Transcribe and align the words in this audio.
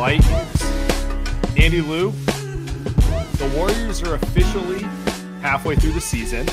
Light 0.00 0.24
Andy 1.58 1.82
Liu, 1.82 2.10
the 3.36 3.52
Warriors 3.54 4.02
are 4.02 4.14
officially 4.14 4.80
halfway 5.42 5.76
through 5.76 5.92
the 5.92 6.00
season. 6.00 6.48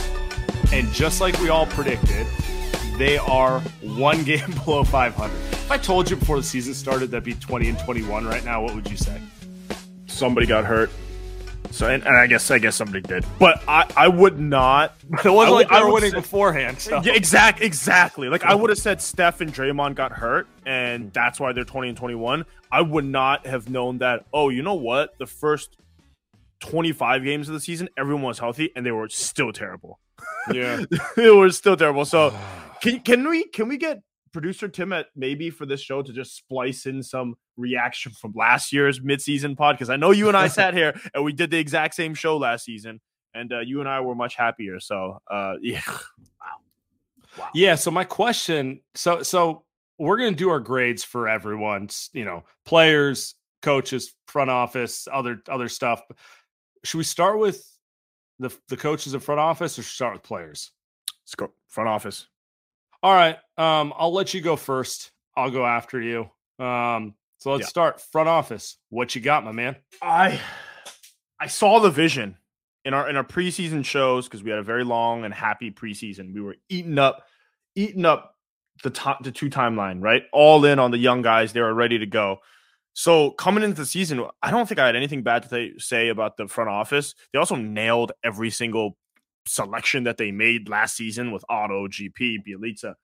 And 0.74 0.92
just 0.92 1.22
like 1.22 1.40
we 1.40 1.48
all 1.48 1.66
predicted, 1.66 2.28
they 2.98 3.18
are 3.18 3.62
one 3.82 4.24
game 4.26 4.52
below 4.66 4.84
500. 4.84 5.34
If 5.34 5.72
I 5.72 5.78
told 5.78 6.10
you 6.10 6.18
before 6.18 6.36
the 6.36 6.44
season 6.44 6.74
started 6.74 7.10
that'd 7.10 7.24
be 7.24 7.36
20 7.36 7.70
and 7.70 7.80
21 7.80 8.28
right 8.28 8.44
now, 8.44 8.62
what 8.62 8.76
would 8.76 8.92
you 8.92 8.98
say? 8.98 9.22
Somebody 10.08 10.46
got 10.46 10.66
hurt. 10.66 10.92
So 11.72 11.88
and, 11.88 12.06
and 12.06 12.16
I 12.16 12.28
guess 12.28 12.50
I 12.50 12.60
guess 12.60 12.76
somebody 12.76 13.02
did, 13.02 13.26
but 13.40 13.64
I, 13.68 13.90
I 13.96 14.08
would 14.08 14.40
not. 14.40 14.96
It 15.26 15.30
wasn't 15.30 15.54
I 15.54 15.56
like 15.56 15.70
they 15.70 15.82
were 15.82 15.94
winning 15.94 16.12
say- 16.12 16.18
beforehand. 16.18 16.80
So. 16.80 17.02
Yeah, 17.04 17.14
exact, 17.14 17.62
exactly. 17.62 18.30
Like 18.30 18.44
I 18.44 18.56
would 18.56 18.70
have 18.70 18.80
said, 18.80 19.02
Steph 19.02 19.42
and 19.42 19.54
Draymond 19.54 19.96
got 19.96 20.12
hurt, 20.12 20.48
and 20.66 21.04
mm-hmm. 21.04 21.12
that's 21.12 21.40
why 21.40 21.54
they're 21.54 21.64
twenty 21.64 21.90
and 21.90 21.98
twenty-one. 21.98 22.46
I 22.72 22.82
would 22.82 23.06
not 23.06 23.46
have 23.46 23.70
known 23.70 24.00
that. 24.00 24.26
Oh, 24.34 24.50
you 24.50 24.62
know 24.62 24.76
what? 24.76 25.18
The 25.18 25.26
first 25.26 25.78
twenty-five 26.60 27.24
games 27.24 27.48
of 27.48 27.54
the 27.54 27.60
season, 27.60 27.90
everyone 27.98 28.24
was 28.24 28.40
healthy, 28.40 28.72
and 28.76 28.86
they 28.86 28.92
were 28.92 29.10
still 29.10 29.52
terrible. 29.52 30.00
yeah. 30.52 30.84
it 31.18 31.36
was 31.36 31.58
still 31.58 31.78
terrible. 31.78 32.06
So, 32.06 32.34
can 32.82 33.00
can 33.02 33.28
we 33.28 33.46
can 33.46 33.68
we 33.68 33.78
get 33.78 34.02
producer 34.32 34.68
Tim 34.68 34.94
at 34.94 35.08
maybe 35.16 35.50
for 35.50 35.66
this 35.66 35.82
show 35.82 36.02
to 36.02 36.14
just 36.14 36.36
splice 36.36 36.86
in 36.86 37.04
some 37.04 37.36
reaction 37.56 38.12
from 38.12 38.34
last 38.36 38.72
year's 38.72 39.00
midseason 39.00 39.58
pod? 39.58 39.76
Because 39.76 39.90
I 39.90 39.96
know 39.96 40.12
you 40.12 40.28
and 40.28 40.38
I 40.38 40.48
sat 40.48 40.74
here 40.74 41.00
and 41.14 41.24
we 41.24 41.34
did 41.34 41.52
the 41.52 41.58
exact 41.58 41.96
same 41.96 42.14
show 42.14 42.38
last 42.38 42.66
season, 42.66 43.02
and 43.34 43.52
uh, 43.52 43.60
you 43.60 43.80
and 43.80 43.90
I 43.90 44.02
were 44.02 44.16
much 44.16 44.36
happier. 44.36 44.80
So, 44.80 45.20
uh, 45.30 45.56
yeah, 45.62 45.82
Yeah. 47.54 47.76
So 47.76 47.92
my 47.92 48.04
question, 48.04 48.82
so 48.96 49.24
so 49.24 49.64
we're 49.98 50.18
gonna 50.18 50.32
do 50.32 50.50
our 50.50 50.60
grades 50.60 51.04
for 51.04 51.28
everyone's, 51.28 52.10
you 52.14 52.26
know, 52.26 52.44
players, 52.66 53.36
coaches, 53.62 54.14
front 54.28 54.50
office, 54.50 55.08
other 55.12 55.42
other 55.50 55.70
stuff. 55.70 56.02
Should 56.84 56.98
we 56.98 57.04
start 57.04 57.40
with 57.40 57.66
the 58.40 58.56
the 58.70 58.78
coaches 58.78 59.14
of 59.14 59.24
front 59.24 59.40
office, 59.40 59.78
or 59.80 59.84
start 59.84 60.14
with 60.14 60.24
players? 60.24 60.72
let's 61.28 61.36
go 61.36 61.52
front 61.68 61.90
office. 61.90 62.28
All 63.04 63.14
right. 63.14 63.38
Um, 63.58 63.94
I'll 63.98 64.14
let 64.14 64.34
you 64.34 64.42
go 64.42 64.56
first. 64.56 65.12
I'll 65.36 65.52
go 65.52 65.66
after 65.66 66.02
you. 66.02 66.30
Um, 66.60 67.14
so 67.38 67.52
let's 67.52 67.64
Yeah. 67.64 67.68
start 67.68 68.02
front 68.02 68.28
office. 68.30 68.78
What 68.90 69.14
you 69.16 69.22
got, 69.22 69.44
my 69.46 69.52
man? 69.52 69.76
I 70.02 70.40
I 71.40 71.48
saw 71.48 71.80
the 71.80 71.92
vision 71.92 72.38
in 72.84 72.94
our 72.96 73.08
in 73.10 73.16
our 73.16 73.24
preseason 73.24 73.86
shows 73.86 74.26
because 74.26 74.42
we 74.44 74.50
had 74.50 74.60
a 74.60 74.64
very 74.64 74.84
long 74.84 75.24
and 75.26 75.34
happy 75.34 75.70
preseason. 75.72 76.34
We 76.34 76.42
were 76.42 76.56
eating 76.70 76.98
up, 76.98 77.24
eating 77.76 78.06
up 78.06 78.34
the 78.84 78.90
top 78.90 79.24
the 79.24 79.32
two 79.32 79.50
timeline, 79.50 80.02
right? 80.02 80.24
All 80.34 80.66
in 80.66 80.80
on 80.80 80.90
the 80.92 80.98
young 80.98 81.22
guys. 81.22 81.54
They 81.54 81.62
were 81.62 81.74
ready 81.74 82.00
to 82.00 82.06
go. 82.08 82.40
So 82.94 83.30
coming 83.32 83.64
into 83.64 83.76
the 83.82 83.86
season, 83.86 84.26
I 84.42 84.50
don't 84.50 84.68
think 84.68 84.80
I 84.80 84.88
had 84.88 84.96
anything 84.96 85.22
bad 85.22 85.44
to 85.44 85.50
th- 85.50 85.84
say 85.84 86.10
about 86.10 86.36
the 86.38 86.48
front 86.48 86.72
office. 86.72 87.14
They 87.32 87.38
also 87.38 87.56
nailed 87.56 88.12
every 88.24 88.50
single 88.50 88.98
selection 89.48 90.04
that 90.04 90.18
they 90.18 90.32
made 90.32 90.70
last 90.70 90.96
season 90.96 91.32
with 91.32 91.44
Otto, 91.50 91.88
GP, 91.88 92.38
Bjelica. 92.48 92.96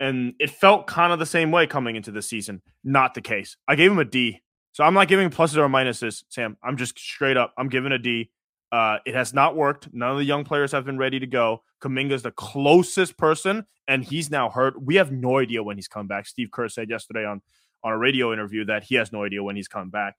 And 0.00 0.34
it 0.40 0.50
felt 0.50 0.86
kind 0.86 1.12
of 1.12 1.18
the 1.18 1.26
same 1.26 1.50
way 1.50 1.66
coming 1.66 1.96
into 1.96 2.10
the 2.10 2.22
season. 2.22 2.62
Not 2.82 3.14
the 3.14 3.20
case. 3.20 3.56
I 3.68 3.76
gave 3.76 3.92
him 3.92 3.98
a 3.98 4.04
D. 4.04 4.40
So 4.72 4.84
I'm 4.84 4.94
not 4.94 5.08
giving 5.08 5.30
pluses 5.30 5.58
or 5.58 5.68
minuses, 5.68 6.24
Sam. 6.28 6.56
I'm 6.62 6.76
just 6.76 6.98
straight 6.98 7.36
up. 7.36 7.52
I'm 7.56 7.68
giving 7.68 7.92
a 7.92 7.98
D. 7.98 8.30
Uh, 8.72 8.98
it 9.04 9.14
has 9.14 9.34
not 9.34 9.54
worked. 9.54 9.92
None 9.92 10.10
of 10.10 10.16
the 10.16 10.24
young 10.24 10.44
players 10.44 10.72
have 10.72 10.86
been 10.86 10.96
ready 10.96 11.20
to 11.20 11.26
go. 11.26 11.62
Kuminga's 11.82 12.22
the 12.22 12.30
closest 12.30 13.18
person, 13.18 13.66
and 13.86 14.02
he's 14.02 14.30
now 14.30 14.48
hurt. 14.48 14.80
We 14.82 14.94
have 14.94 15.12
no 15.12 15.38
idea 15.38 15.62
when 15.62 15.76
he's 15.76 15.88
come 15.88 16.06
back. 16.06 16.26
Steve 16.26 16.50
Kerr 16.50 16.68
said 16.68 16.88
yesterday 16.88 17.26
on 17.26 17.42
on 17.84 17.92
a 17.92 17.98
radio 17.98 18.32
interview 18.32 18.64
that 18.64 18.84
he 18.84 18.94
has 18.94 19.12
no 19.12 19.24
idea 19.24 19.42
when 19.42 19.56
he's 19.56 19.68
coming 19.68 19.90
back. 19.90 20.14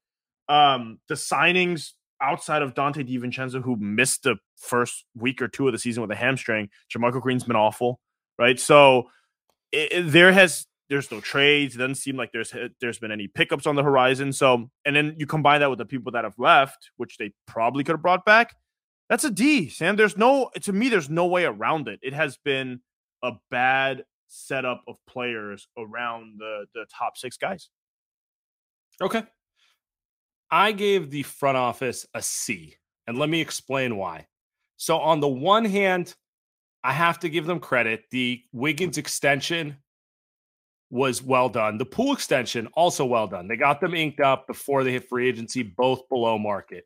Um, 0.49 0.99
the 1.07 1.15
signings 1.15 1.93
outside 2.23 2.61
of 2.63 2.73
Donte 2.73 3.07
DiVincenzo, 3.07 3.61
who 3.61 3.75
missed 3.75 4.23
the 4.23 4.37
first 4.57 5.05
week 5.15 5.41
or 5.41 5.47
two 5.47 5.67
of 5.67 5.73
the 5.73 5.79
season 5.79 6.01
with 6.01 6.11
a 6.11 6.15
hamstring, 6.15 6.69
JaMychal 6.95 7.21
Green's 7.21 7.43
been 7.43 7.55
awful, 7.55 7.99
right? 8.39 8.59
So 8.59 9.09
it, 9.71 9.91
it- 9.91 10.11
there 10.11 10.31
has 10.31 10.65
there's 10.89 11.09
no 11.11 11.21
trades. 11.21 11.75
It 11.75 11.79
doesn't 11.79 11.95
seem 11.95 12.17
like 12.17 12.31
there's 12.33 12.53
eh, 12.53 12.67
there's 12.81 12.99
been 12.99 13.11
any 13.11 13.27
pickups 13.27 13.65
on 13.67 13.75
the 13.75 13.83
horizon. 13.83 14.33
So 14.33 14.69
and 14.85 14.95
then 14.95 15.15
you 15.17 15.25
combine 15.25 15.59
that 15.61 15.69
with 15.69 15.79
the 15.79 15.85
people 15.85 16.11
that 16.13 16.23
have 16.23 16.37
left, 16.37 16.89
which 16.97 17.17
they 17.17 17.33
probably 17.47 17.83
could 17.83 17.93
have 17.93 18.01
brought 18.01 18.25
back. 18.25 18.55
That's 19.09 19.23
a 19.23 19.31
D, 19.31 19.69
Sam. 19.69 19.95
There's 19.95 20.17
no 20.17 20.49
to 20.61 20.73
me. 20.73 20.89
There's 20.89 21.09
no 21.09 21.25
way 21.27 21.45
around 21.45 21.87
it. 21.87 21.99
It 22.01 22.13
has 22.13 22.37
been 22.43 22.81
a 23.23 23.31
bad 23.51 24.03
setup 24.27 24.83
of 24.87 24.97
players 25.07 25.67
around 25.77 26.35
the 26.39 26.65
the 26.73 26.85
top 26.95 27.17
six 27.17 27.37
guys. 27.37 27.69
Okay. 29.01 29.23
I 30.53 30.71
gave 30.71 31.09
the 31.09 31.23
front 31.23 31.57
office 31.57 32.05
a 32.13 32.21
C, 32.21 32.75
and 33.07 33.17
let 33.17 33.27
me 33.27 33.41
explain 33.41 33.97
why. 33.97 34.27
So, 34.77 34.99
on 34.99 35.19
the 35.19 35.27
one 35.27 35.65
hand, 35.65 36.13
I 36.83 36.93
have 36.93 37.19
to 37.21 37.29
give 37.29 37.47
them 37.47 37.59
credit. 37.59 38.03
The 38.11 38.39
Wiggins 38.51 38.99
extension 38.99 39.77
was 40.91 41.23
well 41.23 41.49
done. 41.49 41.79
The 41.79 41.87
Poole 41.87 42.13
extension, 42.13 42.67
also 42.75 43.03
well 43.03 43.25
done. 43.25 43.47
They 43.47 43.57
got 43.57 43.81
them 43.81 43.95
inked 43.95 44.19
up 44.19 44.45
before 44.45 44.83
they 44.83 44.91
hit 44.91 45.09
free 45.09 45.27
agency, 45.27 45.63
both 45.63 46.07
below 46.07 46.37
market. 46.37 46.85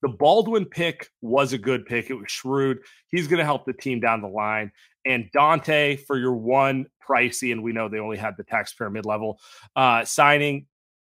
The 0.00 0.10
Baldwin 0.10 0.64
pick 0.64 1.08
was 1.20 1.52
a 1.52 1.58
good 1.58 1.86
pick. 1.86 2.10
It 2.10 2.14
was 2.14 2.30
shrewd. 2.30 2.78
He's 3.08 3.26
going 3.26 3.40
to 3.40 3.44
help 3.44 3.66
the 3.66 3.72
team 3.72 3.98
down 3.98 4.22
the 4.22 4.28
line. 4.28 4.70
And 5.04 5.28
Donte 5.32 6.06
for 6.06 6.16
your 6.16 6.34
one 6.34 6.86
pricey, 7.04 7.50
and 7.50 7.64
we 7.64 7.72
know 7.72 7.88
they 7.88 7.98
only 7.98 8.16
had 8.16 8.36
the 8.36 8.44
taxpayer 8.44 8.90
mid-level 8.90 9.40
uh, 9.74 10.04
signing, 10.04 10.66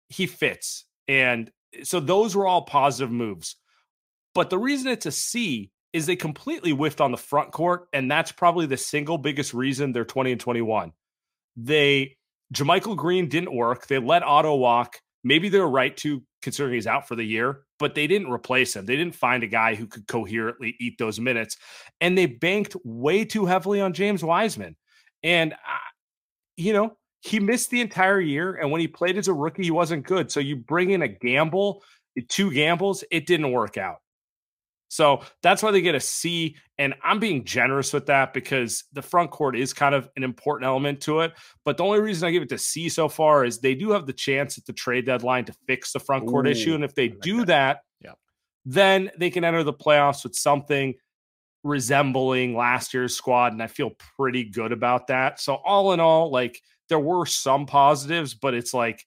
he 0.08 0.26
fits. 0.26 0.86
And 1.08 1.52
so 1.84 2.00
those 2.00 2.36
were 2.36 2.48
all 2.48 2.64
positive 2.64 3.12
moves. 3.12 3.56
But 4.34 4.50
the 4.50 4.58
reason 4.58 4.92
it's 4.92 5.06
a 5.06 5.12
C 5.12 5.72
is 5.92 6.06
they 6.06 6.16
completely 6.16 6.72
whiffed 6.72 7.02
on 7.02 7.12
the 7.12 7.18
front 7.18 7.52
court, 7.52 7.88
and 7.94 8.10
that's 8.10 8.32
probably 8.32 8.66
the 8.66 8.78
single 8.78 9.18
biggest 9.18 9.54
reason 9.54 9.92
they're 9.92 10.06
20 10.06 10.34
and 10.34 10.42
21. 10.42 10.92
They 11.58 12.18
JaMychal 12.54 12.96
Green 12.96 13.28
didn't 13.28 13.56
work. 13.56 13.88
They 13.88 14.00
let 14.00 14.24
Otto 14.24 14.56
walk. 14.56 15.00
Maybe 15.24 15.50
they're 15.50 15.68
right 15.68 15.96
to 15.98 16.24
considering 16.42 16.76
he's 16.76 16.88
out 16.88 17.08
for 17.08 17.16
the 17.16 17.24
year, 17.24 17.62
but 17.78 17.96
they 17.96 18.08
didn't 18.08 18.32
replace 18.32 18.76
him. 18.76 18.86
They 18.86 18.96
didn't 18.96 19.16
find 19.16 19.44
a 19.44 19.48
guy 19.48 19.76
who 19.76 19.88
could 19.88 20.08
coherently 20.08 20.76
eat 20.80 20.98
those 20.98 21.20
minutes, 21.20 21.58
and 22.00 22.18
they 22.18 22.26
banked 22.26 22.76
way 22.84 23.26
too 23.26 23.46
heavily 23.46 23.82
on 23.82 23.94
James 23.94 24.24
Wiseman. 24.24 24.76
And 25.24 25.54
uh, 25.54 25.90
you 26.56 26.74
know, 26.74 26.98
he 27.22 27.40
missed 27.40 27.70
the 27.70 27.82
entire 27.82 28.22
year, 28.22 28.56
and 28.56 28.72
when 28.72 28.82
he 28.82 28.88
played 28.88 29.18
as 29.18 29.28
a 29.28 29.34
rookie, 29.34 29.64
he 29.64 29.72
wasn't 29.72 30.06
good. 30.06 30.32
So 30.32 30.40
you 30.40 30.56
bring 30.56 30.92
in 30.92 31.02
a 31.02 31.08
gamble, 31.08 31.84
two 32.28 32.52
gambles, 32.52 33.04
it 33.12 33.28
didn't 33.28 33.52
work 33.52 33.78
out. 33.78 33.98
So 34.90 35.22
that's 35.44 35.62
why 35.62 35.72
they 35.72 35.82
get 35.82 35.96
a 35.96 36.00
C. 36.00 36.56
And 36.78 36.96
I'm 37.04 37.20
being 37.20 37.46
generous 37.46 37.94
with 37.94 38.08
that 38.08 38.34
because 38.34 38.86
the 38.92 39.04
front 39.04 39.30
court 39.30 39.56
is 39.56 39.72
kind 39.72 39.94
of 39.94 40.10
an 40.18 40.24
important 40.24 40.68
element 40.68 41.00
to 41.02 41.20
it. 41.22 41.34
But 41.64 41.78
the 41.78 41.84
only 41.84 42.00
reason 42.00 42.28
I 42.28 42.32
give 42.32 42.42
it 42.42 42.50
to 42.50 42.58
C 42.58 42.90
so 42.90 43.08
far 43.08 43.46
is 43.46 43.60
they 43.60 43.76
do 43.76 43.92
have 43.92 44.08
the 44.08 44.14
chance 44.14 44.58
at 44.58 44.66
the 44.66 44.74
trade 44.74 45.06
deadline 45.06 45.46
to 45.46 45.54
fix 45.68 45.94
the 45.94 46.00
front 46.00 46.26
court 46.28 46.48
Ooh, 46.48 46.52
issue. 46.52 46.74
And 46.74 46.84
if 46.84 46.96
they 46.96 47.10
like 47.10 47.22
do 47.22 47.38
that, 47.46 47.46
that 47.46 47.80
yeah. 48.02 48.14
then 48.66 49.12
they 49.18 49.30
can 49.30 49.44
enter 49.44 49.64
the 49.64 49.74
playoffs 49.74 50.24
with 50.24 50.36
something 50.36 50.96
resembling 51.64 52.56
last 52.56 52.94
year's 52.94 53.16
squad. 53.16 53.54
And 53.54 53.62
I 53.62 53.68
feel 53.68 53.92
pretty 54.18 54.46
good 54.46 54.72
about 54.72 55.08
that. 55.08 55.40
So, 55.40 55.56
all 55.56 55.94
in 55.94 56.00
all, 56.00 56.32
like 56.32 56.60
there 56.90 57.00
were 57.00 57.26
some 57.26 57.66
positives, 57.66 58.34
but 58.34 58.54
it's 58.54 58.74
like, 58.74 59.06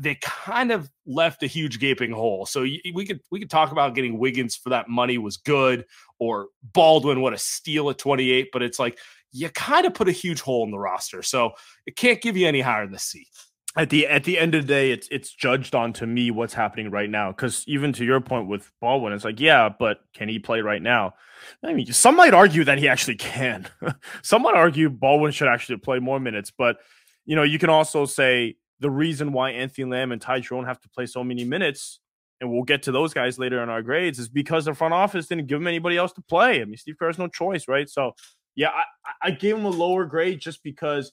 they 0.00 0.14
kind 0.22 0.70
of 0.70 0.88
left 1.06 1.42
a 1.42 1.48
huge 1.48 1.80
gaping 1.80 2.12
hole. 2.12 2.46
So 2.46 2.62
we 2.62 3.04
could 3.04 3.20
we 3.32 3.40
could 3.40 3.50
talk 3.50 3.72
about 3.72 3.96
getting 3.96 4.18
Wiggins 4.18 4.54
for 4.54 4.70
that 4.70 4.88
money 4.88 5.18
was 5.18 5.36
good, 5.36 5.84
or 6.20 6.48
Baldwin 6.72 7.20
what 7.20 7.32
a 7.32 7.38
steal 7.38 7.90
at 7.90 7.98
28, 7.98 8.50
but 8.52 8.62
it's 8.62 8.78
like 8.78 8.98
you 9.32 9.48
kind 9.50 9.86
of 9.86 9.94
put 9.94 10.08
a 10.08 10.12
huge 10.12 10.40
hole 10.40 10.64
in 10.64 10.70
the 10.70 10.78
roster. 10.78 11.22
So 11.22 11.50
it 11.84 11.96
can't 11.96 12.20
give 12.20 12.36
you 12.36 12.46
any 12.46 12.60
higher 12.60 12.84
than 12.84 12.92
the 12.92 12.98
C. 12.98 13.26
At 13.76 13.90
the 13.90 14.06
at 14.06 14.24
the 14.24 14.38
end 14.38 14.54
of 14.54 14.66
the 14.66 14.68
day, 14.68 14.90
it's 14.90 15.08
it's 15.10 15.30
judged 15.30 15.74
on 15.74 15.92
to 15.94 16.06
me 16.06 16.30
what's 16.30 16.54
happening 16.54 16.90
right 16.90 17.08
now. 17.08 17.30
Because 17.30 17.64
even 17.68 17.92
to 17.94 18.04
your 18.04 18.20
point 18.20 18.48
with 18.48 18.70
Baldwin, 18.80 19.12
it's 19.12 19.24
like 19.24 19.40
yeah, 19.40 19.68
but 19.68 20.00
can 20.14 20.28
he 20.28 20.38
play 20.38 20.60
right 20.62 20.82
now? 20.82 21.14
I 21.62 21.74
mean, 21.74 21.86
some 21.92 22.16
might 22.16 22.34
argue 22.34 22.64
that 22.64 22.78
he 22.78 22.88
actually 22.88 23.16
can. 23.16 23.68
some 24.22 24.42
might 24.42 24.54
argue 24.54 24.90
Baldwin 24.90 25.32
should 25.32 25.48
actually 25.48 25.78
play 25.78 25.98
more 25.98 26.18
minutes, 26.18 26.50
but 26.50 26.78
you 27.24 27.36
know, 27.36 27.42
you 27.42 27.58
can 27.58 27.68
also 27.70 28.06
say 28.06 28.56
the 28.80 28.90
reason 28.90 29.32
why 29.32 29.50
Anthony 29.50 29.90
Lamb 29.90 30.12
and 30.12 30.20
Ty 30.20 30.40
Jerome 30.40 30.64
have 30.64 30.80
to 30.80 30.88
play 30.88 31.06
so 31.06 31.22
many 31.24 31.44
minutes, 31.44 32.00
and 32.40 32.50
we'll 32.50 32.62
get 32.62 32.82
to 32.84 32.92
those 32.92 33.12
guys 33.12 33.38
later 33.38 33.62
in 33.62 33.68
our 33.68 33.82
grades, 33.82 34.18
is 34.18 34.28
because 34.28 34.64
the 34.64 34.74
front 34.74 34.94
office 34.94 35.26
didn't 35.26 35.46
give 35.46 35.60
him 35.60 35.66
anybody 35.66 35.96
else 35.96 36.12
to 36.12 36.22
play. 36.22 36.62
I 36.62 36.64
mean, 36.64 36.76
Steve 36.76 36.96
Kerr 36.98 37.08
has 37.08 37.18
no 37.18 37.28
choice, 37.28 37.68
right? 37.68 37.88
So, 37.88 38.12
yeah, 38.54 38.70
I, 38.70 39.28
I 39.28 39.30
gave 39.32 39.56
him 39.56 39.64
a 39.64 39.70
lower 39.70 40.04
grade 40.04 40.40
just 40.40 40.62
because 40.62 41.12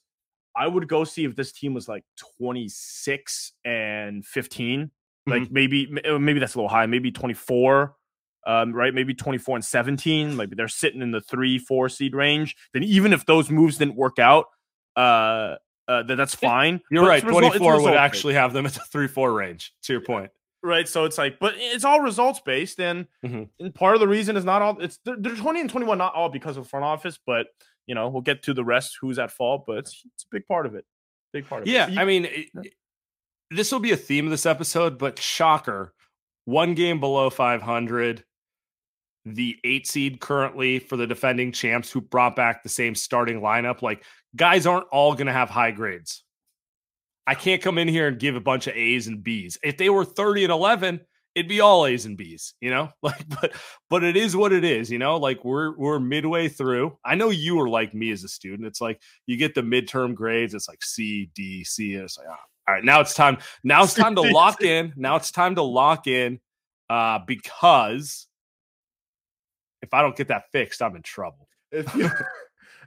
I 0.56 0.68
would 0.68 0.88
go 0.88 1.04
see 1.04 1.26
if 1.26 1.36
this 1.36 1.52
team 1.52 1.74
was 1.74 1.88
like 1.88 2.04
26 2.38 3.52
and 3.66 4.26
15. 4.26 4.92
Like 5.28 5.44
mm-hmm. 5.44 5.54
maybe 5.54 6.02
uh, 6.08 6.20
maybe 6.20 6.40
that's 6.40 6.56
a 6.56 6.58
little 6.58 6.70
high. 6.70 6.86
Maybe 6.86 7.12
24, 7.12 7.96
um, 8.46 8.74
right? 8.74 8.94
Maybe 8.94 9.14
24 9.14 9.58
and 9.58 9.66
17. 9.66 10.36
Maybe 10.36 10.56
they're 10.56 10.68
sitting 10.68 11.02
in 11.02 11.12
the 11.12 11.22
three, 11.22 11.58
four 11.58 11.90
seed 11.90 12.14
range. 12.14 12.56
Then 12.74 12.84
even 12.84 13.12
if 13.12 13.26
those 13.26 13.50
moves 13.50 13.78
didn't 13.78 13.96
work 13.96 14.20
out, 14.20 14.46
uh, 14.96 15.56
uh, 15.88 16.04
that 16.04 16.16
that's 16.16 16.36
fine. 16.36 16.82
You're 16.90 17.04
but 17.04 17.10
right. 17.10 17.22
Twenty 17.22 17.58
four 17.58 17.82
would 17.82 17.94
actually 17.94 18.34
have 18.34 18.54
them 18.54 18.66
at 18.66 18.74
the 18.74 18.82
three 18.92 19.08
four 19.08 19.34
range. 19.34 19.74
To 19.84 19.94
your 19.94 20.02
point, 20.02 20.32
right? 20.64 20.88
So 20.88 21.06
it's 21.06 21.18
like, 21.18 21.40
but 21.40 21.54
it's 21.58 21.86
all 21.86 22.02
results 22.02 22.42
based, 22.44 22.80
and, 22.80 23.06
mm-hmm. 23.24 23.44
and 23.60 23.76
part 23.76 23.96
of 23.96 24.02
the 24.02 24.08
reason 24.08 24.36
is 24.36 24.46
not 24.46 24.62
all. 24.62 24.80
It's 24.80 25.00
they're, 25.06 25.18
they're 25.18 25.36
twenty 25.36 25.62
and 25.62 25.70
twenty 25.70 25.86
one, 25.86 25.98
not 25.98 26.16
all 26.16 26.30
because 26.30 26.58
of 26.58 26.68
front 26.68 26.86
office, 26.86 27.20
but 27.26 27.48
you 27.88 27.96
know 27.96 28.10
we'll 28.10 28.22
get 28.22 28.44
to 28.44 28.54
the 28.54 28.64
rest. 28.64 28.98
Who's 29.02 29.20
at 29.20 29.32
fault? 29.32 29.66
But 29.68 29.78
it's 29.78 30.02
it's 30.14 30.24
a 30.24 30.28
big 30.32 30.48
part 30.48 30.66
of 30.66 30.76
it. 30.76 30.86
Big 31.34 31.48
part 31.48 31.64
of 31.64 31.68
yeah, 31.68 31.88
it. 31.88 31.94
Yeah, 31.94 32.02
I 32.02 32.06
mean, 32.06 32.26
it, 32.26 32.74
this 33.52 33.72
will 33.72 33.80
be 33.80 33.92
a 33.92 33.98
theme 33.98 34.26
of 34.26 34.32
this 34.32 34.46
episode, 34.46 34.98
but 34.98 35.20
shocker, 35.20 35.94
one 36.46 36.74
game 36.74 37.00
below 37.00 37.30
five 37.30 37.62
hundred 37.62 38.24
the 39.26 39.58
eight 39.64 39.88
seed 39.88 40.20
currently 40.20 40.78
for 40.78 40.98
the 40.98 41.08
defending 41.08 41.52
champs 41.52 41.92
who 41.92 42.00
brought 42.00 42.36
back 42.36 42.62
the 42.62 42.70
same 42.70 42.94
starting 42.94 43.42
lineup. 43.42 43.82
Like 43.82 44.04
guys 44.36 44.68
aren't 44.68 44.88
all 44.92 45.14
going 45.14 45.28
to 45.28 45.34
have 45.34 45.50
high 45.50 45.72
grades. 45.72 46.24
I 47.28 47.34
can't 47.34 47.62
come 47.62 47.80
in 47.80 47.88
here 47.88 48.08
and 48.08 48.20
give 48.20 48.36
a 48.36 48.42
bunch 48.42 48.68
of 48.68 48.76
A's 48.76 49.08
and 49.08 49.24
B's. 49.24 49.58
If 49.64 49.78
they 49.78 49.90
were 49.90 50.06
30 50.06 50.44
and 50.44 50.54
11, 50.54 51.02
it'd 51.36 51.50
be 51.50 51.60
all 51.60 51.86
A's 51.86 52.06
and 52.06 52.18
B's, 52.18 52.56
you 52.62 52.70
know? 52.70 52.90
Like 53.04 53.28
but 53.30 53.54
but 53.90 54.04
it 54.04 54.16
is 54.18 54.36
what 54.36 54.52
it 54.52 54.64
is, 54.64 54.90
you 54.90 54.98
know? 54.98 55.18
Like 55.18 55.46
we're 55.46 55.78
we're 55.78 56.00
midway 56.00 56.48
through. 56.48 56.98
I 57.06 57.16
know 57.16 57.30
you 57.30 57.60
are 57.62 57.70
like 57.70 57.94
me 57.94 58.12
as 58.12 58.24
a 58.24 58.28
student. 58.28 58.66
It's 58.68 58.82
like 58.82 59.00
you 59.28 59.38
get 59.38 59.54
the 59.54 59.62
midterm 59.62 60.16
grades, 60.16 60.54
it's 60.54 60.68
like 60.68 60.84
C, 60.84 61.30
D, 61.36 61.64
C, 61.64 61.94
and 61.96 62.06
it's 62.06 62.18
like, 62.18 62.28
oh, 62.30 62.36
all 62.68 62.74
right, 62.74 62.84
now 62.84 63.02
it's 63.02 63.14
time. 63.14 63.38
Now 63.64 63.84
it's 63.84 63.94
time 63.94 64.16
to 64.16 64.22
lock 64.34 64.64
in. 64.64 64.94
Now 64.96 65.18
it's 65.18 65.30
time 65.30 65.56
to 65.56 65.62
lock 65.62 66.08
in 66.08 66.40
uh 66.90 67.20
because 67.28 68.28
if 69.82 69.94
I 69.94 70.02
don't 70.02 70.16
get 70.16 70.30
that 70.30 70.46
fixed, 70.52 70.82
I'm 70.82 70.96
in 70.96 71.04
trouble. 71.04 71.48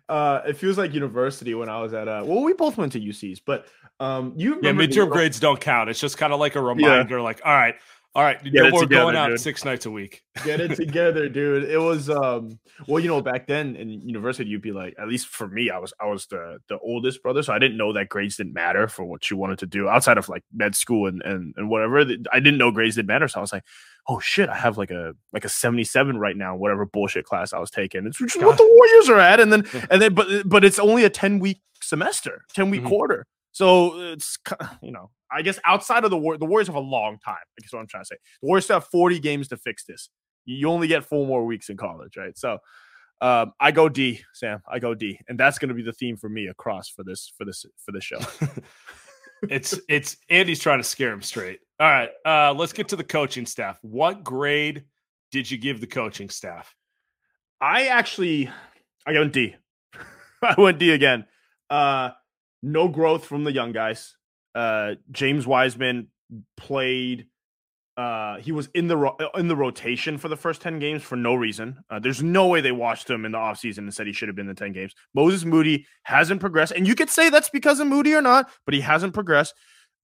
uh, 0.09 0.41
it 0.47 0.57
feels 0.57 0.79
like 0.79 0.95
university 0.95 1.55
when 1.55 1.69
I 1.69 1.81
was 1.81 1.93
at 1.93 2.09
uh 2.09 2.23
well, 2.25 2.43
we 2.43 2.55
both 2.55 2.77
went 2.77 2.93
to 2.93 3.01
UCs, 3.01 3.41
but 3.45 3.67
um 4.01 4.33
you 4.37 4.59
yeah 4.63 4.73
midterm 4.73 5.11
grades 5.11 5.39
don't 5.39 5.61
count. 5.61 5.91
It's 5.91 6.01
just 6.01 6.19
kind 6.19 6.33
of 6.33 6.41
like 6.41 6.57
a 6.57 6.61
reminder, 6.61 7.19
yeah. 7.19 7.23
like 7.23 7.41
all 7.45 7.53
right, 7.53 7.77
all 8.19 8.25
right, 8.25 8.43
Get 8.43 8.53
no 8.53 8.71
more 8.71 8.81
together, 8.81 9.03
going 9.03 9.15
out 9.15 9.29
dude. 9.29 9.39
six 9.39 9.65
nights 9.65 9.87
a 9.87 9.93
week. 9.93 10.25
Get 10.45 10.61
it 10.61 10.75
together, 10.75 11.29
dude. 11.29 11.63
It 11.71 11.79
was 11.79 12.11
um 12.11 12.59
well, 12.89 12.99
you 12.99 13.07
know, 13.07 13.21
back 13.21 13.47
then 13.47 13.77
in 13.77 13.91
university, 13.91 14.51
you'd 14.51 14.61
be 14.61 14.73
like, 14.73 14.97
at 14.99 15.07
least 15.07 15.29
for 15.29 15.47
me, 15.47 15.71
I 15.71 15.79
was 15.79 15.95
I 16.01 16.07
was 16.07 16.27
the 16.27 16.59
the 16.69 16.81
oldest 16.81 17.23
brother, 17.23 17.45
so 17.45 17.53
I 17.53 17.61
didn't 17.61 17.77
know 17.77 17.93
that 17.93 18.09
grades 18.09 18.37
didn't 18.37 18.55
matter 18.55 18.89
for 18.89 19.05
what 19.05 19.31
you 19.31 19.37
wanted 19.37 19.61
to 19.61 19.67
do 19.67 19.89
outside 19.89 20.19
of 20.19 20.29
like 20.29 20.43
med 20.53 20.75
school 20.75 21.07
and 21.07 21.23
and, 21.23 21.55
and 21.57 21.71
whatever. 21.71 22.01
I 22.33 22.41
didn't 22.41 22.59
know 22.59 22.73
grades 22.73 22.97
didn't 22.97 23.07
matter, 23.07 23.29
so 23.29 23.39
I 23.39 23.41
was 23.41 23.53
like, 23.53 23.63
oh 24.09 24.19
shit, 24.19 24.49
I 24.49 24.57
have 24.57 24.77
like 24.77 24.91
a 24.91 25.13
like 25.33 25.45
a 25.45 25.49
77 25.49 26.19
right 26.19 26.37
now, 26.37 26.57
whatever 26.57 26.87
bullshit 26.87 27.25
class 27.25 27.53
I 27.53 27.61
was 27.61 27.71
taking. 27.71 28.05
It's 28.05 28.21
what 28.21 28.59
the 28.59 28.67
Warriors 28.67 29.09
are 29.11 29.21
at. 29.21 29.39
And 29.39 29.53
then 29.53 29.65
and 29.93 30.03
then 30.03 30.15
but 30.15 30.49
but 30.49 30.65
it's 30.65 30.81
only 30.81 31.05
a 31.05 31.11
10 31.11 31.39
week 31.39 31.61
semester, 31.81 32.43
10 32.55 32.69
week 32.71 32.81
mm-hmm. 32.81 32.89
quarter. 32.89 33.27
So 33.53 33.97
it's 34.01 34.39
you 34.83 34.91
know, 34.91 35.11
I 35.31 35.43
guess 35.43 35.59
outside 35.65 36.05
of 36.05 36.11
the 36.11 36.17
war, 36.17 36.39
the 36.39 36.47
Warriors 36.47 36.69
have 36.69 36.77
a 36.77 36.81
long 36.81 37.19
time. 37.25 37.37
I 37.37 37.61
guess 37.61 37.73
what 37.73 37.81
I'm 37.81 37.87
trying 37.87 38.05
to 38.05 38.09
say. 38.09 38.17
The 38.41 38.47
Warriors 38.47 38.69
have 38.69 38.87
40 38.87 39.19
games 39.21 39.49
to 39.49 39.57
fix 39.57 39.85
this. 39.85 40.09
You 40.45 40.69
only 40.69 40.89
get 40.89 41.05
four 41.05 41.27
more 41.27 41.45
weeks 41.45 41.69
in 41.69 41.77
college, 41.77 42.17
right? 42.17 42.37
So 42.37 42.59
um, 43.21 43.53
I 43.61 43.73
go 43.73 43.89
D, 43.89 44.21
Sam. 44.33 44.63
I 44.71 44.79
go 44.79 44.95
D, 44.95 45.21
and 45.29 45.39
that's 45.39 45.59
going 45.59 45.69
to 45.69 45.75
be 45.75 45.83
the 45.83 45.93
theme 45.93 46.17
for 46.17 46.29
me 46.29 46.47
across 46.47 46.89
for 46.89 47.03
this 47.05 47.33
for 47.37 47.45
this 47.45 47.67
for 47.85 47.93
this 47.93 48.05
show. 48.05 48.21
it's 49.43 49.79
it's 49.89 50.17
Andy's 50.31 50.61
trying 50.61 50.79
to 50.79 50.85
scare 50.85 51.13
him 51.13 51.23
straight. 51.23 51.61
All 51.81 51.89
right, 51.89 52.11
uh, 52.25 52.55
let's 52.55 52.73
get 52.73 52.89
to 52.89 52.97
the 52.97 53.05
coaching 53.05 53.47
staff. 53.47 53.79
What 53.83 54.25
grade 54.25 54.85
did 55.33 55.51
you 55.51 55.59
give 55.59 55.81
the 55.81 55.87
coaching 55.87 56.31
staff? 56.31 56.75
I 57.61 57.89
actually, 57.89 58.51
I 59.05 59.13
went 59.13 59.33
D. 59.33 59.57
I 60.43 60.55
went 60.57 60.79
D 60.79 60.93
again. 60.93 61.27
Uh, 61.69 62.11
no 62.63 62.89
growth 62.89 63.25
from 63.25 63.45
the 63.45 63.53
young 63.53 63.73
guys. 63.73 64.15
Uh, 64.55 64.95
James 65.11 65.47
Wiseman 65.47 66.09
played 66.57 67.27
uh, 67.99 68.39
he 68.39 68.53
was 68.53 68.69
in 68.75 68.87
the 68.87 68.97
ro- 68.97 69.17
in 69.35 69.49
the 69.49 69.57
rotation 69.57 70.19
for 70.19 70.29
the 70.29 70.37
first 70.37 70.63
10 70.63 70.79
games 70.79 71.03
for 71.03 71.17
no 71.17 71.35
reason. 71.35 71.83
Uh, 71.91 71.99
there's 71.99 72.23
no 72.23 72.47
way 72.47 72.61
they 72.61 72.71
watched 72.71 73.11
him 73.11 73.25
in 73.25 73.33
the 73.33 73.39
offseason 73.39 73.79
and 73.79 73.93
said 73.93 74.07
he 74.07 74.13
should 74.13 74.29
have 74.29 74.37
been 74.37 74.49
in 74.49 74.55
the 74.55 74.59
10 74.59 74.73
games. 74.73 74.95
Moses 75.15 75.45
Moody 75.45 75.85
hasn't 76.05 76.41
progressed. 76.41 76.73
And 76.73 76.87
you 76.87 76.95
could 76.95 77.11
say 77.11 77.29
that's 77.29 77.51
because 77.51 77.81
of 77.81 77.89
Moody 77.89 78.15
or 78.15 78.23
not, 78.23 78.49
but 78.65 78.75
he 78.75 78.81
hasn't 78.81 79.15
progressed. 79.15 79.53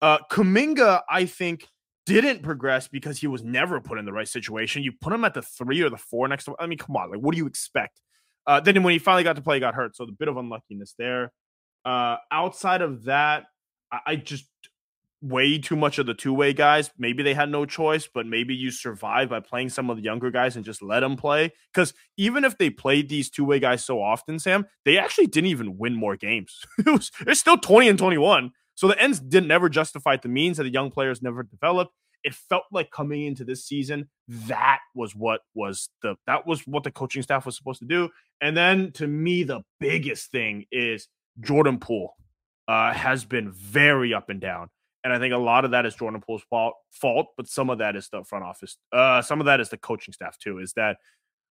Uh, 0.02 0.18
Kuminga, 0.28 1.02
I 1.08 1.26
think, 1.26 1.68
didn't 2.04 2.42
progress 2.42 2.88
because 2.88 3.18
he 3.18 3.28
was 3.28 3.44
never 3.44 3.80
put 3.80 3.98
in 3.98 4.06
the 4.06 4.12
right 4.12 4.26
situation. 4.26 4.82
You 4.82 4.90
put 5.00 5.12
him 5.12 5.24
at 5.24 5.34
the 5.34 5.42
three 5.42 5.80
or 5.80 5.88
the 5.88 5.96
four 5.96 6.26
next 6.26 6.46
to 6.46 6.56
I 6.58 6.66
mean, 6.66 6.78
come 6.78 6.96
on, 6.96 7.12
like 7.12 7.20
what 7.20 7.30
do 7.30 7.38
you 7.38 7.46
expect? 7.46 8.00
Uh, 8.44 8.58
then 8.58 8.82
when 8.82 8.92
he 8.92 8.98
finally 8.98 9.22
got 9.22 9.36
to 9.36 9.42
play, 9.42 9.56
he 9.56 9.60
got 9.60 9.76
hurt. 9.76 9.94
So 9.94 10.04
the 10.04 10.10
bit 10.10 10.26
of 10.26 10.36
unluckiness 10.36 10.96
there. 10.98 11.32
Uh, 11.84 12.16
outside 12.32 12.82
of 12.82 13.04
that, 13.04 13.44
I, 14.06 14.16
just 14.16 14.46
way 15.24 15.58
too 15.58 15.74
much 15.74 15.98
of 15.98 16.06
the 16.06 16.14
two 16.14 16.34
way 16.34 16.52
guys. 16.52 16.90
Maybe 16.98 17.22
they 17.22 17.34
had 17.34 17.50
no 17.50 17.64
choice, 17.64 18.06
but 18.12 18.26
maybe 18.26 18.54
you 18.54 18.70
survive 18.70 19.30
by 19.30 19.40
playing 19.40 19.70
some 19.70 19.88
of 19.88 19.96
the 19.96 20.02
younger 20.02 20.30
guys 20.30 20.54
and 20.54 20.64
just 20.64 20.82
let 20.82 21.00
them 21.00 21.16
play. 21.16 21.52
Because 21.72 21.94
even 22.16 22.44
if 22.44 22.58
they 22.58 22.70
played 22.70 23.08
these 23.08 23.30
two 23.30 23.44
way 23.44 23.58
guys 23.58 23.84
so 23.84 24.02
often, 24.02 24.38
Sam, 24.38 24.66
they 24.84 24.98
actually 24.98 25.26
didn't 25.26 25.50
even 25.50 25.78
win 25.78 25.94
more 25.94 26.16
games. 26.16 26.64
it 26.78 26.86
was 26.86 27.10
it's 27.20 27.40
still 27.40 27.56
20 27.56 27.88
and 27.88 27.98
21. 27.98 28.52
So 28.74 28.88
the 28.88 29.00
ends 29.00 29.20
didn't 29.20 29.48
never 29.48 29.68
justify 29.68 30.16
the 30.16 30.28
means 30.28 30.58
that 30.58 30.64
the 30.64 30.72
young 30.72 30.90
players 30.90 31.22
never 31.22 31.42
developed. 31.42 31.92
It 32.22 32.34
felt 32.34 32.64
like 32.72 32.90
coming 32.90 33.24
into 33.24 33.44
this 33.44 33.64
season, 33.64 34.08
that 34.28 34.78
was 34.94 35.14
what 35.14 35.42
was 35.54 35.90
the 36.02 36.16
that 36.26 36.46
was 36.46 36.62
what 36.66 36.82
the 36.82 36.90
coaching 36.90 37.22
staff 37.22 37.46
was 37.46 37.56
supposed 37.56 37.80
to 37.80 37.86
do. 37.86 38.08
And 38.40 38.56
then 38.56 38.92
to 38.92 39.06
me, 39.06 39.42
the 39.42 39.60
biggest 39.78 40.30
thing 40.30 40.64
is 40.72 41.08
Jordan 41.40 41.78
Poole 41.78 42.14
uh, 42.68 42.92
has 42.92 43.24
been 43.24 43.50
very 43.50 44.14
up 44.14 44.30
and 44.30 44.40
down. 44.40 44.68
And 45.02 45.12
I 45.12 45.18
think 45.18 45.34
a 45.34 45.38
lot 45.38 45.66
of 45.66 45.72
that 45.72 45.84
is 45.84 45.94
Jordan 45.94 46.22
Poole's 46.26 46.44
fault, 46.48 47.26
but 47.36 47.46
some 47.46 47.68
of 47.68 47.78
that 47.78 47.94
is 47.94 48.08
the 48.08 48.24
front 48.24 48.44
office. 48.44 48.78
Uh, 48.90 49.20
some 49.20 49.38
of 49.38 49.46
that 49.46 49.60
is 49.60 49.68
the 49.68 49.76
coaching 49.76 50.14
staff 50.14 50.38
too. 50.38 50.58
Is 50.60 50.72
that 50.74 50.96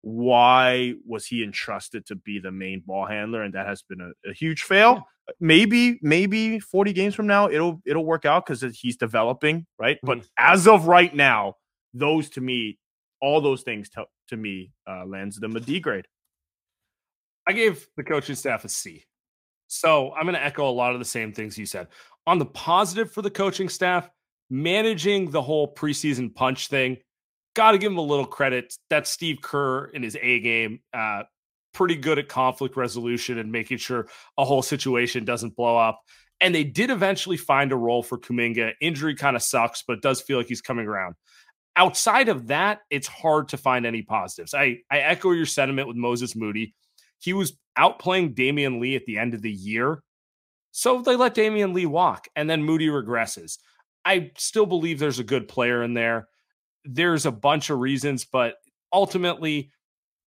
why 0.02 0.94
was 1.04 1.26
he 1.26 1.42
entrusted 1.42 2.06
to 2.06 2.14
be 2.14 2.38
the 2.38 2.52
main 2.52 2.82
ball 2.86 3.06
handler? 3.06 3.42
And 3.42 3.54
that 3.54 3.66
has 3.66 3.82
been 3.82 4.00
a, 4.00 4.30
a 4.30 4.32
huge 4.32 4.62
fail. 4.62 4.94
Yeah. 4.94 5.34
Maybe, 5.40 5.98
maybe 6.00 6.60
40 6.60 6.92
games 6.92 7.14
from 7.14 7.26
now, 7.26 7.48
it'll 7.48 7.82
it'll 7.84 8.04
work 8.04 8.24
out 8.24 8.46
because 8.46 8.62
he's 8.76 8.96
developing, 8.96 9.66
right? 9.78 9.96
Mm-hmm. 9.96 10.20
But 10.20 10.28
as 10.38 10.68
of 10.68 10.86
right 10.86 11.14
now, 11.14 11.54
those 11.92 12.30
to 12.30 12.40
me, 12.40 12.78
all 13.20 13.40
those 13.40 13.62
things 13.62 13.90
to, 13.90 14.04
to 14.28 14.36
me 14.36 14.72
uh, 14.88 15.04
lands 15.06 15.38
them 15.38 15.56
a 15.56 15.60
D 15.60 15.80
grade. 15.80 16.06
I 17.46 17.52
gave 17.52 17.86
the 17.96 18.04
coaching 18.04 18.36
staff 18.36 18.64
a 18.64 18.68
C. 18.68 19.04
So 19.70 20.12
I'm 20.14 20.24
going 20.24 20.34
to 20.34 20.44
echo 20.44 20.68
a 20.68 20.72
lot 20.72 20.94
of 20.94 20.98
the 20.98 21.04
same 21.04 21.32
things 21.32 21.56
you 21.56 21.64
said. 21.64 21.86
On 22.26 22.40
the 22.40 22.46
positive 22.46 23.12
for 23.12 23.22
the 23.22 23.30
coaching 23.30 23.68
staff, 23.68 24.10
managing 24.50 25.30
the 25.30 25.40
whole 25.40 25.72
preseason 25.72 26.34
punch 26.34 26.66
thing, 26.66 26.96
got 27.54 27.70
to 27.70 27.78
give 27.78 27.92
him 27.92 27.98
a 27.98 28.02
little 28.02 28.26
credit. 28.26 28.74
That's 28.90 29.08
Steve 29.08 29.38
Kerr 29.40 29.84
in 29.86 30.02
his 30.02 30.16
A 30.20 30.40
game. 30.40 30.80
Uh, 30.92 31.22
pretty 31.72 31.94
good 31.94 32.18
at 32.18 32.28
conflict 32.28 32.76
resolution 32.76 33.38
and 33.38 33.52
making 33.52 33.78
sure 33.78 34.08
a 34.36 34.44
whole 34.44 34.60
situation 34.60 35.24
doesn't 35.24 35.54
blow 35.54 35.76
up. 35.76 36.00
And 36.40 36.52
they 36.52 36.64
did 36.64 36.90
eventually 36.90 37.36
find 37.36 37.70
a 37.70 37.76
role 37.76 38.02
for 38.02 38.18
Kuminga. 38.18 38.72
Injury 38.80 39.14
kind 39.14 39.36
of 39.36 39.42
sucks, 39.42 39.84
but 39.86 39.98
it 39.98 40.02
does 40.02 40.20
feel 40.20 40.36
like 40.36 40.48
he's 40.48 40.62
coming 40.62 40.86
around. 40.86 41.14
Outside 41.76 42.28
of 42.28 42.48
that, 42.48 42.80
it's 42.90 43.06
hard 43.06 43.50
to 43.50 43.56
find 43.56 43.86
any 43.86 44.02
positives. 44.02 44.52
I, 44.52 44.78
I 44.90 44.98
echo 44.98 45.30
your 45.30 45.46
sentiment 45.46 45.86
with 45.86 45.96
Moses 45.96 46.34
Moody. 46.34 46.74
He 47.20 47.32
was 47.32 47.56
outplaying 47.78 48.34
Damion 48.34 48.80
Lee 48.80 48.96
at 48.96 49.04
the 49.06 49.18
end 49.18 49.34
of 49.34 49.42
the 49.42 49.52
year. 49.52 50.02
So 50.72 51.02
they 51.02 51.16
let 51.16 51.34
Damion 51.34 51.74
Lee 51.74 51.86
walk, 51.86 52.28
and 52.34 52.48
then 52.48 52.62
Moody 52.62 52.88
regresses. 52.88 53.58
I 54.04 54.30
still 54.36 54.66
believe 54.66 54.98
there's 54.98 55.18
a 55.18 55.24
good 55.24 55.48
player 55.48 55.82
in 55.82 55.94
there. 55.94 56.28
There's 56.84 57.26
a 57.26 57.32
bunch 57.32 57.70
of 57.70 57.78
reasons, 57.78 58.24
but 58.24 58.54
ultimately, 58.92 59.70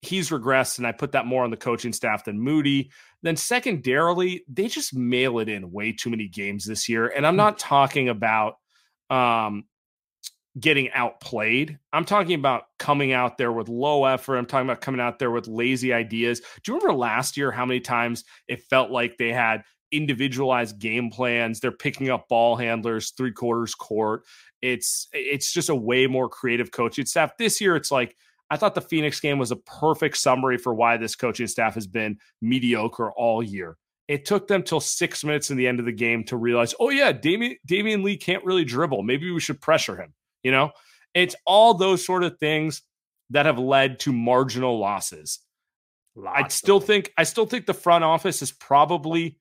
he's 0.02 0.30
regressed, 0.30 0.78
and 0.78 0.86
I 0.86 0.92
put 0.92 1.14
that 1.14 1.26
more 1.26 1.44
on 1.44 1.50
the 1.50 1.58
coaching 1.58 1.94
staff 1.94 2.26
than 2.26 2.40
Moody. 2.40 2.92
Then, 3.24 3.36
secondarily, 3.36 4.44
they 4.48 4.68
just 4.68 4.94
mail 4.94 5.40
it 5.40 5.50
in 5.50 5.72
way 5.72 5.94
too 5.94 6.10
many 6.10 6.28
games 6.28 6.66
this 6.66 6.88
year. 6.90 7.08
And 7.08 7.26
I'm 7.26 7.34
hmm. 7.34 7.38
not 7.38 7.58
talking 7.58 8.10
about 8.10 8.56
um, 9.10 9.64
getting 10.60 10.92
outplayed. 10.92 11.80
I'm 11.92 12.06
talking 12.06 12.36
about 12.36 12.66
coming 12.78 13.12
out 13.12 13.38
there 13.38 13.52
with 13.52 13.70
low 13.70 14.06
effort. 14.06 14.38
I'm 14.38 14.46
talking 14.46 14.68
about 14.68 14.82
coming 14.82 15.02
out 15.02 15.20
there 15.20 15.32
with 15.32 15.48
lazy 15.48 15.94
ideas. 15.94 16.42
Do 16.64 16.72
you 16.72 16.78
remember 16.78 16.94
last 16.94 17.38
year 17.38 17.52
how 17.52 17.66
many 17.66 17.80
times 17.80 18.24
it 18.48 18.64
felt 18.64 18.92
like 18.92 19.18
they 19.18 19.34
had 19.34 19.64
individualized 19.92 20.80
game 20.80 21.10
plans? 21.10 21.60
They're 21.60 21.72
picking 21.72 22.10
up 22.10 22.30
ball 22.30 22.56
handlers 22.56 23.12
three 23.12 23.32
quarters 23.32 23.74
court. 23.74 24.24
It's 24.62 25.08
it's 25.12 25.52
just 25.52 25.70
a 25.70 25.76
way 25.76 26.08
more 26.08 26.30
creative 26.30 26.72
coaching 26.72 27.06
staff. 27.06 27.36
This 27.38 27.60
year, 27.60 27.76
it's 27.76 27.92
like 27.92 28.16
I 28.50 28.58
thought 28.58 28.76
the 28.76 28.82
Phoenix 28.82 29.20
game 29.20 29.40
was 29.40 29.52
a 29.52 29.56
perfect 29.56 30.18
summary 30.18 30.58
for 30.58 30.74
why 30.74 30.98
this 30.98 31.16
coaching 31.16 31.48
staff 31.48 31.74
has 31.74 31.88
been 31.88 32.20
mediocre 32.42 33.12
all 33.12 33.42
year. 33.42 33.78
It 34.08 34.26
took 34.26 34.48
them 34.48 34.64
till 34.64 34.82
six 34.82 35.24
minutes 35.24 35.50
in 35.50 35.58
the 35.58 35.68
end 35.68 35.80
of 35.80 35.86
the 35.86 35.92
game 35.92 36.24
to 36.26 36.38
realize, 36.38 36.76
oh 36.80 36.90
yeah, 36.90 37.12
Damion, 37.14 37.56
Damion 37.68 38.04
Lee 38.04 38.18
can't 38.18 38.44
really 38.46 38.66
dribble. 38.66 39.02
Maybe 39.02 39.32
we 39.32 39.40
should 39.40 39.62
pressure 39.62 39.96
him. 39.96 40.14
You 40.44 40.52
know, 40.52 40.72
it's 41.14 41.36
all 41.46 41.74
those 41.74 42.06
sort 42.06 42.24
of 42.24 42.38
things 42.38 42.82
that 43.30 43.46
have 43.46 43.60
led 43.60 44.00
to 44.02 44.14
marginal 44.14 44.78
losses. 44.78 45.40
I 46.28 46.48
still 46.50 46.80
think 46.80 47.12
I 47.18 47.24
still 47.24 47.46
think 47.46 47.66
the 47.66 47.74
front 47.74 48.04
office 48.04 48.42
is 48.42 48.52
probably 48.52 49.40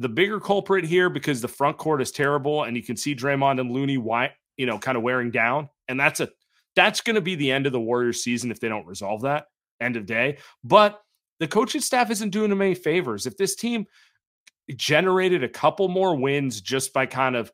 the 0.00 0.08
bigger 0.08 0.40
culprit 0.40 0.84
here 0.84 1.10
because 1.10 1.40
the 1.40 1.48
front 1.48 1.76
court 1.76 2.02
is 2.02 2.10
terrible, 2.10 2.64
and 2.64 2.76
you 2.76 2.82
can 2.82 2.96
see 2.96 3.14
Draymond 3.14 3.60
and 3.60 3.70
Looney, 3.70 3.98
why 3.98 4.32
you 4.58 4.66
know, 4.66 4.78
kind 4.78 4.96
of 4.96 5.02
wearing 5.02 5.30
down, 5.30 5.70
and 5.86 5.98
that's 5.98 6.20
a 6.20 6.28
that's 6.76 7.00
going 7.00 7.14
to 7.14 7.22
be 7.22 7.34
the 7.34 7.50
end 7.50 7.66
of 7.66 7.72
the 7.72 7.80
Warriors 7.80 8.22
season 8.22 8.50
if 8.50 8.60
they 8.60 8.68
don't 8.68 8.86
resolve 8.86 9.22
that 9.22 9.46
end 9.80 9.96
of 9.96 10.04
day. 10.04 10.38
But 10.62 11.00
the 11.40 11.48
coaching 11.48 11.80
staff 11.80 12.10
isn't 12.10 12.30
doing 12.30 12.50
them 12.50 12.60
any 12.60 12.74
favors. 12.74 13.26
If 13.26 13.36
this 13.36 13.56
team 13.56 13.86
generated 14.76 15.42
a 15.42 15.48
couple 15.48 15.88
more 15.88 16.14
wins 16.14 16.60
just 16.60 16.92
by 16.92 17.06
kind 17.06 17.36
of, 17.36 17.50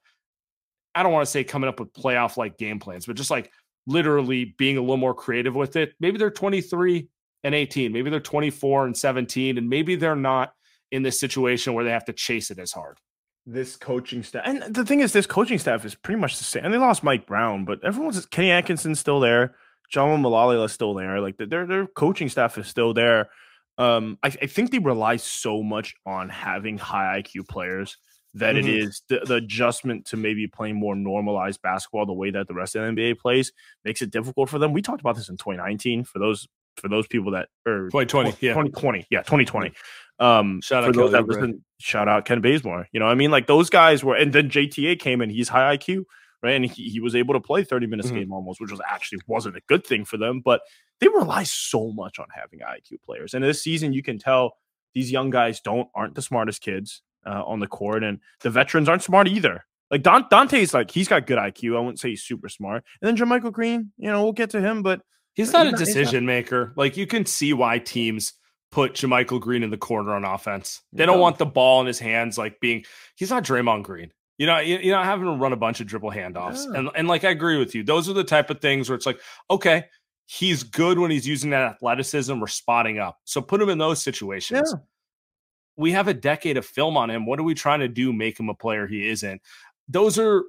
I 0.95 1.03
don't 1.03 1.13
want 1.13 1.27
to 1.27 1.31
say 1.31 1.45
coming 1.45 1.69
up 1.69 1.81
with 1.81 1.93
playoff 1.93 2.37
like 2.37 2.59
game 2.59 2.79
plans, 2.79 3.07
but 3.07 3.17
just 3.17 3.31
like 3.31 3.51
literally 3.87 4.55
being 4.59 4.77
a 4.77 4.81
little 4.81 4.97
more 4.97 5.15
creative 5.15 5.55
with 5.55 5.77
it, 5.77 5.95
maybe 6.01 6.19
they're 6.19 6.31
23 6.31 7.09
and 7.43 7.55
18, 7.55 7.93
maybe 7.93 8.11
they're 8.11 8.21
24 8.21 8.87
and 8.87 8.97
17, 8.97 9.59
and 9.59 9.69
maybe 9.69 9.97
they're 9.97 10.17
not 10.17 10.53
in 10.91 11.03
this 11.03 11.21
situation 11.21 11.75
where 11.75 11.85
they 11.85 11.91
have 11.91 12.05
to 12.07 12.13
chase 12.13 12.51
it 12.51 12.59
as 12.59 12.73
hard 12.73 12.99
this 13.47 13.77
coaching 13.77 14.23
staff. 14.23 14.43
And 14.47 14.75
the 14.75 14.85
thing 14.85 15.01
is, 15.01 15.13
this 15.13 15.27
coaching 15.27 15.59
staff 15.59 15.85
is 15.85 15.95
pretty 15.95 16.21
much 16.21 16.39
the 16.39 16.45
same. 16.45 16.65
And 16.65 16.73
they 16.73 16.79
lost 16.79 17.03
Mike 17.03 17.27
Brown, 17.27 17.65
but 17.65 17.85
everyone's 17.85 18.25
Kenny 18.27 18.51
Atkinson's 18.51 19.01
still 19.01 19.21
there. 19.21 19.55
John 19.91 20.25
is 20.25 20.73
still 20.73 20.95
there. 20.95 21.21
Like 21.21 21.37
their 21.37 21.67
their 21.67 21.87
coaching 21.87 22.29
staff 22.29 22.57
is 22.59 22.67
still 22.67 22.95
there. 22.95 23.29
Um, 23.77 24.19
I, 24.23 24.29
I, 24.29 24.47
think 24.47 24.71
they 24.71 24.79
rely 24.79 25.17
so 25.17 25.61
much 25.61 25.97
on 26.07 26.29
having 26.29 26.79
high 26.79 27.21
IQ 27.21 27.49
players 27.49 27.97
that 28.35 28.57
mm-hmm. 28.57 28.69
it 28.69 28.75
is 28.75 29.03
the, 29.09 29.21
the, 29.25 29.37
adjustment 29.37 30.07
to 30.07 30.17
maybe 30.17 30.47
playing 30.47 30.75
more 30.75 30.97
normalized 30.97 31.63
basketball 31.63 32.05
the 32.05 32.13
way 32.13 32.31
that 32.31 32.49
the 32.49 32.55
rest 32.55 32.75
of 32.75 32.83
the 32.83 33.03
NBA 33.03 33.19
plays 33.19 33.53
makes 33.85 34.03
it 34.03 34.11
difficult 34.11 34.51
for 34.51 34.59
them. 34.59 34.73
We 34.73 34.83
talked 34.83 35.01
about 35.01 35.17
this 35.17 35.29
in 35.29 35.37
2019 35.37 36.05
for 36.05 36.19
those 36.19 36.49
for 36.77 36.89
those 36.89 37.07
people 37.07 37.33
that 37.33 37.49
or 37.67 37.89
2020, 37.91 38.33
20, 38.33 38.47
yeah, 38.47 38.53
2020, 38.53 39.07
yeah, 39.11 39.21
2020. 39.21 39.73
Um, 40.19 40.61
shout 40.61 40.85
out, 40.85 40.95
that 41.13 41.27
listen, 41.27 41.65
shout 41.79 42.09
out 42.09 42.25
Kent 42.25 42.43
Bazemore. 42.43 42.89
You 42.93 43.01
know, 43.01 43.07
I 43.07 43.15
mean, 43.15 43.31
like 43.31 43.47
those 43.47 43.71
guys 43.71 44.03
were, 44.03 44.17
and 44.17 44.33
then 44.33 44.51
JTA 44.51 44.99
came 44.99 45.21
in. 45.21 45.31
He's 45.31 45.49
high 45.49 45.77
IQ, 45.77 46.05
right? 46.43 46.55
And 46.55 46.65
he, 46.65 46.89
he 46.89 47.01
was 47.01 47.15
able 47.15 47.35
to 47.35 47.41
play 47.41 47.65
30 47.65 47.87
minutes 47.87 48.09
mm-hmm. 48.09 48.19
game 48.19 48.33
almost, 48.33 48.61
which 48.61 48.71
was 48.71 48.81
actually 48.89 49.21
wasn't 49.27 49.57
a 49.57 49.61
good 49.69 49.87
thing 49.87 50.05
for 50.05 50.17
them. 50.17 50.41
But 50.45 50.61
they 51.01 51.09
rely 51.09 51.45
so 51.45 51.93
much 51.93 52.19
on 52.19 52.27
having 52.35 52.61
IQ 52.61 53.03
players. 53.05 53.35
And 53.35 53.45
this 53.45 53.63
season, 53.63 53.93
you 53.93 54.03
can 54.03 54.19
tell 54.19 54.57
these 54.95 55.11
young 55.11 55.31
guys 55.31 55.61
don't 55.61 55.89
aren't 55.95 56.15
the 56.15 56.23
smartest 56.23 56.61
kids 56.61 57.03
uh, 57.27 57.43
on 57.45 57.61
the 57.61 57.67
court, 57.67 58.05
and 58.05 58.21
the 58.41 58.51
veterans 58.51 58.89
aren't 58.89 59.03
smart 59.03 59.29
either. 59.29 59.65
Like 59.91 60.03
Don, 60.03 60.27
Donte's 60.31 60.75
like 60.75 60.91
he's 60.91 61.09
got 61.09 61.27
good 61.27 61.39
IQ. 61.39 61.77
I 61.77 61.81
wouldn't 61.81 62.01
say 62.01 62.11
he's 62.11 62.23
super 62.23 62.49
smart. 62.49 62.85
And 63.01 63.09
then 63.09 63.17
JaMychal 63.17 63.53
Green, 63.53 63.93
you 63.97 64.11
know, 64.11 64.23
we'll 64.23 64.33
get 64.33 64.51
to 64.51 64.61
him, 64.61 64.83
but 64.83 65.03
he's 65.35 65.53
not 65.53 65.67
he's 65.67 65.75
a 65.75 65.77
not, 65.77 65.79
decision 65.85 66.25
not. 66.25 66.33
maker. 66.33 66.73
Like 66.77 66.97
you 66.97 67.07
can 67.07 67.27
see 67.27 67.53
why 67.53 67.79
teams 67.79 68.33
put 68.73 68.95
JaMychal 68.95 69.41
Green 69.41 69.63
in 69.63 69.71
the 69.71 69.77
corner 69.77 70.15
on 70.15 70.25
offense. 70.25 70.83
They 70.93 71.07
don't 71.07 71.21
want 71.21 71.39
the 71.39 71.47
ball 71.47 71.81
in 71.81 71.87
his 71.87 71.99
hands, 71.99 72.37
like 72.39 72.59
being 72.61 72.85
he's 73.17 73.31
not 73.31 73.45
Draymond 73.45 73.85
Green. 73.85 74.11
You 74.37 74.49
know, 74.49 74.59
you, 74.59 74.93
are 74.93 74.97
not 74.97 75.05
having 75.05 75.27
to 75.27 75.33
run 75.33 75.53
a 75.53 75.57
bunch 75.57 75.81
of 75.81 75.87
dribble 75.87 76.11
handoffs. 76.11 76.65
Yeah. 76.65 76.79
And 76.79 76.91
and 76.97 77.07
like 77.07 77.23
I 77.23 77.31
agree 77.31 77.59
with 77.59 77.75
you. 77.75 77.85
Those 77.85 78.09
are 78.09 78.15
the 78.15 78.25
type 78.25 78.51
of 78.51 78.61
things 78.61 78.89
where 78.89 78.97
it's 78.97 79.07
like, 79.07 79.21
okay, 79.51 79.85
he's 80.27 80.63
good 80.63 80.99
when 80.99 81.11
he's 81.11 81.27
using 81.27 81.51
that 81.51 81.63
athleticism 81.63 82.43
or 82.43 82.49
spotting 82.49 82.99
up. 82.99 83.19
So 83.25 83.41
put 83.41 83.61
him 83.61 83.69
in 83.69 83.79
those 83.79 84.03
situations. 84.03 84.73
Yeah. 84.75 84.81
We 85.77 85.93
have 85.93 86.09
a 86.09 86.15
decade 86.15 86.57
of 86.57 86.65
film 86.65 86.97
on 86.97 87.11
him. 87.11 87.27
What 87.27 87.39
are 87.41 87.45
we 87.45 87.55
trying 87.55 87.81
to 87.81 87.89
do? 87.89 88.13
Make 88.13 88.39
him 88.39 88.49
a 88.49 88.55
player 88.55 88.87
he 88.87 89.09
isn't. 89.09 89.43
Those 89.89 90.19
are 90.19 90.45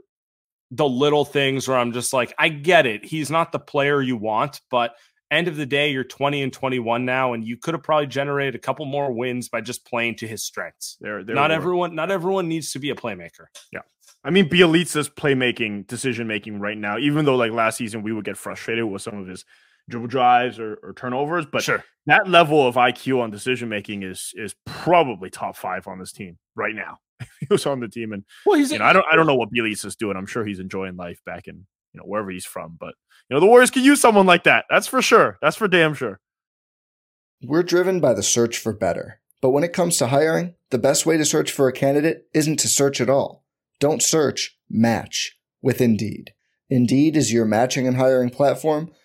the 0.71 0.87
little 0.87 1.25
things 1.25 1.67
where 1.67 1.77
I'm 1.77 1.93
just 1.93 2.13
like, 2.13 2.33
I 2.37 2.49
get 2.49 2.85
it. 2.85 3.05
He's 3.05 3.29
not 3.29 3.51
the 3.51 3.59
player 3.59 4.01
you 4.01 4.17
want, 4.17 4.61
but 4.69 4.95
end 5.31 5.47
of 5.47 5.55
the 5.55 5.65
day, 5.65 5.91
you're 5.91 6.03
20 6.03 6.41
and 6.43 6.53
21 6.53 7.05
now, 7.05 7.33
and 7.33 7.45
you 7.45 7.57
could 7.57 7.73
have 7.73 7.83
probably 7.83 8.07
generated 8.07 8.55
a 8.55 8.59
couple 8.59 8.85
more 8.85 9.11
wins 9.11 9.49
by 9.49 9.61
just 9.61 9.85
playing 9.85 10.15
to 10.17 10.27
his 10.27 10.43
strengths. 10.43 10.97
There, 11.01 11.23
there 11.23 11.35
not 11.35 11.51
everyone, 11.51 11.95
not 11.95 12.11
everyone 12.11 12.47
needs 12.47 12.71
to 12.71 12.79
be 12.79 12.89
a 12.89 12.95
playmaker. 12.95 13.45
Yeah. 13.71 13.81
I 14.23 14.31
mean, 14.31 14.49
Bjelica's 14.49 15.09
playmaking, 15.09 15.87
decision 15.87 16.27
making 16.27 16.59
right 16.59 16.77
now, 16.77 16.97
even 16.97 17.25
though 17.25 17.35
like 17.35 17.51
last 17.51 17.77
season 17.77 18.01
we 18.01 18.11
would 18.11 18.25
get 18.25 18.37
frustrated 18.37 18.85
with 18.85 19.01
some 19.01 19.17
of 19.17 19.27
his 19.27 19.45
dribble 19.89 20.07
drives 20.07 20.59
or, 20.59 20.77
or 20.83 20.93
turnovers, 20.93 21.45
but 21.45 21.63
sure. 21.63 21.83
that 22.07 22.27
level 22.27 22.67
of 22.67 22.75
IQ 22.75 23.21
on 23.21 23.31
decision 23.31 23.69
making 23.69 24.03
is 24.03 24.31
is 24.35 24.55
probably 24.65 25.29
top 25.29 25.55
five 25.55 25.87
on 25.87 25.99
this 25.99 26.11
team 26.11 26.37
right 26.55 26.75
now. 26.75 26.97
he 27.39 27.47
was 27.49 27.65
on 27.65 27.79
the 27.79 27.87
team, 27.87 28.11
and 28.11 28.23
well, 28.45 28.57
he's. 28.57 28.71
You 28.71 28.79
know, 28.79 28.85
I 28.85 28.93
don't 28.93 29.05
I 29.11 29.15
don't 29.15 29.27
know 29.27 29.35
what 29.35 29.49
Bjelica's 29.51 29.95
doing. 29.95 30.17
I'm 30.17 30.25
sure 30.25 30.45
he's 30.45 30.59
enjoying 30.59 30.95
life 30.95 31.21
back 31.25 31.47
in 31.47 31.65
you 31.93 31.99
know 31.99 32.03
wherever 32.03 32.29
he's 32.29 32.45
from, 32.45 32.77
but 32.79 32.93
you 33.29 33.35
know, 33.35 33.39
the 33.39 33.47
Warriors 33.47 33.71
could 33.71 33.83
use 33.83 34.01
someone 34.01 34.25
like 34.25 34.43
that. 34.43 34.65
That's 34.69 34.87
for 34.87 35.01
sure. 35.01 35.37
That's 35.41 35.55
for 35.55 35.67
damn 35.67 35.93
sure. 35.93 36.19
We're 37.41 37.63
driven 37.63 37.99
by 37.99 38.13
the 38.13 38.23
search 38.23 38.57
for 38.57 38.73
better. 38.73 39.19
But 39.41 39.49
when 39.49 39.63
it 39.63 39.73
comes 39.73 39.97
to 39.97 40.07
hiring, 40.07 40.55
the 40.71 40.77
best 40.77 41.05
way 41.05 41.17
to 41.17 41.25
search 41.25 41.51
for 41.51 41.67
a 41.67 41.73
candidate 41.73 42.27
isn't 42.33 42.57
to 42.57 42.67
search 42.67 43.01
at 43.01 43.09
all. 43.09 43.45
Don't 43.79 44.01
search, 44.01 44.57
match 44.69 45.37
with 45.61 45.81
Indeed. 45.81 46.33
Indeed 46.69 47.15
is 47.15 47.33
your 47.33 47.45
matching 47.45 47.87
and 47.87 47.97
hiring 47.97 48.29
platform 48.29 48.91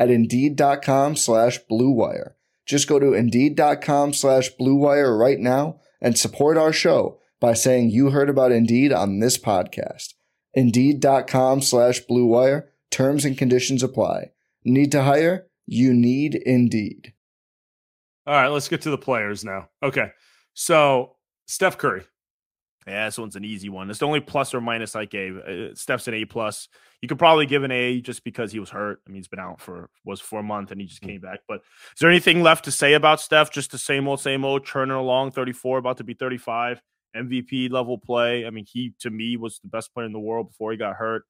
at 0.00 0.10
Indeed.com 0.10 1.14
slash 1.14 1.60
BlueWire. 1.70 2.32
Just 2.66 2.88
go 2.88 2.98
to 2.98 3.12
Indeed.com 3.12 4.14
slash 4.14 4.50
BlueWire 4.58 5.16
right 5.16 5.38
now 5.38 5.78
and 6.00 6.18
support 6.18 6.56
our 6.56 6.72
show 6.72 7.20
by 7.40 7.54
saying 7.54 7.90
you 7.90 8.10
heard 8.10 8.30
about 8.30 8.52
Indeed 8.52 8.92
on 8.92 9.20
this 9.20 9.38
podcast. 9.38 10.14
Indeed.com 10.54 11.62
slash 11.62 12.00
Blue 12.00 12.26
Wire. 12.26 12.70
Terms 12.90 13.24
and 13.24 13.38
conditions 13.38 13.82
apply. 13.82 14.32
Need 14.64 14.90
to 14.92 15.02
hire? 15.02 15.46
You 15.66 15.94
need 15.94 16.34
Indeed. 16.34 17.12
All 18.26 18.34
right, 18.34 18.48
let's 18.48 18.68
get 18.68 18.82
to 18.82 18.90
the 18.90 18.98
players 18.98 19.44
now. 19.44 19.68
Okay. 19.82 20.10
So, 20.54 21.16
Steph 21.46 21.78
Curry. 21.78 22.02
Yeah, 22.86 23.04
this 23.06 23.18
one's 23.18 23.36
an 23.36 23.44
easy 23.44 23.68
one. 23.68 23.90
It's 23.90 23.98
the 23.98 24.06
only 24.06 24.20
plus 24.20 24.54
or 24.54 24.60
minus 24.60 24.96
I 24.96 25.04
gave. 25.04 25.36
Uh, 25.36 25.74
Steph's 25.74 26.08
an 26.08 26.14
A 26.14 26.24
plus. 26.24 26.68
You 27.02 27.08
could 27.08 27.18
probably 27.18 27.44
give 27.44 27.62
an 27.62 27.70
A 27.70 28.00
just 28.00 28.24
because 28.24 28.52
he 28.52 28.58
was 28.58 28.70
hurt. 28.70 29.02
I 29.06 29.10
mean, 29.10 29.16
he's 29.16 29.28
been 29.28 29.38
out 29.38 29.60
for 29.60 29.90
was 30.04 30.20
for 30.20 30.40
a 30.40 30.42
month 30.42 30.70
and 30.70 30.80
he 30.80 30.86
just 30.86 31.02
mm. 31.02 31.08
came 31.08 31.20
back. 31.20 31.40
But 31.46 31.56
is 31.58 32.00
there 32.00 32.10
anything 32.10 32.42
left 32.42 32.64
to 32.64 32.70
say 32.70 32.94
about 32.94 33.20
Steph? 33.20 33.50
Just 33.50 33.70
the 33.70 33.78
same 33.78 34.08
old, 34.08 34.20
same 34.20 34.44
old, 34.44 34.64
churning 34.64 34.96
along. 34.96 35.32
Thirty 35.32 35.52
four, 35.52 35.78
about 35.78 35.98
to 35.98 36.04
be 36.04 36.14
thirty 36.14 36.38
five. 36.38 36.80
MVP 37.14 37.70
level 37.70 37.98
play. 37.98 38.46
I 38.46 38.50
mean, 38.50 38.64
he 38.66 38.94
to 39.00 39.10
me 39.10 39.36
was 39.36 39.58
the 39.58 39.68
best 39.68 39.92
player 39.92 40.06
in 40.06 40.12
the 40.12 40.20
world 40.20 40.48
before 40.48 40.72
he 40.72 40.78
got 40.78 40.96
hurt. 40.96 41.24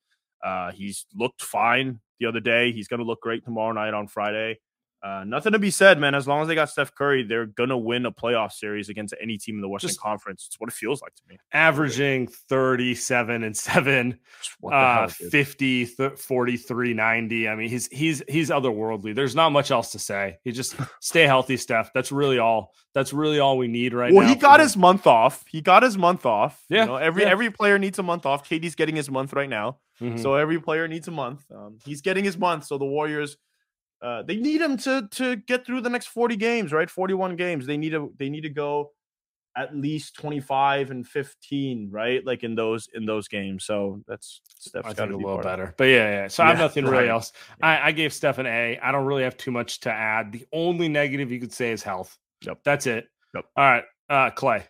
Uh, 0.44 0.72
he's 0.72 1.06
looked 1.14 1.42
fine 1.42 2.00
the 2.18 2.26
other 2.26 2.40
day. 2.40 2.72
He's 2.72 2.88
going 2.88 3.00
to 3.00 3.06
look 3.06 3.20
great 3.22 3.44
tomorrow 3.44 3.72
night 3.72 3.94
on 3.94 4.06
Friday. 4.06 4.58
Uh, 5.02 5.24
nothing 5.26 5.52
to 5.52 5.58
be 5.58 5.70
said, 5.70 5.98
man. 5.98 6.14
As 6.14 6.28
long 6.28 6.42
as 6.42 6.48
they 6.48 6.54
got 6.54 6.68
Steph 6.68 6.94
Curry, 6.94 7.22
they're 7.22 7.46
gonna 7.46 7.78
win 7.78 8.04
a 8.04 8.12
playoff 8.12 8.52
series 8.52 8.90
against 8.90 9.14
any 9.20 9.38
team 9.38 9.54
in 9.54 9.62
the 9.62 9.68
Western 9.68 9.88
Just 9.88 10.00
Conference. 10.00 10.44
It's 10.46 10.60
what 10.60 10.68
it 10.68 10.74
feels 10.74 11.00
like 11.00 11.14
to 11.14 11.22
me. 11.26 11.38
Averaging 11.52 12.26
37 12.26 13.42
and 13.42 13.56
7, 13.56 14.18
uh, 14.70 15.08
50, 15.08 15.84
43, 15.86 16.94
90. 16.94 17.48
I 17.48 17.54
mean, 17.54 17.68
he's 17.70 17.86
he's 17.86 18.22
he's 18.28 18.50
otherworldly. 18.50 19.14
There's 19.14 19.34
not 19.34 19.50
much 19.50 19.70
else 19.70 19.92
to 19.92 19.98
say. 19.98 20.38
He 20.44 20.52
just 20.52 20.76
stay 21.00 21.22
healthy, 21.22 21.56
Steph. 21.56 21.92
That's 21.94 22.12
really 22.12 22.38
all. 22.38 22.74
That's 22.92 23.14
really 23.14 23.38
all 23.38 23.56
we 23.56 23.68
need 23.68 23.94
right 23.94 24.12
well, 24.12 24.22
now. 24.22 24.28
Well, 24.28 24.34
he 24.34 24.40
got 24.40 24.60
his 24.60 24.76
month 24.76 25.06
off. 25.06 25.44
He 25.48 25.62
got 25.62 25.82
his 25.82 25.96
month 25.96 26.26
off. 26.26 26.62
Yeah. 26.68 26.82
You 26.82 26.86
know, 26.86 26.96
every 26.96 27.22
yeah. 27.22 27.30
every 27.30 27.50
player 27.50 27.78
needs 27.78 27.98
a 27.98 28.02
month 28.02 28.26
off. 28.26 28.46
KD's 28.46 28.74
getting 28.74 28.96
his 28.96 29.10
month 29.10 29.32
right 29.32 29.48
now. 29.48 29.78
Mm-hmm. 30.00 30.18
So 30.18 30.34
every 30.34 30.60
player 30.60 30.88
needs 30.88 31.08
a 31.08 31.10
month. 31.10 31.44
Um, 31.54 31.78
he's 31.84 32.00
getting 32.00 32.24
his 32.24 32.36
month. 32.36 32.64
So 32.64 32.78
the 32.78 32.86
Warriors 32.86 33.36
uh, 34.02 34.22
they 34.22 34.36
need 34.36 34.60
him 34.60 34.76
to 34.78 35.08
to 35.12 35.36
get 35.36 35.66
through 35.66 35.82
the 35.82 35.90
next 35.90 36.08
40 36.08 36.36
games, 36.36 36.72
right? 36.72 36.88
41 36.88 37.36
games. 37.36 37.66
They 37.66 37.76
need 37.76 37.90
to 37.90 38.12
they 38.18 38.28
need 38.28 38.42
to 38.42 38.50
go 38.50 38.92
at 39.56 39.76
least 39.76 40.14
25 40.14 40.90
and 40.90 41.06
15, 41.06 41.88
right? 41.90 42.24
Like 42.24 42.42
in 42.42 42.54
those 42.54 42.88
in 42.94 43.04
those 43.04 43.28
games. 43.28 43.64
So 43.64 44.02
that's 44.06 44.40
Steph's 44.58 44.86
I 44.86 44.92
think 44.94 45.12
a 45.12 45.16
little 45.16 45.38
better. 45.38 45.74
But 45.76 45.84
yeah, 45.84 46.10
yeah. 46.10 46.28
So 46.28 46.42
yeah, 46.42 46.48
I 46.48 46.50
have 46.52 46.58
nothing 46.58 46.84
right. 46.84 46.92
really 46.98 47.08
else. 47.08 47.32
I, 47.62 47.88
I 47.88 47.92
gave 47.92 48.12
Steph 48.12 48.38
an 48.38 48.46
A. 48.46 48.78
I 48.82 48.92
don't 48.92 49.04
really 49.04 49.24
have 49.24 49.36
too 49.36 49.50
much 49.50 49.80
to 49.80 49.92
add. 49.92 50.32
The 50.32 50.46
only 50.52 50.88
negative 50.88 51.30
you 51.30 51.40
could 51.40 51.52
say 51.52 51.72
is 51.72 51.82
health. 51.82 52.16
Yep. 52.42 52.60
That's 52.64 52.86
it. 52.86 53.08
Yep. 53.34 53.44
All 53.56 53.64
right. 53.64 53.84
Uh 54.08 54.30
Klay. 54.30 54.64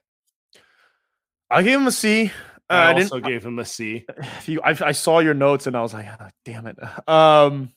I 1.50 1.62
gave 1.62 1.78
him 1.78 1.86
a 1.86 1.92
C. 1.92 2.32
Uh, 2.70 2.72
I 2.72 2.92
also 2.92 3.18
gave 3.18 3.44
him 3.44 3.58
a 3.58 3.64
C. 3.64 4.06
You, 4.46 4.60
I, 4.62 4.76
I, 4.80 4.92
saw 4.92 5.18
your 5.18 5.34
notes 5.34 5.66
and 5.66 5.76
I 5.76 5.82
was 5.82 5.92
like, 5.92 6.06
oh, 6.08 6.28
damn 6.44 6.68
it. 6.68 6.78
Um, 7.08 7.72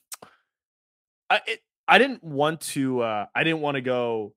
I 1.29 1.41
it, 1.47 1.59
I 1.87 1.97
didn't 1.97 2.23
want 2.23 2.61
to 2.61 3.01
uh 3.01 3.25
I 3.35 3.43
didn't 3.43 3.61
want 3.61 3.75
to 3.75 3.81
go 3.81 4.33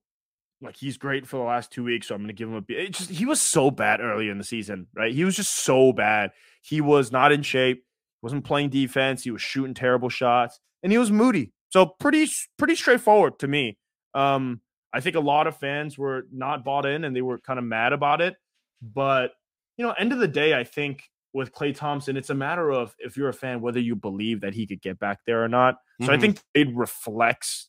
like 0.63 0.77
he's 0.77 0.97
great 0.97 1.27
for 1.27 1.37
the 1.37 1.43
last 1.43 1.71
two 1.71 1.85
weeks, 1.85 2.09
so 2.09 2.15
I'm 2.15 2.23
gonna 2.23 2.33
give 2.33 2.49
him 2.49 2.65
a. 2.69 2.89
Just 2.89 3.11
he 3.11 3.27
was 3.27 3.41
so 3.41 3.71
bad 3.71 4.01
early 4.01 4.29
in 4.29 4.39
the 4.39 4.45
season, 4.45 4.87
right? 4.95 5.13
He 5.13 5.25
was 5.25 5.37
just 5.37 5.55
so 5.55 5.93
bad. 5.93 6.31
He 6.63 6.81
was 6.81 7.13
not 7.13 7.33
in 7.33 7.43
shape, 7.43 7.85
wasn't 8.23 8.45
playing 8.45 8.71
defense, 8.71 9.23
he 9.23 9.31
was 9.31 9.43
shooting 9.43 9.75
terrible 9.75 10.09
shots, 10.09 10.59
and 10.83 10.91
he 10.91 10.99
was 10.99 11.13
moody. 11.13 11.53
So 11.69 11.87
pretty 11.87 12.29
pretty 12.59 12.75
straightforward 12.75 13.39
to 13.41 13.49
me. 13.49 13.79
Um, 14.15 14.61
I 14.93 15.01
think 15.01 15.17
a 15.17 15.21
lot 15.21 15.47
of 15.47 15.59
fans 15.59 15.99
were 15.99 16.27
not 16.33 16.65
bought 16.65 16.87
in 16.87 17.05
and 17.05 17.15
they 17.15 17.21
were 17.21 17.39
kind 17.39 17.59
of 17.59 17.65
mad 17.67 17.93
about 17.93 18.23
it. 18.23 18.35
But 18.81 19.33
you 19.77 19.85
know, 19.85 19.93
end 19.93 20.13
of 20.13 20.19
the 20.19 20.29
day, 20.29 20.59
I 20.59 20.65
think 20.65 21.03
with 21.37 21.53
Klay 21.53 21.77
Thompson, 21.77 22.17
it's 22.17 22.31
a 22.31 22.35
matter 22.35 22.71
of 22.71 22.97
if 22.99 23.15
you're 23.17 23.29
a 23.29 23.35
fan, 23.35 23.61
whether 23.61 23.79
you 23.79 23.95
believe 23.95 24.41
that 24.41 24.55
he 24.55 24.67
could 24.67 24.81
get 24.81 24.99
back 24.99 25.19
there 25.27 25.45
or 25.45 25.49
not. 25.49 25.77
So 26.01 26.07
mm-hmm. 26.07 26.15
I 26.15 26.19
think 26.19 26.41
it 26.55 26.75
reflects 26.75 27.69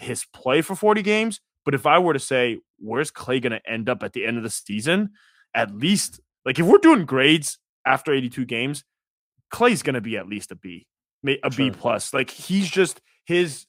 his 0.00 0.26
play 0.34 0.62
for 0.62 0.74
40 0.74 1.00
games. 1.02 1.40
But 1.64 1.74
if 1.74 1.86
I 1.86 2.00
were 2.00 2.12
to 2.12 2.18
say, 2.18 2.58
where's 2.78 3.12
Klay 3.12 3.40
going 3.40 3.52
to 3.52 3.70
end 3.70 3.88
up 3.88 4.02
at 4.02 4.14
the 4.14 4.26
end 4.26 4.36
of 4.36 4.42
the 4.42 4.50
season? 4.50 5.10
At 5.54 5.76
least, 5.76 6.20
like, 6.44 6.58
if 6.58 6.66
we're 6.66 6.78
doing 6.78 7.06
grades 7.06 7.58
after 7.86 8.12
82 8.12 8.44
games, 8.44 8.84
Klay's 9.54 9.82
going 9.82 9.94
to 9.94 10.00
be 10.00 10.16
at 10.16 10.28
least 10.28 10.50
a 10.50 10.56
B, 10.56 10.88
a 11.24 11.50
B 11.50 11.70
plus. 11.70 12.12
Like, 12.12 12.30
he's 12.30 12.68
just 12.68 13.00
his. 13.24 13.66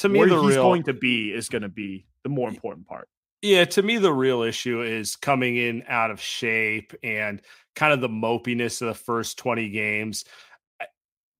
To 0.00 0.08
me, 0.08 0.22
the 0.24 0.40
he's 0.42 0.54
real, 0.54 0.62
going 0.62 0.84
to 0.84 0.92
be 0.92 1.32
is 1.32 1.48
going 1.48 1.62
to 1.62 1.68
be 1.68 2.06
the 2.22 2.28
more 2.28 2.48
important 2.48 2.86
part. 2.86 3.08
Yeah, 3.42 3.64
to 3.66 3.82
me, 3.82 3.98
the 3.98 4.12
real 4.12 4.42
issue 4.42 4.82
is 4.82 5.14
coming 5.14 5.56
in 5.56 5.84
out 5.88 6.10
of 6.10 6.20
shape 6.20 6.92
and 7.04 7.40
kind 7.76 7.92
of 7.92 8.00
the 8.00 8.08
mopiness 8.08 8.82
of 8.82 8.88
the 8.88 8.94
first 8.94 9.38
20 9.38 9.68
games. 9.70 10.24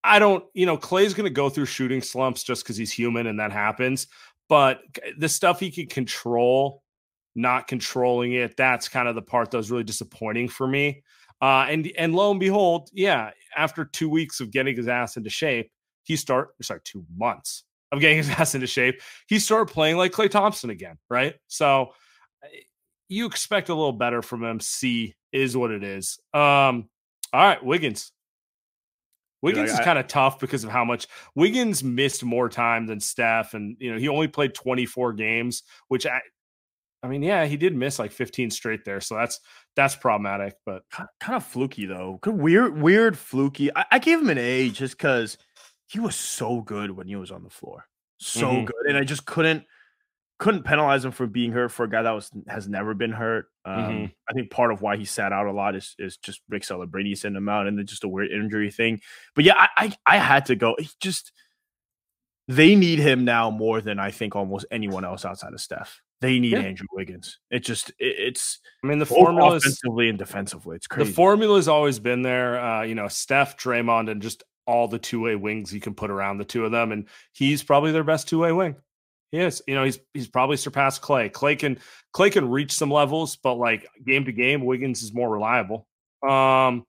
I 0.05 0.19
don't, 0.19 0.45
you 0.55 0.65
know, 0.65 0.77
Klay's 0.77 1.13
going 1.15 1.29
to 1.29 1.35
go 1.35 1.49
through 1.49 1.67
shooting 1.67 2.01
slumps 2.01 2.45
just 2.45 2.63
because 2.63 2.77
he's 2.77 2.93
human 2.93 3.27
and 3.27 3.41
that 3.41 3.53
happens. 3.53 4.07
But 4.49 4.81
the 5.19 5.29
stuff 5.29 5.61
he 5.61 5.71
can 5.71 5.87
control, 5.87 6.83
not 7.35 7.67
controlling 7.67 8.33
it, 8.33 8.57
that's 8.57 8.89
kind 8.89 9.09
of 9.09 9.15
the 9.15 9.23
part 9.23 9.51
that 9.51 9.57
was 9.57 9.71
really 9.71 9.85
disappointing 9.85 10.49
for 10.49 10.67
me. 10.67 11.03
Uh, 11.43 11.67
and 11.69 11.91
and 11.99 12.15
lo 12.15 12.31
and 12.31 12.41
behold, 12.41 12.91
yeah, 12.93 13.31
after 13.57 13.85
two 13.85 14.09
weeks 14.09 14.41
of 14.41 14.51
getting 14.51 14.77
his 14.77 14.89
ass 14.89 15.17
into 15.17 15.31
shape, 15.31 15.71
he 16.05 16.17
start 16.17 16.51
sorry, 16.63 16.81
two 16.85 17.05
months 17.17 17.65
of 17.93 18.01
getting 18.01 18.17
his 18.19 18.31
ass 18.31 18.55
into 18.55 18.67
shape, 18.67 19.01
he 19.27 19.39
started 19.39 19.73
playing 19.73 19.97
like 19.97 20.13
Klay 20.13 20.31
Thompson 20.31 20.71
again, 20.71 20.99
right? 21.09 21.35
So 21.47 21.93
eh, 22.45 22.61
you 23.09 23.27
expect 23.27 23.69
a 23.69 23.75
little 23.75 23.93
better 23.93 24.23
from 24.23 24.45
him. 24.45 24.61
C 24.61 25.15
is 25.33 25.57
what 25.57 25.71
it 25.71 25.85
is. 25.85 26.19
Um, 26.35 26.89
all 27.33 27.43
right, 27.43 27.65
Wiggins. 27.65 28.13
Wiggins 29.41 29.71
Dude, 29.71 29.77
I, 29.77 29.81
is 29.81 29.85
kind 29.85 29.99
of 29.99 30.09
tough 30.09 30.41
because 30.41 30.65
of 30.65 30.71
how 30.71 30.85
much 30.85 31.07
Wiggins 31.35 31.85
missed 31.85 32.25
more 32.25 32.49
time 32.49 32.87
than 32.87 33.01
Steph, 33.01 33.55
and 33.55 33.77
you 33.79 33.93
know 33.93 33.99
he 33.99 34.09
only 34.09 34.29
played 34.29 34.55
24 34.55 35.13
games, 35.13 35.63
which 35.89 36.07
I, 36.07 36.21
I 37.03 37.09
mean, 37.09 37.23
yeah, 37.23 37.47
he 37.47 37.57
did 37.57 37.77
miss 37.77 37.99
like 37.99 38.11
15 38.11 38.51
straight 38.51 38.85
there, 38.85 39.01
so 39.01 39.15
that's 39.15 39.39
that's 39.77 39.95
problematic. 39.95 40.55
But 40.67 40.83
kind 40.91 41.37
of 41.37 41.45
fluky 41.45 41.87
though, 41.87 42.19
weird, 42.27 42.81
weird, 42.81 43.17
fluky. 43.17 43.71
I, 43.77 43.85
I 43.93 43.99
gave 44.01 44.21
him 44.21 44.31
an 44.31 44.39
A 44.39 44.71
just 44.71 44.97
because 44.97 45.39
he 45.89 46.01
was 46.01 46.15
so 46.15 46.61
good 46.61 46.91
when 46.91 47.09
he 47.09 47.17
was 47.17 47.31
on 47.31 47.43
the 47.43 47.51
floor, 47.51 47.87
so 48.19 48.47
mm-hmm. 48.47 48.65
good, 48.65 48.87
and 48.89 48.97
I 48.97 49.05
just 49.05 49.27
couldn't 49.27 49.65
couldn't 50.39 50.63
penalize 50.63 51.05
him 51.05 51.11
for 51.11 51.27
being 51.27 51.51
hurt 51.51 51.73
for 51.73 51.85
a 51.85 51.91
guy 51.91 52.03
that 52.03 52.13
was 52.13 52.31
has 52.47 52.69
never 52.69 52.95
been 52.95 53.13
hurt. 53.13 53.47
Um, 53.65 53.77
mm-hmm. 53.77 54.05
I 54.29 54.33
think 54.33 54.51
part 54.51 54.73
of 54.73 54.81
why 54.81 54.97
he 54.97 55.05
sat 55.05 55.33
out 55.33 55.47
a 55.47 55.53
lot 55.53 55.75
is 55.75 55.95
is 55.99 56.17
just 56.17 56.41
Rick 56.49 56.63
Celebrini 56.63 57.17
sent 57.17 57.37
him 57.37 57.49
out, 57.49 57.67
and 57.67 57.77
then 57.77 57.87
just 57.87 58.05
a 58.05 58.09
weird 58.09 58.31
injury 58.31 58.71
thing. 58.71 59.01
But 59.35 59.45
yeah, 59.45 59.55
I 59.57 59.69
I, 59.77 59.97
I 60.07 60.19
had 60.19 60.47
to 60.47 60.57
go. 60.57 60.77
He 60.79 60.89
just 61.01 61.33
they 62.47 62.77
need 62.77 62.99
him 62.99 63.25
now 63.25 63.51
more 63.51 63.81
than 63.81 63.99
I 63.99 64.11
think 64.11 64.35
almost 64.37 64.67
anyone 64.71 65.05
else 65.05 65.25
outside 65.25 65.53
of 65.53 65.61
Steph. 65.61 66.01
They 66.21 66.41
need 66.41 66.53
yeah. 66.53 66.61
Andrew 66.61 66.87
Wiggins. 66.93 67.39
It 67.51 67.61
just 67.61 67.91
it, 67.91 68.17
it's. 68.19 68.59
I 68.83 68.87
mean, 68.87 68.99
the 68.99 69.07
formula 69.07 69.57
offensively 69.57 70.09
and 70.09 70.19
defensively. 70.19 70.77
It's 70.77 70.87
crazy. 70.87 71.11
The 71.11 71.15
formula 71.15 71.57
has 71.57 71.69
always 71.69 71.99
been 71.99 72.23
there. 72.23 72.59
Uh, 72.61 72.83
you 72.83 72.95
know, 72.95 73.07
Steph, 73.09 73.57
Draymond, 73.57 74.11
and 74.11 74.23
just 74.23 74.43
all 74.69 74.87
the 74.87 74.99
two 74.99 75.21
way 75.21 75.35
wings 75.35 75.73
you 75.73 75.81
can 75.81 75.95
put 75.95 76.11
around 76.11 76.39
the 76.39 76.45
two 76.45 76.65
of 76.65 76.71
them, 76.71 76.93
and 76.93 77.07
he's 77.33 77.63
probably 77.63 77.91
their 77.91 78.05
best 78.05 78.29
two 78.29 78.41
way 78.41 78.53
wing. 78.53 78.77
He 79.33 79.39
is. 79.39 79.63
You 79.67 79.75
know, 79.75 79.85
he's 79.85 79.99
he's 80.15 80.29
probably 80.29 80.59
surpassed 80.59 81.03
Klay 81.03 81.33
Klay 81.33 81.59
can 81.59 81.79
Klay 82.15 82.31
can 82.31 82.49
reach 82.49 82.73
some 82.73 82.91
levels, 82.91 83.37
but 83.37 83.55
like 83.55 83.89
game 84.07 84.27
to 84.27 84.33
game, 84.33 84.65
Wiggins 84.65 85.03
is 85.03 85.13
more 85.13 85.29
reliable. 85.29 85.87
Um, 86.23 86.85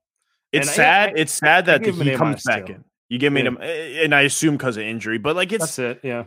it's 0.51 0.73
sad. 0.73 1.09
I, 1.09 1.11
I, 1.13 1.15
it's 1.15 1.31
sad 1.31 1.65
that 1.67 1.85
he 1.85 2.15
comes 2.15 2.43
back 2.43 2.67
too. 2.67 2.73
in. 2.73 2.83
You 3.07 3.17
give 3.17 3.33
me 3.33 3.41
yeah. 3.41 3.47
him, 3.47 3.57
and 3.61 4.13
I 4.13 4.21
assume 4.21 4.57
because 4.57 4.77
of 4.77 4.83
injury, 4.83 5.17
but 5.17 5.35
like 5.35 5.51
it's 5.51 5.75
that's 5.75 5.79
it. 5.79 6.01
Yeah, 6.03 6.25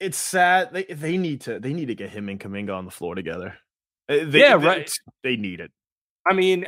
it's 0.00 0.18
sad. 0.18 0.70
They 0.72 0.84
they 0.84 1.16
need 1.16 1.42
to 1.42 1.60
they 1.60 1.72
need 1.72 1.86
to 1.86 1.94
get 1.94 2.10
him 2.10 2.28
and 2.28 2.38
Kuminga 2.38 2.76
on 2.76 2.84
the 2.84 2.90
floor 2.90 3.14
together. 3.14 3.54
Uh, 4.08 4.18
they, 4.24 4.40
yeah, 4.40 4.54
right. 4.54 4.90
They 5.22 5.36
need 5.36 5.60
it. 5.60 5.70
I 6.26 6.34
mean, 6.34 6.66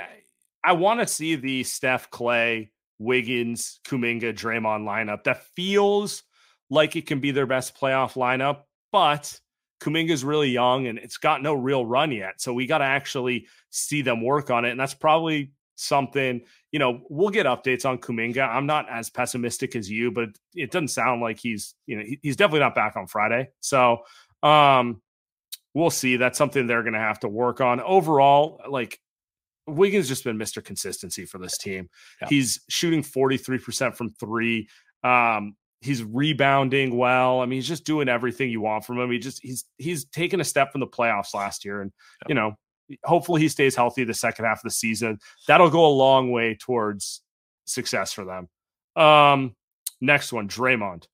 I 0.65 0.73
want 0.73 1.01
to 1.01 1.07
see 1.07 1.35
the 1.35 1.65
Steph 1.65 2.11
Klay, 2.11 2.71
Wiggins, 2.99 3.81
Kuminga, 3.87 4.35
Draymond 4.35 4.85
lineup 4.85 5.25
that 5.25 5.45
feels 5.57 6.23
like 6.71 6.97
it 6.97 7.07
can 7.07 7.21
be 7.21 7.31
their 7.31 7.47
best 7.47 7.79
playoff 7.79 8.15
lineup, 8.15 8.63
but 8.93 9.39
Kuminga's 9.81 10.25
really 10.25 10.51
young 10.51 10.87
and 10.87 10.99
it's 10.99 11.19
got 11.19 11.43
no 11.43 11.55
real 11.55 11.85
run 11.85 12.11
yet. 12.11 12.41
So 12.41 12.53
we 12.53 12.67
got 12.67 12.79
to 12.79 12.85
actually 12.85 13.47
see 13.71 14.03
them 14.03 14.23
work 14.23 14.51
on 14.51 14.65
it. 14.65 14.71
And 14.71 14.81
that's 14.81 14.95
probably 14.95 15.53
something, 15.75 16.41
you 16.73 16.79
know, 16.79 17.01
we'll 17.11 17.31
get 17.31 17.47
updates 17.47 17.85
on 17.85 17.99
Kuminga. 17.99 18.49
I'm 18.49 18.67
not 18.67 18.89
as 18.89 19.11
pessimistic 19.11 19.77
as 19.77 19.91
you, 19.91 20.11
but 20.11 20.31
it 20.55 20.71
doesn't 20.71 20.89
sound 20.89 21.21
like 21.21 21.39
he's, 21.39 21.75
you 21.87 21.97
know, 21.97 22.05
he's 22.23 22.37
definitely 22.37 22.61
not 22.61 22.75
back 22.75 22.97
on 22.97 23.07
Friday. 23.07 23.51
So, 23.61 23.99
um, 24.43 25.03
we'll 25.75 25.91
see. 25.91 26.17
That's 26.17 26.39
something 26.39 26.67
they're 26.67 26.83
going 26.83 26.95
to 26.95 27.01
have 27.01 27.21
to 27.21 27.29
work 27.29 27.61
on. 27.61 27.81
Overall, 27.81 28.61
like 28.69 28.99
Wiggins 29.67 30.09
just 30.09 30.25
been 30.25 30.39
Mr. 30.39 30.63
Consistency 30.63 31.25
for 31.25 31.39
this 31.39 31.57
team. 31.57 31.89
Yeah. 32.21 32.29
He's 32.29 32.61
shooting 32.69 33.03
43% 33.03 33.95
from 33.95 34.11
three. 34.11 34.69
Um, 35.03 35.57
he's 35.81 36.03
rebounding 36.03 36.97
well. 36.97 37.41
I 37.41 37.47
mean, 37.47 37.59
he's 37.59 37.69
just 37.69 37.85
doing 37.85 38.09
everything 38.09 38.51
you 38.51 38.61
want 38.61 38.85
from 38.85 38.99
him. 38.99 39.11
He 39.11 39.19
just 39.19 39.41
he's 39.43 39.65
he's 39.79 40.07
taken 40.07 40.41
a 40.41 40.45
step 40.45 40.73
from 40.73 40.81
the 40.81 40.87
playoffs 40.87 41.35
last 41.35 41.65
year, 41.65 41.83
and 41.83 41.93
yeah. 42.23 42.29
you 42.29 42.35
know, 42.35 42.59
hopefully 43.05 43.41
he 43.41 43.49
stays 43.49 43.77
healthy 43.77 44.05
the 44.05 44.15
second 44.15 44.45
half 44.47 44.59
of 44.59 44.65
the 44.65 44.71
season. 44.71 45.19
That'll 45.47 45.71
go 45.71 45.87
a 45.87 45.89
long 45.89 46.31
way 46.31 46.57
towards 46.59 47.23
success 47.65 48.13
for 48.13 48.25
them. 48.25 48.49
Um, 49.03 49.55
next 50.01 50.33
one, 50.33 50.49
Draymond. 50.49 51.05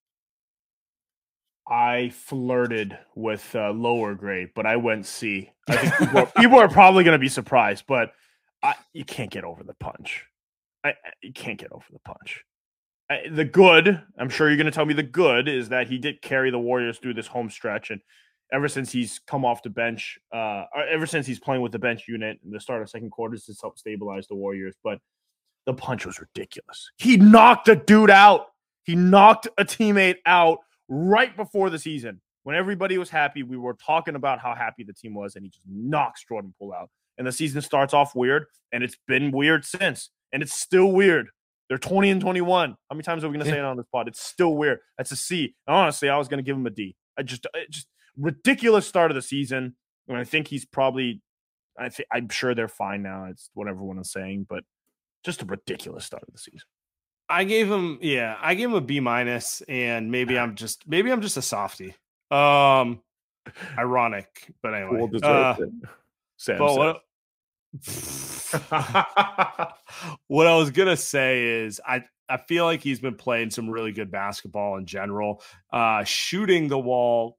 I 1.68 2.10
flirted 2.10 2.98
with 3.14 3.54
uh, 3.54 3.70
lower 3.70 4.14
grade, 4.14 4.50
but 4.56 4.66
I 4.66 4.76
went 4.76 5.06
C. 5.06 5.50
I 5.68 5.76
think 5.76 5.94
people 5.98 6.18
are, 6.18 6.26
people 6.36 6.58
are 6.58 6.68
probably 6.68 7.04
going 7.04 7.14
to 7.14 7.20
be 7.20 7.28
surprised, 7.28 7.84
but 7.86 8.12
I, 8.62 8.74
you 8.92 9.04
can't 9.04 9.30
get 9.30 9.44
over 9.44 9.62
the 9.64 9.74
punch. 9.74 10.24
I, 10.84 10.94
you 11.22 11.32
can't 11.32 11.58
get 11.58 11.72
over 11.72 11.84
the 11.92 11.98
punch. 12.00 12.44
I, 13.10 13.22
the 13.30 13.44
good, 13.44 14.00
I'm 14.18 14.28
sure 14.28 14.48
you're 14.48 14.56
going 14.56 14.66
to 14.66 14.72
tell 14.72 14.86
me 14.86 14.94
the 14.94 15.02
good 15.02 15.48
is 15.48 15.68
that 15.70 15.88
he 15.88 15.98
did 15.98 16.22
carry 16.22 16.50
the 16.50 16.58
Warriors 16.58 16.98
through 16.98 17.14
this 17.14 17.26
home 17.26 17.50
stretch, 17.50 17.90
and 17.90 18.00
ever 18.52 18.68
since 18.68 18.92
he's 18.92 19.20
come 19.26 19.44
off 19.44 19.62
the 19.62 19.70
bench, 19.70 20.18
uh, 20.32 20.64
ever 20.88 21.06
since 21.06 21.26
he's 21.26 21.40
playing 21.40 21.62
with 21.62 21.72
the 21.72 21.78
bench 21.78 22.04
unit 22.06 22.38
in 22.44 22.50
the 22.50 22.60
start 22.60 22.82
of 22.82 22.90
second 22.90 23.10
quarters, 23.10 23.46
has 23.46 23.60
helped 23.60 23.78
stabilize 23.78 24.26
the 24.28 24.34
Warriors. 24.34 24.74
But 24.82 25.00
the 25.66 25.74
punch 25.74 26.06
was 26.06 26.20
ridiculous. 26.20 26.90
He 26.98 27.16
knocked 27.16 27.68
a 27.68 27.76
dude 27.76 28.10
out. 28.10 28.46
He 28.84 28.94
knocked 28.96 29.48
a 29.58 29.64
teammate 29.64 30.16
out 30.24 30.58
right 30.88 31.36
before 31.36 31.70
the 31.70 31.78
season 31.78 32.20
when 32.44 32.56
everybody 32.56 32.96
was 32.96 33.10
happy. 33.10 33.42
We 33.42 33.56
were 33.56 33.74
talking 33.74 34.14
about 34.14 34.38
how 34.38 34.54
happy 34.54 34.84
the 34.84 34.94
team 34.94 35.14
was, 35.14 35.36
and 35.36 35.44
he 35.44 35.50
just 35.50 35.62
knocks 35.68 36.24
Jordan 36.24 36.54
Poole 36.58 36.72
out. 36.72 36.90
And 37.20 37.26
the 37.26 37.33
season 37.33 37.61
starts 37.61 37.92
off 37.92 38.14
weird, 38.14 38.46
and 38.72 38.83
it's 38.83 38.96
been 39.06 39.30
weird 39.30 39.66
since, 39.66 40.09
and 40.33 40.42
it's 40.42 40.54
still 40.54 40.90
weird. 40.90 41.28
They're 41.68 41.76
20 41.76 42.09
and 42.09 42.18
21. 42.18 42.70
How 42.70 42.76
many 42.94 43.02
times 43.02 43.22
are 43.22 43.28
we 43.28 43.35
going 43.35 43.44
to 43.44 43.52
say 43.52 43.59
it 43.59 43.64
on 43.64 43.76
this 43.76 43.85
pod? 43.92 44.09
It's 44.09 44.24
still 44.24 44.54
weird. 44.54 44.78
That's 44.96 45.12
a 45.12 45.16
C. 45.16 45.54
And 45.66 45.76
honestly, 45.76 46.09
I 46.09 46.16
was 46.16 46.28
going 46.28 46.38
to 46.38 46.42
give 46.42 46.56
him 46.56 46.64
a 46.64 46.70
D. 46.70 46.96
I 47.18 47.22
just, 47.22 47.46
just 47.68 47.88
ridiculous 48.16 48.87
start 48.87 49.11
of 49.11 49.16
the 49.16 49.22
season. 49.22 49.76
And 50.09 50.16
I 50.16 50.24
think 50.24 50.48
he's 50.48 50.64
probably, 50.64 51.20
I 51.78 51.90
think 51.90 52.09
I'm 52.11 52.30
sure 52.30 52.54
they're 52.54 52.68
fine 52.68 53.02
now. 53.02 53.26
It's 53.26 53.50
what 53.52 53.68
everyone 53.68 53.98
is 53.98 54.11
saying, 54.11 54.46
but 54.48 54.64
just 55.22 55.42
a 55.42 55.44
ridiculous 55.44 56.06
start 56.06 56.24
of 56.26 56.33
the 56.33 56.40
season. 56.40 56.66
I 57.28 57.44
gave 57.44 57.70
him, 57.70 57.98
yeah, 58.00 58.38
I 58.40 58.54
gave 58.54 58.70
him 58.70 58.76
a 58.76 58.80
B 58.80 58.98
minus, 58.98 59.62
and 59.68 60.11
maybe 60.11 60.38
I'm 60.38 60.54
just, 60.54 60.88
maybe 60.88 61.12
I'm 61.12 61.20
just 61.20 61.37
a 61.37 61.42
softy. 61.42 61.94
Um, 62.30 63.02
ironic, 63.78 64.52
but 64.62 64.74
anyway. 64.74 65.06
Cool 65.12 65.20
uh, 65.22 65.56
Sam 66.40 66.59
but 66.59 66.76
what, 66.76 67.02
what 70.26 70.46
I 70.46 70.56
was 70.56 70.70
gonna 70.70 70.96
say 70.96 71.62
is 71.62 71.80
I 71.87 72.02
I 72.28 72.37
feel 72.37 72.64
like 72.64 72.80
he's 72.80 73.00
been 73.00 73.16
playing 73.16 73.50
some 73.50 73.68
really 73.68 73.92
good 73.92 74.11
basketball 74.11 74.76
in 74.76 74.87
general. 74.87 75.42
Uh, 75.72 76.04
shooting 76.04 76.68
the 76.68 76.78
wall, 76.78 77.38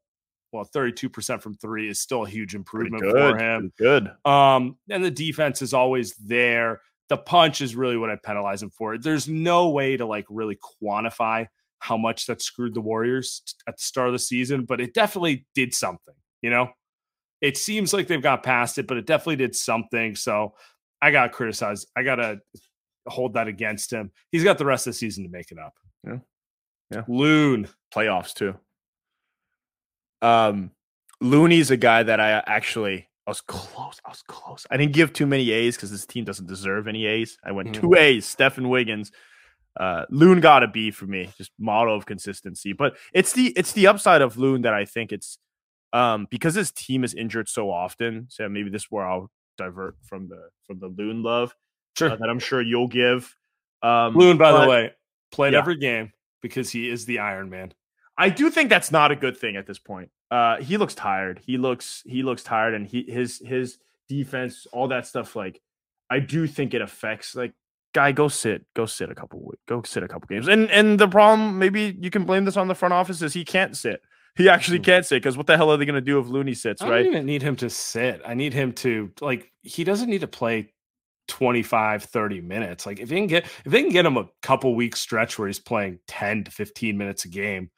well, 0.52 0.68
32% 0.76 1.42
from 1.42 1.56
three 1.56 1.90
is 1.90 2.00
still 2.00 2.26
a 2.26 2.30
huge 2.30 2.56
improvement 2.56 3.04
for 3.10 3.38
him. 3.38 3.72
Good. 3.78 4.12
Um, 4.26 4.78
and 4.90 5.04
the 5.04 5.12
defense 5.12 5.62
is 5.62 5.74
always 5.74 6.14
there. 6.16 6.82
The 7.08 7.18
punch 7.18 7.62
is 7.62 7.76
really 7.76 7.98
what 7.98 8.10
I 8.10 8.18
penalize 8.18 8.62
him 8.62 8.70
for. 8.70 8.98
There's 8.98 9.30
no 9.30 9.70
way 9.70 9.96
to 9.96 10.06
like 10.06 10.26
really 10.30 10.58
quantify 10.84 11.48
how 11.80 11.98
much 11.98 12.26
that 12.28 12.42
screwed 12.42 12.74
the 12.74 12.82
Warriors 12.82 13.42
at 13.68 13.78
the 13.78 13.84
start 13.84 14.08
of 14.08 14.14
the 14.14 14.20
season, 14.20 14.66
but 14.66 14.82
it 14.82 14.94
definitely 14.94 15.46
did 15.56 15.74
something, 15.74 16.14
you 16.42 16.50
know? 16.50 16.70
It 17.42 17.58
seems 17.58 17.94
like 17.94 18.08
they've 18.08 18.22
got 18.22 18.44
past 18.44 18.78
it, 18.78 18.88
but 18.88 18.98
it 18.98 19.06
definitely 19.06 19.38
did 19.38 19.56
something. 19.56 20.16
So 20.16 20.54
I 21.02 21.12
got 21.12 21.32
criticized. 21.32 21.88
I 21.96 22.04
got 22.04 22.16
to 22.16 22.40
hold 23.08 23.34
that 23.34 23.48
against 23.48 23.92
him. 23.92 24.12
He's 24.32 24.44
got 24.44 24.58
the 24.58 24.66
rest 24.66 24.88
of 24.88 24.94
the 24.94 24.98
season 24.98 25.24
to 25.24 25.30
make 25.30 25.52
it 25.52 25.58
up. 25.58 25.74
Yeah. 26.06 26.18
Yeah. 26.92 27.04
Loon. 27.08 27.68
Playoffs 27.94 28.34
too. 28.34 28.56
Um, 30.22 30.72
Looney's 31.20 31.72
a 31.72 31.78
guy 31.78 32.04
that 32.04 32.20
I 32.20 32.44
actually 32.46 33.08
I 33.28 33.32
was 33.32 33.42
close. 33.42 34.00
I 34.06 34.10
was 34.10 34.24
close. 34.24 34.66
I 34.72 34.78
didn't 34.78 34.94
give 34.94 35.14
too 35.14 35.28
many 35.28 35.52
A's 35.52 35.76
because 35.76 35.92
this 35.92 36.06
team 36.06 36.26
doesn't 36.26 36.48
deserve 36.48 36.88
any 36.88 37.06
A's. 37.06 37.38
I 37.44 37.52
went 37.52 37.70
mm-hmm. 37.70 37.82
two 37.82 37.96
A's. 37.96 38.26
Stephen 38.26 38.70
Wiggins. 38.70 39.12
Uh, 39.80 40.06
Loon 40.10 40.42
got 40.42 40.64
a 40.64 40.68
B 40.68 40.92
for 40.92 41.06
me, 41.06 41.30
just 41.38 41.52
model 41.58 41.96
of 41.96 42.06
consistency. 42.06 42.74
But 42.74 42.98
it's 43.14 43.34
the 43.34 43.54
it's 43.56 43.72
the 43.74 43.88
upside 43.88 44.22
of 44.22 44.38
Loon 44.38 44.64
that 44.64 44.74
I 44.74 44.86
think 44.86 45.12
it's 45.12 45.38
um 45.94 46.28
because 46.30 46.56
his 46.56 46.72
team 46.72 47.04
is 47.04 47.14
injured 47.14 47.50
so 47.50 47.70
often. 47.70 48.28
So 48.30 48.48
maybe 48.50 48.70
this 48.70 48.84
is 48.84 48.88
where 48.92 49.06
I'll 49.06 49.30
divert 49.58 49.96
from 50.04 50.28
the 50.28 50.50
from 50.66 50.80
the 50.80 50.88
Loon 50.88 51.24
love. 51.24 51.56
Sure. 51.98 52.12
Uh, 52.12 52.16
that 52.16 52.30
I'm 52.30 52.40
sure 52.40 52.62
you'll 52.62 52.88
give. 52.88 53.36
Um, 53.84 54.16
Loon, 54.16 54.38
by 54.38 54.52
but, 54.52 54.64
the 54.64 54.70
way, 54.70 54.92
played 55.32 55.54
yeah. 55.54 55.60
every 55.60 55.78
game 55.78 56.14
because 56.42 56.70
he 56.70 56.90
is 56.90 57.06
the 57.06 57.20
Iron 57.20 57.50
Man. 57.50 57.74
I 58.18 58.30
do 58.30 58.50
think 58.52 58.70
that's 58.70 58.92
not 58.92 59.12
a 59.12 59.16
good 59.16 59.38
thing 59.38 59.56
at 59.56 59.66
this 59.66 59.80
point. 59.80 60.10
Uh, 60.30 60.58
he 60.58 60.78
looks 60.78 60.96
tired. 60.96 61.42
He 61.46 61.58
looks 61.58 62.04
he 62.06 62.24
looks 62.24 62.44
tired, 62.44 62.74
and 62.74 62.88
he 62.88 63.04
his 63.04 63.42
his 63.44 63.80
defense, 64.08 64.68
all 64.72 64.88
that 64.90 65.08
stuff. 65.08 65.36
Like, 65.36 65.62
I 66.10 66.20
do 66.20 66.48
think 66.48 66.74
it 66.74 66.82
affects. 66.82 67.36
Like, 67.36 67.54
guy, 67.94 68.12
go 68.12 68.28
sit, 68.28 68.66
go 68.74 68.86
sit 68.86 69.10
a 69.10 69.16
couple, 69.16 69.54
go 69.68 69.82
sit 69.84 70.04
a 70.04 70.08
couple 70.08 70.28
games. 70.28 70.48
And 70.48 70.70
and 70.70 71.00
the 71.00 71.08
problem, 71.08 71.60
maybe 71.60 71.98
you 72.00 72.10
can 72.10 72.24
blame 72.24 72.46
this 72.46 72.58
on 72.58 72.68
the 72.68 72.76
front 72.76 72.94
office, 72.94 73.22
is 73.22 73.34
he 73.34 73.44
can't 73.44 73.76
sit. 73.76 74.02
He 74.36 74.50
actually 74.50 74.78
hmm. 74.78 74.84
can't 74.84 75.06
sit 75.06 75.18
because 75.18 75.38
what 75.38 75.48
the 75.48 75.58
hell 75.58 75.72
are 75.72 75.78
they 75.78 75.86
going 75.86 75.96
to 75.96 76.02
do 76.02 76.20
if 76.20 76.28
Looney 76.28 76.54
sits? 76.54 76.82
I 76.82 76.90
right? 76.90 77.00
I 77.00 77.04
don't 77.04 77.14
even 77.14 77.26
need 77.26 77.42
him 77.42 77.56
to 77.58 77.70
sit. 77.70 78.22
I 78.26 78.34
need 78.34 78.54
him 78.54 78.74
to 78.74 79.12
like. 79.20 79.52
He 79.62 79.84
doesn't 79.84 80.10
need 80.10 80.22
to 80.22 80.28
play 80.28 80.72
25 81.28 82.04
30 82.04 82.42
minutes 82.42 82.86
like 82.86 83.00
if 83.00 83.08
they 83.08 83.16
can 83.16 83.28
get 83.28 83.46
if 83.46 83.72
they 83.72 83.82
can 83.82 83.92
get 83.92 84.06
him 84.06 84.18
a 84.18 84.28
couple 84.42 84.76
weeks 84.76 85.00
stretch 85.00 85.40
where 85.40 85.48
he's 85.48 85.60
playing 85.60 85.98
10 86.08 86.44
to 86.46 86.52
15 86.52 86.98
minutes 86.98 87.24
a 87.24 87.30
game 87.30 87.70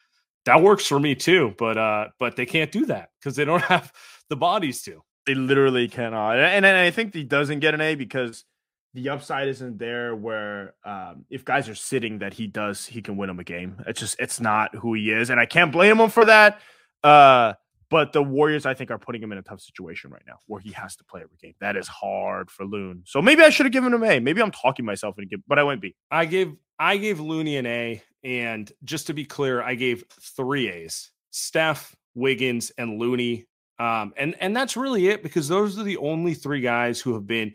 that 0.46 0.64
works 0.64 0.88
for 0.88 1.00
me 1.00 1.14
too 1.14 1.54
but 1.60 1.78
uh 1.78 2.08
but 2.20 2.36
they 2.36 2.48
can't 2.48 2.72
do 2.72 2.88
that 2.88 3.10
because 3.20 3.36
they 3.36 3.46
don't 3.46 3.62
have 3.66 3.92
the 4.30 4.36
bodies 4.36 4.82
to 4.82 5.04
they 5.28 5.36
literally 5.36 5.88
cannot 5.88 6.40
and, 6.40 6.66
and 6.66 6.78
i 6.78 6.90
think 6.90 7.14
he 7.14 7.24
doesn't 7.24 7.60
get 7.60 7.76
an 7.76 7.82
a 7.82 7.94
because 7.94 8.44
the 8.94 9.10
upside 9.10 9.48
isn't 9.48 9.80
there 9.80 10.16
where 10.16 10.76
um, 10.86 11.26
if 11.30 11.44
guys 11.44 11.68
are 11.68 11.76
sitting 11.76 12.20
that 12.20 12.34
he 12.34 12.48
does 12.48 12.86
he 12.86 13.02
can 13.02 13.18
win 13.18 13.28
them 13.28 13.40
a 13.40 13.44
game 13.44 13.82
it's 13.88 14.00
just 14.00 14.16
it's 14.20 14.40
not 14.40 14.76
who 14.76 14.94
he 14.94 15.12
is 15.12 15.30
and 15.30 15.40
i 15.40 15.46
can't 15.46 15.72
blame 15.72 16.00
him 16.00 16.10
for 16.10 16.26
that 16.26 16.60
uh 17.04 17.54
but 17.94 18.12
the 18.12 18.24
Warriors, 18.24 18.66
I 18.66 18.74
think, 18.74 18.90
are 18.90 18.98
putting 18.98 19.22
him 19.22 19.32
in 19.32 19.38
a 19.38 19.44
tough 19.44 19.62
situation 19.62 20.10
right 20.10 20.24
now 20.26 20.40
where 20.48 20.60
he 20.60 20.72
has 20.72 20.96
to 20.96 21.04
play 21.04 21.22
every 21.22 21.38
game. 21.40 21.54
That 21.62 21.78
is 21.78 21.88
hard 21.88 22.50
for 22.50 22.66
Loon. 22.66 23.04
So 23.06 23.22
maybe 23.22 23.44
I 23.44 23.52
should 23.52 23.68
have 23.68 23.74
given 23.74 23.94
him 23.94 24.04
A. 24.04 24.20
Maybe 24.20 24.42
I'm 24.42 24.50
talking 24.50 24.84
myself 24.84 25.20
into 25.20 25.38
but 25.48 25.60
I 25.60 25.64
went 25.64 25.80
B. 25.80 25.96
I 26.10 26.26
gave 26.26 26.56
I 26.80 26.98
gave 26.98 27.20
Looney 27.20 27.58
an 27.58 27.68
A, 27.68 28.02
and 28.24 28.72
just 28.84 29.06
to 29.08 29.14
be 29.14 29.26
clear, 29.26 29.62
I 29.62 29.76
gave 29.76 30.06
three 30.20 30.70
A's: 30.70 31.12
Steph, 31.30 31.96
Wiggins, 32.16 32.72
and 32.80 32.98
Looney. 32.98 33.46
Um, 33.78 34.12
and 34.18 34.34
and 34.40 34.56
that's 34.56 34.76
really 34.76 35.10
it 35.10 35.22
because 35.22 35.48
those 35.48 35.78
are 35.78 35.84
the 35.84 35.98
only 35.98 36.34
three 36.34 36.62
guys 36.62 37.00
who 37.00 37.14
have 37.14 37.28
been 37.28 37.54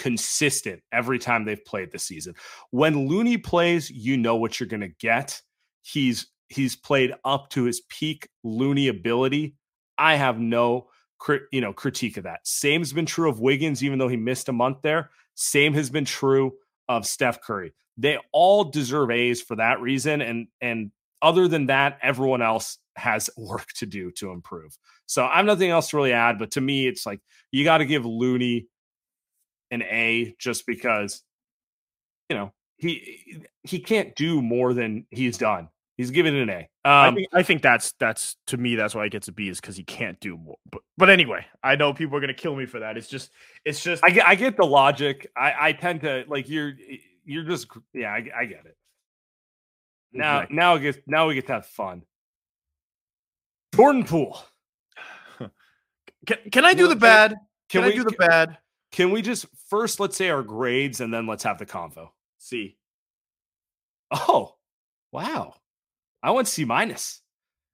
consistent 0.00 0.82
every 0.90 1.20
time 1.20 1.44
they've 1.44 1.64
played 1.64 1.92
this 1.92 2.04
season. 2.04 2.34
When 2.70 3.06
Looney 3.06 3.38
plays, 3.38 3.88
you 3.88 4.16
know 4.16 4.34
what 4.34 4.58
you're 4.58 4.68
going 4.68 4.80
to 4.80 4.88
get. 4.88 5.40
He's 5.82 6.26
he's 6.48 6.74
played 6.74 7.14
up 7.24 7.50
to 7.50 7.64
his 7.64 7.82
peak 7.88 8.28
Looney 8.42 8.88
ability 8.88 9.54
I 10.00 10.16
have 10.16 10.40
no 10.40 10.88
you 11.52 11.60
know 11.60 11.74
critique 11.74 12.16
of 12.16 12.24
that. 12.24 12.40
Same 12.44 12.80
has 12.80 12.92
been 12.92 13.06
true 13.06 13.28
of 13.28 13.38
Wiggins, 13.38 13.84
even 13.84 13.98
though 13.98 14.08
he 14.08 14.16
missed 14.16 14.48
a 14.48 14.52
month 14.52 14.78
there. 14.82 15.10
Same 15.34 15.74
has 15.74 15.90
been 15.90 16.06
true 16.06 16.54
of 16.88 17.06
Steph 17.06 17.42
Curry. 17.42 17.74
They 17.98 18.18
all 18.32 18.64
deserve 18.64 19.10
A's 19.10 19.42
for 19.42 19.56
that 19.56 19.80
reason, 19.80 20.22
and 20.22 20.48
and 20.62 20.90
other 21.20 21.46
than 21.46 21.66
that, 21.66 21.98
everyone 22.02 22.40
else 22.40 22.78
has 22.96 23.28
work 23.36 23.66
to 23.76 23.86
do 23.86 24.10
to 24.12 24.30
improve. 24.30 24.76
So 25.04 25.26
I 25.26 25.36
have 25.36 25.46
nothing 25.46 25.70
else 25.70 25.90
to 25.90 25.98
really 25.98 26.14
add. 26.14 26.38
But 26.38 26.52
to 26.52 26.62
me, 26.62 26.88
it's 26.88 27.04
like 27.04 27.20
you 27.52 27.62
got 27.62 27.78
to 27.78 27.84
give 27.84 28.06
Looney 28.06 28.66
an 29.70 29.82
A 29.82 30.34
just 30.38 30.66
because 30.66 31.22
you 32.28 32.36
know 32.36 32.52
he 32.76 33.44
he 33.62 33.80
can't 33.80 34.14
do 34.14 34.42
more 34.42 34.72
than 34.74 35.06
he's 35.10 35.38
done 35.38 35.68
He's 36.00 36.10
giving 36.10 36.34
it 36.34 36.40
an 36.40 36.48
A. 36.48 36.58
Um, 36.60 36.66
I, 36.84 37.12
think, 37.12 37.28
I 37.34 37.42
think 37.42 37.62
that's 37.62 37.92
that's 38.00 38.36
to 38.46 38.56
me 38.56 38.74
that's 38.74 38.94
why 38.94 39.04
he 39.04 39.10
gets 39.10 39.28
a 39.28 39.32
B 39.32 39.50
is 39.50 39.60
because 39.60 39.76
he 39.76 39.82
can't 39.82 40.18
do 40.18 40.34
more. 40.38 40.56
But 40.72 40.80
but 40.96 41.10
anyway, 41.10 41.44
I 41.62 41.76
know 41.76 41.92
people 41.92 42.16
are 42.16 42.22
gonna 42.22 42.32
kill 42.32 42.56
me 42.56 42.64
for 42.64 42.80
that. 42.80 42.96
It's 42.96 43.06
just 43.06 43.30
it's 43.66 43.82
just 43.82 44.02
I 44.02 44.08
get 44.08 44.26
I 44.26 44.34
get 44.34 44.56
the 44.56 44.64
logic. 44.64 45.30
I 45.36 45.54
I 45.60 45.72
tend 45.72 46.00
to 46.00 46.24
like 46.26 46.48
you're 46.48 46.72
you're 47.26 47.44
just 47.44 47.66
yeah 47.92 48.08
I, 48.08 48.24
I 48.34 48.44
get 48.46 48.64
it. 48.64 48.78
Now 50.14 50.46
now 50.48 50.76
it 50.76 50.80
gets 50.80 50.98
now 51.06 51.28
we 51.28 51.34
get 51.34 51.46
to 51.48 51.52
have 51.52 51.66
fun. 51.66 52.00
Jordan 53.74 54.04
Poole. 54.04 54.42
can 56.26 56.38
can 56.50 56.64
I 56.64 56.72
do 56.72 56.88
the 56.88 56.96
bad? 56.96 57.32
Can, 57.68 57.82
can 57.82 57.84
we, 57.84 57.92
I 57.92 57.94
do 57.94 58.04
the 58.04 58.16
bad? 58.16 58.56
Can 58.92 59.10
we 59.10 59.22
just 59.22 59.46
first 59.68 60.00
let's 60.00 60.16
say 60.16 60.30
our 60.30 60.42
grades 60.42 61.00
and 61.00 61.12
then 61.12 61.26
let's 61.26 61.44
have 61.44 61.58
the 61.58 61.66
convo. 61.66 62.10
See. 62.38 62.76
Oh, 64.10 64.56
wow. 65.12 65.54
I 66.22 66.32
went 66.32 66.48
C 66.48 66.64
minus. 66.64 67.20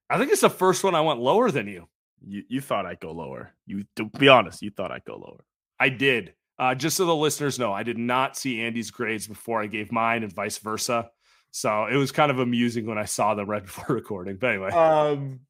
I 0.09 0.19
think 0.19 0.31
it's 0.31 0.43
the 0.43 0.51
first 0.51 0.85
one 0.85 0.95
I 0.95 1.01
went 1.01 1.21
lower 1.21 1.51
than 1.51 1.67
you. 1.67 1.89
You 2.27 2.43
you 2.49 2.61
thought 2.61 2.87
I'd 2.87 3.01
go 3.01 3.13
lower. 3.13 3.53
You 3.67 3.85
to 3.97 4.05
be 4.05 4.29
honest, 4.29 4.63
you 4.63 4.71
thought 4.71 4.93
I'd 4.93 5.05
go 5.05 5.17
lower. 5.17 5.45
I 5.79 5.89
did. 5.89 6.35
Uh, 6.59 6.75
just 6.75 6.97
so 6.97 7.05
the 7.05 7.15
listeners 7.15 7.59
know, 7.59 7.73
I 7.73 7.83
did 7.83 7.99
not 7.99 8.37
see 8.37 8.63
Andy's 8.63 8.91
grades 8.91 9.27
before 9.27 9.63
I 9.63 9.67
gave 9.67 9.93
mine, 9.93 10.23
and 10.23 10.33
vice 10.33 10.59
versa. 10.59 11.11
So 11.51 11.87
it 11.87 11.97
was 11.97 12.13
kind 12.13 12.31
of 12.31 12.39
amusing 12.39 12.87
when 12.87 12.99
I 12.99 13.05
saw 13.05 13.35
them 13.35 13.49
right 13.49 13.63
before 13.65 13.95
recording. 13.95 14.37
But 14.37 14.51
anyway, 14.51 14.71
um, 14.71 15.41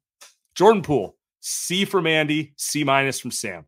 Jordan 0.55 0.81
Poole, 0.81 1.15
C 1.39 1.85
from 1.85 2.07
Andy, 2.07 2.53
C 2.57 2.83
minus 2.83 3.19
from 3.19 3.31
Sam. 3.31 3.65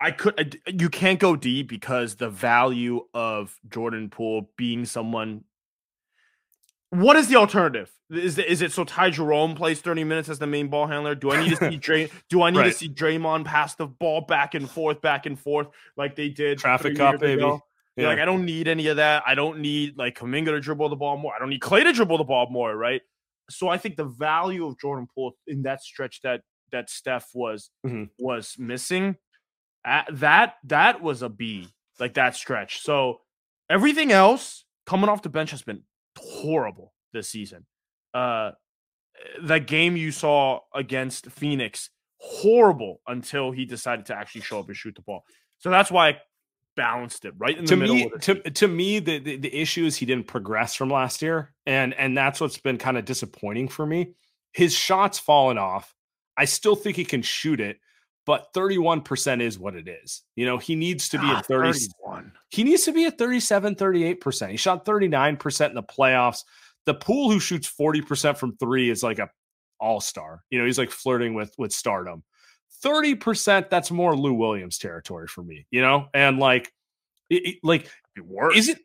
I 0.00 0.10
could. 0.12 0.60
You 0.66 0.88
can't 0.88 1.18
go 1.18 1.34
deep 1.36 1.68
because 1.68 2.16
the 2.16 2.30
value 2.30 3.04
of 3.14 3.58
Jordan 3.68 4.08
Poole 4.10 4.50
being 4.56 4.84
someone 4.84 5.44
What 6.90 7.16
is 7.16 7.28
the 7.28 7.36
alternative? 7.36 7.90
Is 8.10 8.38
is 8.38 8.62
it 8.62 8.72
so 8.72 8.84
Ty 8.84 9.10
Jerome 9.10 9.54
plays 9.54 9.80
30 9.82 10.04
minutes 10.04 10.28
as 10.30 10.38
the 10.38 10.46
main 10.46 10.68
ball 10.68 10.86
handler? 10.86 11.14
Do 11.14 11.30
I 11.30 11.42
need 11.42 11.50
to 11.50 11.70
see 11.70 11.76
Dray? 11.88 12.10
Do 12.30 12.42
I 12.42 12.50
need 12.50 12.58
Right. 12.60 12.72
to 12.72 12.78
see 12.78 12.88
Draymond 12.88 13.44
pass 13.44 13.74
the 13.74 13.86
ball 13.86 14.22
back 14.22 14.54
and 14.54 14.70
forth, 14.70 15.02
back 15.02 15.26
and 15.26 15.38
forth 15.38 15.68
like 15.96 16.16
they 16.16 16.28
did 16.30 16.58
Traffic 16.58 16.96
cop, 16.96 17.18
baby. 17.20 17.42
Yeah. 17.96 18.06
Like 18.08 18.20
I 18.20 18.24
don't 18.24 18.44
need 18.46 18.68
any 18.68 18.86
of 18.86 18.96
that. 18.96 19.24
I 19.26 19.34
don't 19.34 19.58
need 19.58 19.98
like 19.98 20.16
Kuminga 20.18 20.46
to 20.46 20.60
dribble 20.60 20.88
the 20.88 20.96
ball 20.96 21.18
more. 21.18 21.34
I 21.34 21.38
don't 21.38 21.50
need 21.50 21.60
Klay 21.60 21.82
to 21.82 21.92
dribble 21.92 22.16
the 22.18 22.24
ball 22.24 22.48
more, 22.48 22.74
right? 22.74 23.02
So 23.50 23.68
I 23.68 23.76
think 23.76 23.96
the 23.96 24.04
value 24.04 24.64
of 24.66 24.78
Jordan 24.78 25.06
Poole 25.14 25.36
in 25.46 25.62
that 25.64 25.82
stretch 25.82 26.20
that 26.22 26.42
that 26.70 26.88
Steph 26.88 27.28
was 27.34 27.70
Mhm. 27.84 28.08
was 28.18 28.54
missing, 28.58 29.08
uh, 29.10 29.14
that 30.12 30.54
that 30.64 31.02
was 31.02 31.22
a 31.22 31.28
B, 31.28 31.68
like 31.98 32.14
that 32.14 32.36
stretch. 32.36 32.80
So 32.82 33.20
everything 33.68 34.12
else 34.12 34.64
coming 34.86 35.08
off 35.08 35.22
the 35.22 35.28
bench 35.28 35.50
has 35.50 35.62
been 35.62 35.82
horrible 36.16 36.92
this 37.12 37.28
season. 37.28 37.66
Uh 38.14 38.52
that 39.42 39.66
game 39.66 39.96
you 39.96 40.12
saw 40.12 40.60
against 40.74 41.26
Phoenix, 41.30 41.90
horrible 42.18 43.00
until 43.06 43.50
he 43.50 43.64
decided 43.64 44.06
to 44.06 44.14
actually 44.14 44.42
show 44.42 44.60
up 44.60 44.68
and 44.68 44.76
shoot 44.76 44.94
the 44.94 45.02
ball. 45.02 45.24
So 45.58 45.70
that's 45.70 45.90
why 45.90 46.08
I 46.08 46.20
balanced 46.76 47.24
it 47.24 47.34
right 47.36 47.58
in 47.58 47.64
the 47.64 47.70
to 47.70 47.76
middle. 47.76 47.96
me, 47.96 48.10
to, 48.20 48.34
to 48.50 48.68
me, 48.68 49.00
the, 49.00 49.18
the 49.18 49.36
the 49.36 49.54
issue 49.54 49.84
is 49.84 49.96
he 49.96 50.06
didn't 50.06 50.28
progress 50.28 50.74
from 50.74 50.90
last 50.90 51.20
year, 51.22 51.52
and 51.66 51.92
and 51.94 52.16
that's 52.16 52.40
what's 52.40 52.58
been 52.58 52.78
kind 52.78 52.96
of 52.96 53.04
disappointing 53.04 53.68
for 53.68 53.84
me. 53.84 54.14
His 54.52 54.72
shots 54.74 55.18
fallen 55.18 55.58
off. 55.58 55.94
I 56.36 56.44
still 56.44 56.76
think 56.76 56.96
he 56.96 57.04
can 57.04 57.22
shoot 57.22 57.60
it, 57.60 57.78
but 58.28 58.52
31% 58.52 59.40
is 59.40 59.58
what 59.58 59.74
it 59.74 59.88
is. 59.88 60.20
You 60.36 60.44
know, 60.44 60.58
he 60.58 60.76
needs 60.76 61.08
to 61.08 61.18
be 61.18 61.24
Ah, 61.26 61.38
at 61.38 61.46
30. 61.46 61.72
31. 61.72 62.32
He 62.50 62.62
needs 62.62 62.84
to 62.84 62.92
be 62.92 63.06
at 63.06 63.16
37, 63.16 63.74
38%. 63.74 64.50
He 64.50 64.58
shot 64.58 64.84
39% 64.84 65.70
in 65.70 65.74
the 65.74 65.82
playoffs. 65.82 66.44
The 66.84 66.92
Poole 66.92 67.30
who 67.30 67.40
shoots 67.40 67.66
40% 67.80 68.36
from 68.36 68.54
three 68.58 68.90
is 68.90 69.02
like 69.02 69.18
a 69.18 69.30
all-star. 69.80 70.42
You 70.50 70.58
know, 70.58 70.66
he's 70.66 70.76
like 70.76 70.90
flirting 70.90 71.32
with 71.32 71.54
with 71.56 71.72
stardom. 71.72 72.22
30%, 72.84 73.70
that's 73.70 73.90
more 73.90 74.14
Lou 74.14 74.34
Williams 74.34 74.76
territory 74.76 75.26
for 75.26 75.42
me, 75.42 75.66
you 75.70 75.80
know? 75.80 76.08
And 76.12 76.38
like 76.38 76.70
it, 77.30 77.46
it- 77.46 77.58
like 77.62 77.90
Be 78.14 78.20
worse. 78.20 78.56
is 78.58 78.68
it 78.68 78.78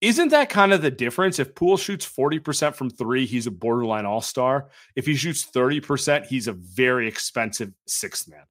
isn't 0.00 0.28
that 0.30 0.48
kind 0.48 0.72
of 0.72 0.80
the 0.80 0.90
difference? 0.90 1.38
If 1.38 1.54
Poole 1.54 1.76
shoots 1.76 2.06
40% 2.06 2.74
from 2.74 2.88
three, 2.88 3.26
he's 3.26 3.46
a 3.46 3.50
borderline 3.50 4.06
all-star. 4.06 4.68
If 4.94 5.04
he 5.04 5.16
shoots 5.16 5.46
30%, 5.54 6.26
he's 6.26 6.48
a 6.48 6.52
very 6.54 7.08
expensive 7.08 7.72
sixth 7.86 8.28
man. 8.28 8.44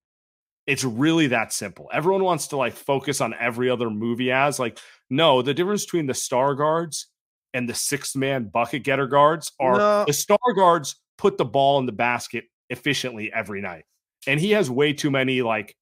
It's 0.67 0.83
really 0.83 1.27
that 1.27 1.53
simple. 1.53 1.89
Everyone 1.93 2.23
wants 2.23 2.47
to 2.47 2.57
like 2.57 2.73
focus 2.73 3.21
on 3.21 3.33
every 3.39 3.69
other 3.69 3.89
movie 3.89 4.31
as. 4.31 4.59
Like, 4.59 4.79
no, 5.09 5.41
the 5.41 5.53
difference 5.53 5.85
between 5.85 6.07
the 6.07 6.13
star 6.15 6.55
guards 6.55 7.07
and 7.53 7.69
the 7.69 7.73
sixth 7.75 8.15
man 8.15 8.45
bucket 8.45 8.83
getter 8.83 9.07
guards 9.07 9.51
are 9.59 9.77
No. 9.77 10.03
the 10.05 10.13
star 10.13 10.37
guards 10.55 10.95
put 11.17 11.37
the 11.37 11.45
ball 11.45 11.79
in 11.79 11.85
the 11.85 11.91
basket 11.91 12.45
efficiently 12.69 13.31
every 13.31 13.61
night. 13.61 13.85
And 14.27 14.39
he 14.39 14.51
has 14.51 14.69
way 14.71 14.91
too 14.93 15.11
many 15.11 15.41
like 15.43 15.75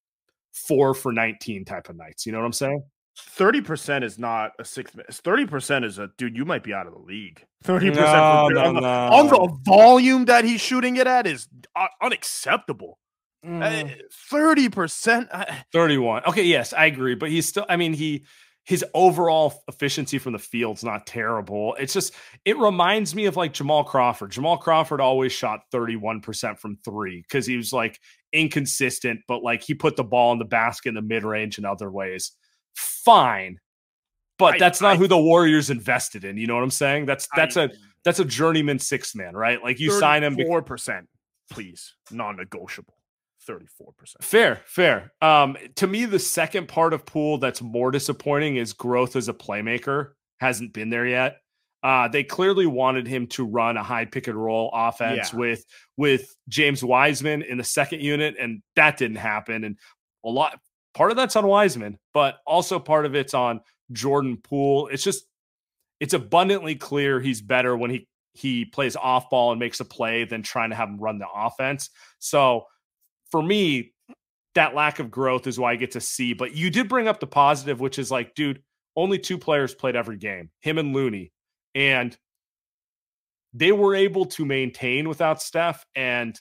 four 0.54 0.94
for 0.94 1.14
19 1.14 1.64
type 1.66 1.88
of 1.90 1.96
nights. 1.96 2.26
You 2.26 2.34
know 2.34 2.40
what 2.40 2.46
I'm 2.46 2.54
saying? 2.54 2.84
Thirty 3.16 3.62
percent 3.62 4.04
is 4.04 4.18
not 4.18 4.52
a 4.60 4.66
sixth. 4.66 5.00
Thirty 5.12 5.46
percent 5.46 5.86
is 5.86 6.00
a 6.00 6.10
dude. 6.18 6.36
You 6.36 6.46
might 6.46 6.64
be 6.64 6.74
out 6.74 6.88
of 6.88 6.94
the 6.94 7.00
league. 7.00 7.44
Thirty 7.64 7.86
No, 7.92 7.92
percent 7.92 8.10
on, 8.18 8.54
no, 8.56 8.74
the- 8.74 8.80
no. 8.82 8.88
on 9.14 9.28
the 9.28 9.58
volume 9.64 10.26
that 10.26 10.44
he's 10.44 10.60
shooting 10.62 10.96
it 10.98 11.06
at 11.06 11.28
is 11.28 11.48
uh, 11.76 11.86
unacceptable. 12.02 12.98
Mm. 13.46 14.00
Thirty 14.30 14.70
percent. 14.70 15.30
31. 15.74 16.24
Okay, 16.28 16.44
yes, 16.44 16.74
I 16.74 16.86
agree, 16.86 17.16
but 17.16 17.30
he's 17.30 17.46
still 17.48 17.66
I 17.68 17.76
mean, 17.76 17.94
he 17.94 18.26
his 18.66 18.86
overall 18.94 19.62
efficiency 19.68 20.18
from 20.18 20.32
the 20.32 20.40
field's 20.40 20.84
not 20.86 21.06
terrible. 21.06 21.76
It's 21.78 21.92
just 21.94 22.14
it 22.46 22.58
reminds 22.58 23.14
me 23.14 23.26
of 23.26 23.36
like 23.36 23.52
Jamal 23.54 23.84
Crawford. 23.84 24.32
Jamal 24.32 24.58
Crawford 24.58 25.02
always 25.02 25.34
shot 25.34 25.62
31% 25.74 26.58
from 26.58 26.78
3 26.78 27.26
cuz 27.30 27.46
he 27.46 27.58
was 27.58 27.74
like 27.74 28.00
inconsistent, 28.32 29.20
but 29.28 29.44
like 29.44 29.62
he 29.62 29.74
put 29.74 29.98
the 29.98 30.04
ball 30.06 30.32
in 30.32 30.40
the 30.40 30.46
basket 30.46 30.90
in 30.90 30.96
the 30.96 31.02
mid-range 31.02 31.58
in 31.58 31.66
other 31.66 31.92
ways. 31.92 32.32
Fine. 32.76 33.60
But 34.38 34.56
I- 34.56 34.60
that's 34.60 34.80
not 34.80 34.94
I- 34.94 34.96
who 34.98 35.08
the 35.08 35.18
Warriors 35.22 35.70
invested 35.70 36.24
in, 36.24 36.38
you 36.38 36.48
know 36.48 36.56
what 36.56 36.64
I'm 36.64 36.72
saying? 36.72 37.06
That's 37.06 37.28
that's 37.36 37.58
a 37.58 37.70
that's 38.06 38.20
a 38.20 38.26
journeyman 38.26 38.80
six 38.80 39.14
man, 39.14 39.36
right? 39.36 39.62
Like 39.62 39.82
you 39.82 39.92
sign 39.92 40.24
him 40.24 40.38
four 40.38 40.62
percent, 40.62 41.10
please, 41.52 41.96
non-negotiable. 42.12 42.96
Thirty-four 43.46 43.94
percent. 43.98 44.24
Fair, 44.24 44.62
fair. 44.66 45.12
Um, 45.22 45.58
to 45.76 45.88
me, 45.88 46.06
the 46.06 46.20
second 46.20 46.68
part 46.68 46.94
of 46.94 47.06
Poole 47.06 47.38
that's 47.38 47.62
more 47.62 47.92
disappointing 47.92 48.56
is 48.58 48.74
growth 48.74 49.16
as 49.16 49.28
a 49.28 49.34
playmaker 49.34 50.12
hasn't 50.40 50.74
been 50.74 50.90
there 50.90 51.06
yet. 51.06 51.38
Uh, 51.84 52.08
they 52.08 52.24
clearly 52.24 52.66
wanted 52.66 53.06
him 53.08 53.28
to 53.28 53.46
run 53.46 53.76
a 53.76 53.84
high 53.84 54.06
pick 54.06 54.28
and 54.28 54.42
roll 54.42 54.70
offense 54.74 55.34
Yeah. 55.34 55.40
with 55.40 55.66
with 55.98 56.34
James 56.48 56.84
Wiseman 56.84 57.42
in 57.42 57.58
the 57.58 57.64
second 57.64 58.02
unit, 58.02 58.36
and 58.40 58.62
that 58.78 58.98
didn't 58.98 59.18
happen. 59.18 59.64
And 59.66 59.78
a 60.24 60.30
lot 60.30 60.58
part 60.94 61.12
of 61.12 61.18
that's 61.18 61.36
on 61.36 61.46
Wiseman, 61.46 62.00
but 62.14 62.38
also 62.48 62.80
part 62.80 63.06
of 63.06 63.16
it's 63.16 63.34
on 63.34 63.60
Jordan 63.92 64.38
Poole. 64.38 64.88
It's 64.88 65.04
just 65.04 65.26
it's 66.00 66.14
abundantly 66.14 66.76
clear 66.76 67.20
he's 67.20 67.42
better 67.42 67.76
when 67.76 67.92
he 67.92 68.08
he 68.34 68.64
plays 68.66 68.96
off 68.96 69.30
ball 69.30 69.52
and 69.52 69.60
makes 69.60 69.80
a 69.82 69.86
play 69.86 70.24
than 70.24 70.42
trying 70.42 70.70
to 70.70 70.76
have 70.76 70.88
him 70.90 70.98
run 70.98 71.20
the 71.20 71.28
offense. 71.36 71.90
So 72.20 72.66
for 73.34 73.42
me, 73.42 73.96
that 74.54 74.76
lack 74.76 75.00
of 75.00 75.10
growth 75.10 75.48
is 75.48 75.58
why 75.60 75.72
I 75.72 75.76
get 75.76 75.90
to 75.94 76.00
see. 76.00 76.34
But 76.34 76.56
you 76.56 76.70
did 76.70 76.88
bring 76.88 77.08
up 77.08 77.20
the 77.20 77.26
positive, 77.26 77.80
which 77.80 77.98
is 77.98 78.12
like, 78.12 78.36
dude, 78.36 78.62
only 78.96 79.18
two 79.18 79.40
players 79.40 79.74
played 79.74 79.96
every 79.96 80.18
game, 80.18 80.52
him 80.62 80.78
and 80.78 80.94
Looney. 80.94 81.32
And 81.74 82.16
they 83.52 83.72
were 83.72 83.96
able 83.96 84.26
to 84.26 84.46
maintain 84.46 85.10
without 85.10 85.42
Steph. 85.42 85.84
And, 85.96 86.40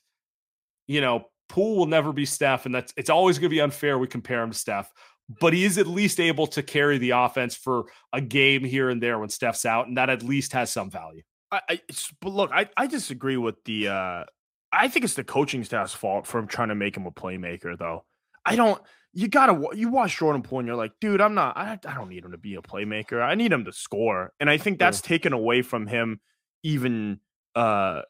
you 0.87 1.01
know, 1.01 1.31
Poole 1.49 1.79
will 1.79 1.87
never 1.87 2.13
be 2.13 2.27
Steph. 2.27 2.67
And 2.67 2.75
that's 2.75 2.93
it's 2.99 3.09
always 3.09 3.39
going 3.39 3.49
to 3.49 3.57
be 3.57 3.63
unfair. 3.63 3.99
We 3.99 4.07
compare 4.07 4.43
him 4.43 4.51
to 4.51 4.59
Steph, 4.59 4.93
but 5.41 5.55
he 5.55 5.65
is 5.65 5.79
at 5.79 5.87
least 5.87 6.21
able 6.21 6.47
to 6.49 6.63
carry 6.63 6.99
the 6.99 7.13
offense 7.13 7.57
for 7.57 7.85
a 8.13 8.21
game 8.21 8.65
here 8.65 8.91
and 8.91 9.03
there 9.03 9.19
when 9.19 9.31
Steph's 9.31 9.65
out. 9.65 9.87
And 9.89 9.97
that 9.97 10.11
at 10.11 10.23
least 10.23 10.53
has 10.53 10.71
some 10.71 10.91
value. 10.91 11.23
I, 11.51 11.61
I 11.71 11.81
but 12.21 12.35
look, 12.35 12.51
I, 12.53 12.69
I 12.77 12.87
disagree 12.87 13.39
with 13.39 13.65
the. 13.65 13.89
uh 13.89 14.25
I 14.73 14.89
think 14.89 15.05
it's 15.05 15.15
the 15.15 15.25
coaching 15.25 15.65
staff's 15.65 15.93
fault 15.95 16.27
for 16.27 16.43
trying 16.47 16.69
to 16.69 16.75
make 16.75 16.97
him 16.97 17.07
a 17.07 17.11
playmaker, 17.11 17.79
though. 17.79 18.05
I 18.45 18.57
don't. 18.57 18.81
You 19.13 19.29
gotta. 19.29 19.63
You 19.77 19.91
watch 19.91 20.17
Jordan 20.17 20.43
Poole, 20.43 20.61
and 20.61 20.67
you're 20.67 20.77
like, 20.77 20.93
dude, 21.01 21.21
I'm 21.21 21.35
not. 21.35 21.57
I, 21.57 21.79
I 21.87 21.95
don't 21.95 22.09
need 22.09 22.25
him 22.25 22.33
to 22.33 22.39
be 22.39 22.55
a 22.55 22.63
playmaker. 22.63 23.23
I 23.23 23.35
need 23.35 23.53
him 23.53 23.65
to 23.67 23.73
score, 23.73 24.33
and 24.41 24.49
I 24.49 24.57
think 24.57 24.75
Sure. 24.81 24.87
that's 24.87 25.01
taken 25.03 25.33
away 25.33 25.63
from 25.63 25.87
him 25.87 26.21
even 26.63 27.21
uh 27.55 28.03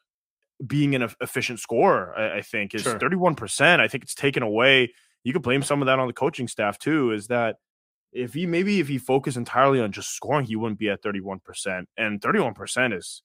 being 0.65 0.95
an 0.95 1.01
efficient 1.19 1.59
scorer. 1.59 2.13
I, 2.17 2.37
I 2.37 2.41
think 2.41 2.73
is 2.73 2.83
Sure. 2.83 2.97
31. 2.97 3.35
percent 3.35 3.81
I 3.81 3.87
think 3.89 4.03
it's 4.03 4.15
taken 4.15 4.43
away. 4.43 4.93
You 5.25 5.33
could 5.33 5.41
blame 5.41 5.63
some 5.63 5.81
of 5.81 5.87
that 5.87 5.99
on 5.99 6.07
the 6.07 6.13
coaching 6.13 6.47
staff 6.47 6.79
too. 6.79 7.11
Is 7.11 7.27
that 7.27 7.57
if 8.13 8.33
he 8.33 8.45
maybe 8.45 8.79
if 8.79 8.87
he 8.87 8.97
focused 8.97 9.35
entirely 9.35 9.81
on 9.81 9.91
just 9.91 10.11
scoring, 10.15 10.45
he 10.45 10.55
wouldn't 10.55 10.79
be 10.79 10.89
at 10.89 11.01
31 11.03 11.39
percent, 11.41 11.89
and 11.97 12.21
31 12.21 12.53
percent 12.53 12.93
is. 12.93 13.21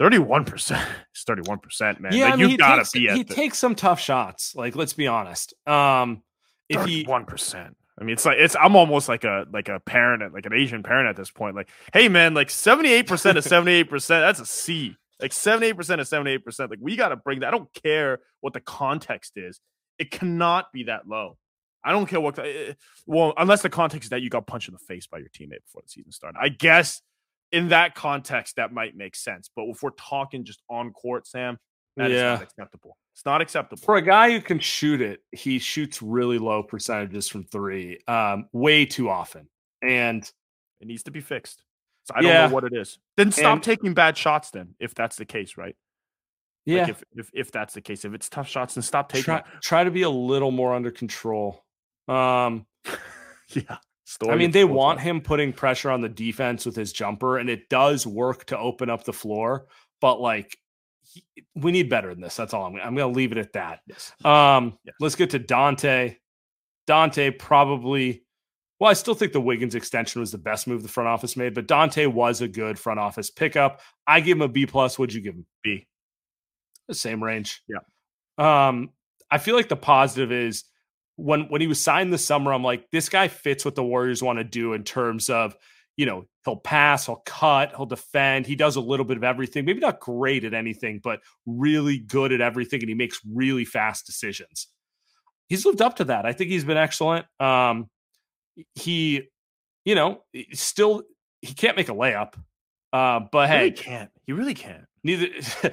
31% 0.00 0.52
is 0.52 1.24
31%, 1.24 2.00
man. 2.00 2.12
like, 2.30 2.38
you 2.38 2.56
gotta 2.56 2.82
takes, 2.82 2.92
be 2.92 3.08
at 3.08 3.16
he 3.16 3.22
the 3.22 3.34
takes 3.34 3.58
some 3.58 3.74
tough 3.74 4.00
shots. 4.00 4.54
Like, 4.54 4.76
let's 4.76 4.92
be 4.92 5.06
honest. 5.06 5.54
Um, 5.66 6.22
if 6.68 6.84
he 6.84 7.04
31%. 7.04 7.74
I 7.98 8.04
mean, 8.04 8.12
it's 8.12 8.26
like 8.26 8.36
it's 8.38 8.54
I'm 8.60 8.76
almost 8.76 9.08
like 9.08 9.24
a 9.24 9.46
like 9.50 9.68
a 9.68 9.80
parent, 9.80 10.22
at- 10.22 10.34
like 10.34 10.44
an 10.44 10.52
Asian 10.52 10.82
parent 10.82 11.08
at 11.08 11.16
this 11.16 11.30
point. 11.30 11.56
Like, 11.56 11.70
hey 11.94 12.08
man, 12.08 12.34
like 12.34 12.48
78% 12.48 13.08
of 13.36 13.44
78%, 13.88 14.06
that's 14.08 14.40
a 14.40 14.46
C. 14.46 14.96
Like 15.18 15.30
78% 15.30 15.72
of 15.72 16.06
78%. 16.06 16.70
Like, 16.70 16.78
we 16.80 16.96
gotta 16.96 17.16
bring 17.16 17.40
that. 17.40 17.48
I 17.48 17.50
don't 17.52 17.72
care 17.72 18.20
what 18.40 18.52
the 18.52 18.60
context 18.60 19.32
is. 19.36 19.60
It 19.98 20.10
cannot 20.10 20.70
be 20.72 20.84
that 20.84 21.08
low. 21.08 21.38
I 21.82 21.92
don't 21.92 22.06
care 22.06 22.20
what 22.20 22.38
eh, 22.38 22.74
well, 23.06 23.32
unless 23.38 23.62
the 23.62 23.70
context 23.70 24.06
is 24.06 24.10
that 24.10 24.20
you 24.20 24.28
got 24.28 24.46
punched 24.46 24.68
in 24.68 24.74
the 24.74 24.78
face 24.78 25.06
by 25.06 25.18
your 25.18 25.28
teammate 25.28 25.64
before 25.64 25.80
the 25.82 25.88
season 25.88 26.12
started. 26.12 26.38
I 26.38 26.48
guess 26.50 27.00
in 27.52 27.68
that 27.68 27.94
context, 27.94 28.56
that 28.56 28.72
might 28.72 28.96
make 28.96 29.14
sense. 29.16 29.50
But 29.54 29.66
if 29.68 29.82
we're 29.82 29.90
talking 29.90 30.44
just 30.44 30.62
on 30.68 30.92
court, 30.92 31.26
Sam, 31.26 31.58
that 31.96 32.10
is 32.10 32.20
Yeah. 32.20 32.34
not 32.34 32.42
acceptable. 32.42 32.96
It's 33.14 33.24
not 33.24 33.40
acceptable. 33.40 33.80
for 33.82 33.96
a 33.96 34.02
guy 34.02 34.30
who 34.30 34.40
can 34.42 34.58
shoot 34.58 35.00
it, 35.00 35.22
he 35.32 35.58
shoots 35.58 36.02
really 36.02 36.38
low 36.38 36.62
percentages 36.62 37.28
from 37.28 37.44
three, 37.44 37.98
um, 38.06 38.48
way 38.52 38.84
too 38.84 39.08
often. 39.08 39.48
And 39.82 40.30
It 40.80 40.86
needs 40.88 41.04
to 41.04 41.10
be 41.10 41.20
fixed. 41.22 41.62
So 42.04 42.12
I 42.14 42.20
don't 42.20 42.50
know 42.50 42.54
what 42.54 42.64
it 42.64 42.72
is. 42.74 42.98
Then 43.16 43.32
stop 43.32 43.54
And- 43.54 43.62
taking 43.62 43.94
bad 43.94 44.16
shots. 44.18 44.50
Then, 44.50 44.74
if 44.78 44.94
that's 44.94 45.16
the 45.16 45.24
case, 45.24 45.56
right? 45.56 45.74
yeah, 46.66 46.82
Like 46.82 46.88
if, 46.90 47.04
if 47.16 47.30
if 47.32 47.50
that's 47.52 47.72
the 47.74 47.80
case, 47.80 48.04
if 48.04 48.12
it's 48.12 48.28
tough 48.28 48.46
shots, 48.48 48.74
then 48.74 48.82
stop 48.82 49.08
taking. 49.08 49.24
try, 49.24 49.42
try 49.62 49.84
to 49.84 49.90
be 49.90 50.02
a 50.02 50.10
little 50.10 50.50
more 50.50 50.74
under 50.74 50.90
control. 50.90 51.64
Um, 52.08 52.66
yeah. 53.48 53.78
Story 54.08 54.32
I 54.32 54.36
mean, 54.36 54.52
they 54.52 54.64
want 54.64 55.00
him 55.00 55.20
putting 55.20 55.52
pressure 55.52 55.90
on 55.90 56.00
the 56.00 56.08
defense 56.08 56.64
with 56.64 56.76
his 56.76 56.92
jumper, 56.92 57.38
and 57.38 57.50
it 57.50 57.68
does 57.68 58.06
work 58.06 58.44
to 58.46 58.58
open 58.58 58.88
up 58.88 59.02
the 59.02 59.12
floor. 59.12 59.66
But 60.00 60.20
like, 60.20 60.56
he, 61.02 61.24
we 61.56 61.72
need 61.72 61.90
better 61.90 62.14
than 62.14 62.20
this. 62.22 62.36
That's 62.36 62.54
all 62.54 62.66
I'm. 62.66 62.76
I'm 62.76 62.94
going 62.94 63.12
to 63.12 63.16
leave 63.16 63.32
it 63.32 63.38
at 63.38 63.52
that. 63.54 63.80
Yes. 63.88 64.12
Um, 64.24 64.78
Yes. 64.84 64.94
let's 65.00 65.16
get 65.16 65.30
to 65.30 65.40
Donte. 65.40 66.16
Donte 66.86 67.36
probably 67.36 68.22
Well, 68.78 68.90
I 68.90 68.94
still 68.94 69.14
think 69.14 69.32
the 69.32 69.40
Wiggins 69.40 69.74
extension 69.74 70.20
was 70.20 70.30
the 70.30 70.38
best 70.38 70.68
move 70.68 70.84
the 70.84 70.88
front 70.88 71.08
office 71.08 71.36
made, 71.36 71.54
but 71.54 71.66
Dante 71.66 72.06
was 72.06 72.42
a 72.42 72.48
good 72.48 72.78
front 72.78 73.00
office 73.00 73.28
pickup. 73.30 73.80
I 74.06 74.20
give 74.20 74.36
him 74.38 74.42
a 74.42 74.48
B 74.48 74.66
plus. 74.66 74.98
What'd 75.00 75.14
you 75.14 75.20
give 75.20 75.34
him? 75.34 75.46
B. 75.64 75.88
The 76.86 76.94
same 76.94 77.24
range. 77.24 77.60
Yeah. 77.66 77.78
Um, 78.38 78.90
I 79.32 79.38
feel 79.38 79.56
like 79.56 79.68
the 79.68 79.76
positive 79.76 80.30
is 80.30 80.62
when 81.16 81.48
when 81.48 81.60
he 81.60 81.66
was 81.66 81.82
signed 81.82 82.12
this 82.12 82.24
summer, 82.24 82.52
I'm 82.52 82.62
like, 82.62 82.90
this 82.90 83.08
guy 83.08 83.28
fits 83.28 83.64
what 83.64 83.74
the 83.74 83.84
Warriors 83.84 84.22
want 84.22 84.38
to 84.38 84.44
do 84.44 84.72
in 84.74 84.84
terms 84.84 85.28
of, 85.30 85.56
you 85.96 86.06
know, 86.06 86.24
he'll 86.44 86.56
pass, 86.56 87.06
he'll 87.06 87.22
cut, 87.24 87.72
he'll 87.76 87.86
defend. 87.86 88.46
He 88.46 88.54
does 88.54 88.76
a 88.76 88.80
little 88.80 89.06
bit 89.06 89.16
of 89.16 89.24
everything. 89.24 89.64
Maybe 89.64 89.80
not 89.80 89.98
great 90.00 90.44
at 90.44 90.54
anything, 90.54 91.00
but 91.02 91.20
really 91.46 91.98
good 91.98 92.32
at 92.32 92.40
everything, 92.40 92.80
and 92.80 92.88
he 92.88 92.94
makes 92.94 93.20
really 93.30 93.64
fast 93.64 94.06
decisions. 94.06 94.68
He's 95.48 95.64
lived 95.64 95.80
up 95.80 95.96
to 95.96 96.04
that. 96.04 96.26
I 96.26 96.32
think 96.32 96.50
he's 96.50 96.64
been 96.64 96.76
excellent. 96.76 97.26
Um, 97.40 97.88
he, 98.74 99.22
you 99.84 99.94
know, 99.94 100.22
still 100.52 101.02
he 101.40 101.54
can't 101.54 101.76
make 101.76 101.88
a 101.88 101.94
layup. 101.94 102.34
Uh, 102.92 103.20
but 103.30 103.48
He 103.48 103.54
hey, 103.54 103.58
really 103.60 103.70
can't. 103.72 104.10
He 104.26 104.32
really 104.32 104.54
can't. 104.54 104.84
neither. 105.04 105.28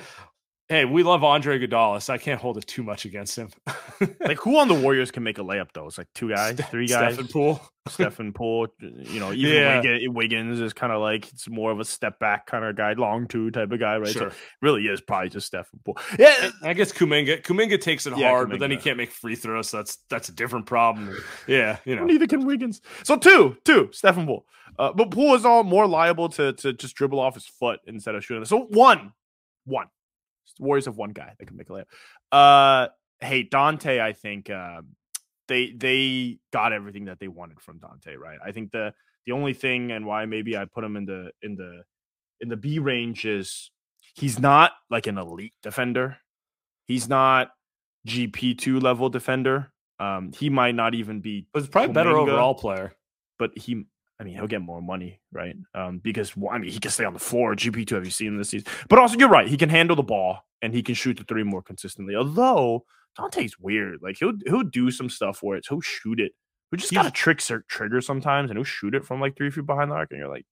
hey, 0.74 0.86
we 0.86 1.04
love 1.04 1.24
Andre 1.24 1.60
Iguodala, 1.60 2.02
so 2.02 2.14
I 2.14 2.18
can't 2.18 2.42
hold 2.42 2.58
it 2.58 2.66
too 2.66 2.82
much 2.82 3.06
against 3.06 3.36
him. 3.38 3.50
Like 4.20 4.38
who 4.40 4.58
on 4.58 4.68
the 4.68 4.74
Warriors 4.74 5.12
can 5.12 5.24
make 5.24 5.38
a 5.38 5.44
layup 5.44 5.70
though? 5.74 5.88
It's 5.88 5.98
like 5.98 6.10
two 6.14 6.28
guys, 6.30 6.60
three 6.70 6.88
guys. 6.88 7.14
Stephen 7.14 7.32
Poole. 7.32 7.62
Stephen 7.88 8.34
Poole, 8.34 8.68
you 8.82 9.20
know, 9.20 9.32
even 9.32 9.56
Yeah. 9.56 9.78
Wiggins, 9.78 10.10
Wiggins 10.14 10.60
is 10.60 10.74
kind 10.74 10.92
of 10.92 11.00
like 11.00 11.32
it's 11.32 11.48
more 11.48 11.72
of 11.72 11.80
a 11.80 11.86
step 11.86 12.20
back 12.20 12.46
kind 12.48 12.66
of 12.66 12.76
guy, 12.76 12.94
long 12.94 13.28
two 13.28 13.50
type 13.52 13.72
of 13.72 13.80
guy, 13.80 13.98
right? 13.98 14.10
Sure. 14.10 14.32
So 14.32 14.36
really 14.62 14.88
is 14.88 15.00
probably 15.00 15.30
just 15.30 15.48
Stephen 15.48 15.80
Poole. 15.86 15.98
Yeah, 16.20 16.50
I 16.64 16.74
guess 16.74 16.92
Kuminga. 16.92 17.44
Kuminga 17.44 17.80
takes 17.80 18.06
it 18.06 18.18
Yeah, 18.18 18.30
hard, 18.30 18.50
but 18.50 18.60
then 18.60 18.72
he 18.72 18.78
can't 18.78 18.98
make 18.98 19.12
free 19.12 19.36
throws. 19.36 19.70
So 19.70 19.78
that's 19.78 20.00
that's 20.10 20.28
a 20.28 20.34
different 20.34 20.66
problem. 20.66 21.16
Yeah, 21.48 21.78
you 21.86 21.96
know. 21.96 22.04
neither 22.04 22.28
can 22.28 22.46
Wiggins. 22.46 22.82
So 23.04 23.16
two, 23.16 23.56
two, 23.64 23.90
Stephen 23.94 24.26
Poole. 24.26 24.46
Uh, 24.78 24.92
but 24.92 25.12
Poole 25.12 25.36
is 25.36 25.46
all 25.46 25.64
more 25.64 25.88
liable 25.88 26.28
to 26.30 26.52
to 26.54 26.74
just 26.74 26.96
dribble 26.96 27.20
off 27.20 27.36
his 27.36 27.46
foot 27.46 27.80
instead 27.88 28.16
of 28.16 28.26
shooting. 28.26 28.44
So 28.44 28.64
one, 28.66 29.14
one. 29.66 29.88
Warriors 30.60 30.86
have 30.86 30.98
one 30.98 31.12
guy 31.12 31.34
that 31.38 31.46
can 31.46 31.58
make 31.58 31.70
a 31.70 31.74
layup. 31.74 31.86
Uh, 32.32 32.88
hey 33.20 33.44
Donte, 33.44 34.00
I 34.00 34.14
think 34.14 34.50
uh, 34.50 34.82
they 35.48 35.72
they 35.72 36.40
got 36.52 36.74
everything 36.74 37.06
that 37.06 37.20
they 37.20 37.28
wanted 37.28 37.60
from 37.62 37.80
Donte, 37.80 38.18
right? 38.18 38.38
I 38.44 38.52
think 38.52 38.72
the 38.72 38.94
the 39.26 39.32
only 39.32 39.54
thing 39.54 39.92
and 39.92 40.06
why 40.06 40.26
maybe 40.26 40.58
I 40.58 40.66
put 40.66 40.84
him 40.84 40.96
in 40.96 41.06
the 41.06 41.32
in 41.42 41.56
the 41.56 41.84
in 42.42 42.50
the 42.50 42.58
B 42.58 42.80
range 42.80 43.26
is 43.26 43.72
he's 44.16 44.40
not 44.40 44.72
like 44.90 45.08
an 45.08 45.18
elite 45.18 45.54
defender. 45.64 46.18
He's 46.86 47.08
not 47.08 47.52
GP 48.08 48.58
two 48.58 48.80
level 48.80 49.10
defender. 49.10 49.72
Um, 50.00 50.34
he 50.34 50.50
might 50.50 50.76
not 50.76 50.96
even 50.96 51.22
be 51.22 51.48
But 51.54 51.60
it's 51.60 51.70
probably 51.70 51.92
a 51.92 51.94
better 51.94 52.18
overall 52.18 52.56
player. 52.56 52.94
but 53.40 53.58
he 53.58 53.86
I 54.24 54.26
mean 54.26 54.36
he'll 54.36 54.48
get 54.48 54.62
more 54.62 54.82
money, 54.82 55.20
right? 55.34 55.54
Um, 55.76 56.00
because 56.00 56.38
well, 56.38 56.54
I 56.54 56.58
mean 56.58 56.72
he 56.72 56.80
can 56.80 56.92
stay 56.92 57.04
on 57.04 57.12
the 57.12 57.20
floor. 57.20 57.56
GP 57.56 57.86
two 57.86 57.96
have 57.96 58.06
you 58.06 58.12
seen 58.12 58.30
him 58.30 58.38
this 58.38 58.50
season? 58.50 58.72
But 58.88 58.98
also 58.98 59.18
you're 59.18 59.28
right, 59.28 59.50
he 59.50 59.58
can 59.58 59.68
handle 59.68 59.98
the 59.98 60.04
ball 60.04 60.46
and 60.62 60.74
he 60.74 60.82
can 60.82 60.96
shoot 60.96 61.18
the 61.18 61.26
three 61.26 61.44
more 61.44 61.62
consistently. 61.62 62.16
Although 62.16 62.86
Donte's 63.18 63.60
weird, 63.60 64.00
like 64.02 64.16
he'll 64.18 64.32
he'll 64.46 64.64
do 64.64 64.92
some 64.92 65.10
stuff 65.10 65.44
where 65.44 65.58
it's 65.58 65.68
he'll 65.68 65.82
shoot 65.82 66.22
it. 66.22 66.32
We 66.72 66.78
just 66.78 66.94
got 66.94 67.06
a 67.06 67.12
trick 67.12 67.40
trigger 67.68 68.00
sometimes, 68.00 68.50
and 68.50 68.58
he'll 68.58 68.64
shoot 68.64 68.96
it 68.96 69.04
from 69.04 69.20
like 69.20 69.36
three 69.36 69.52
feet 69.52 69.66
behind 69.66 69.92
the 69.92 69.96
arc, 69.96 70.12
and 70.12 70.20
you're 70.20 70.30
like, 70.30 70.46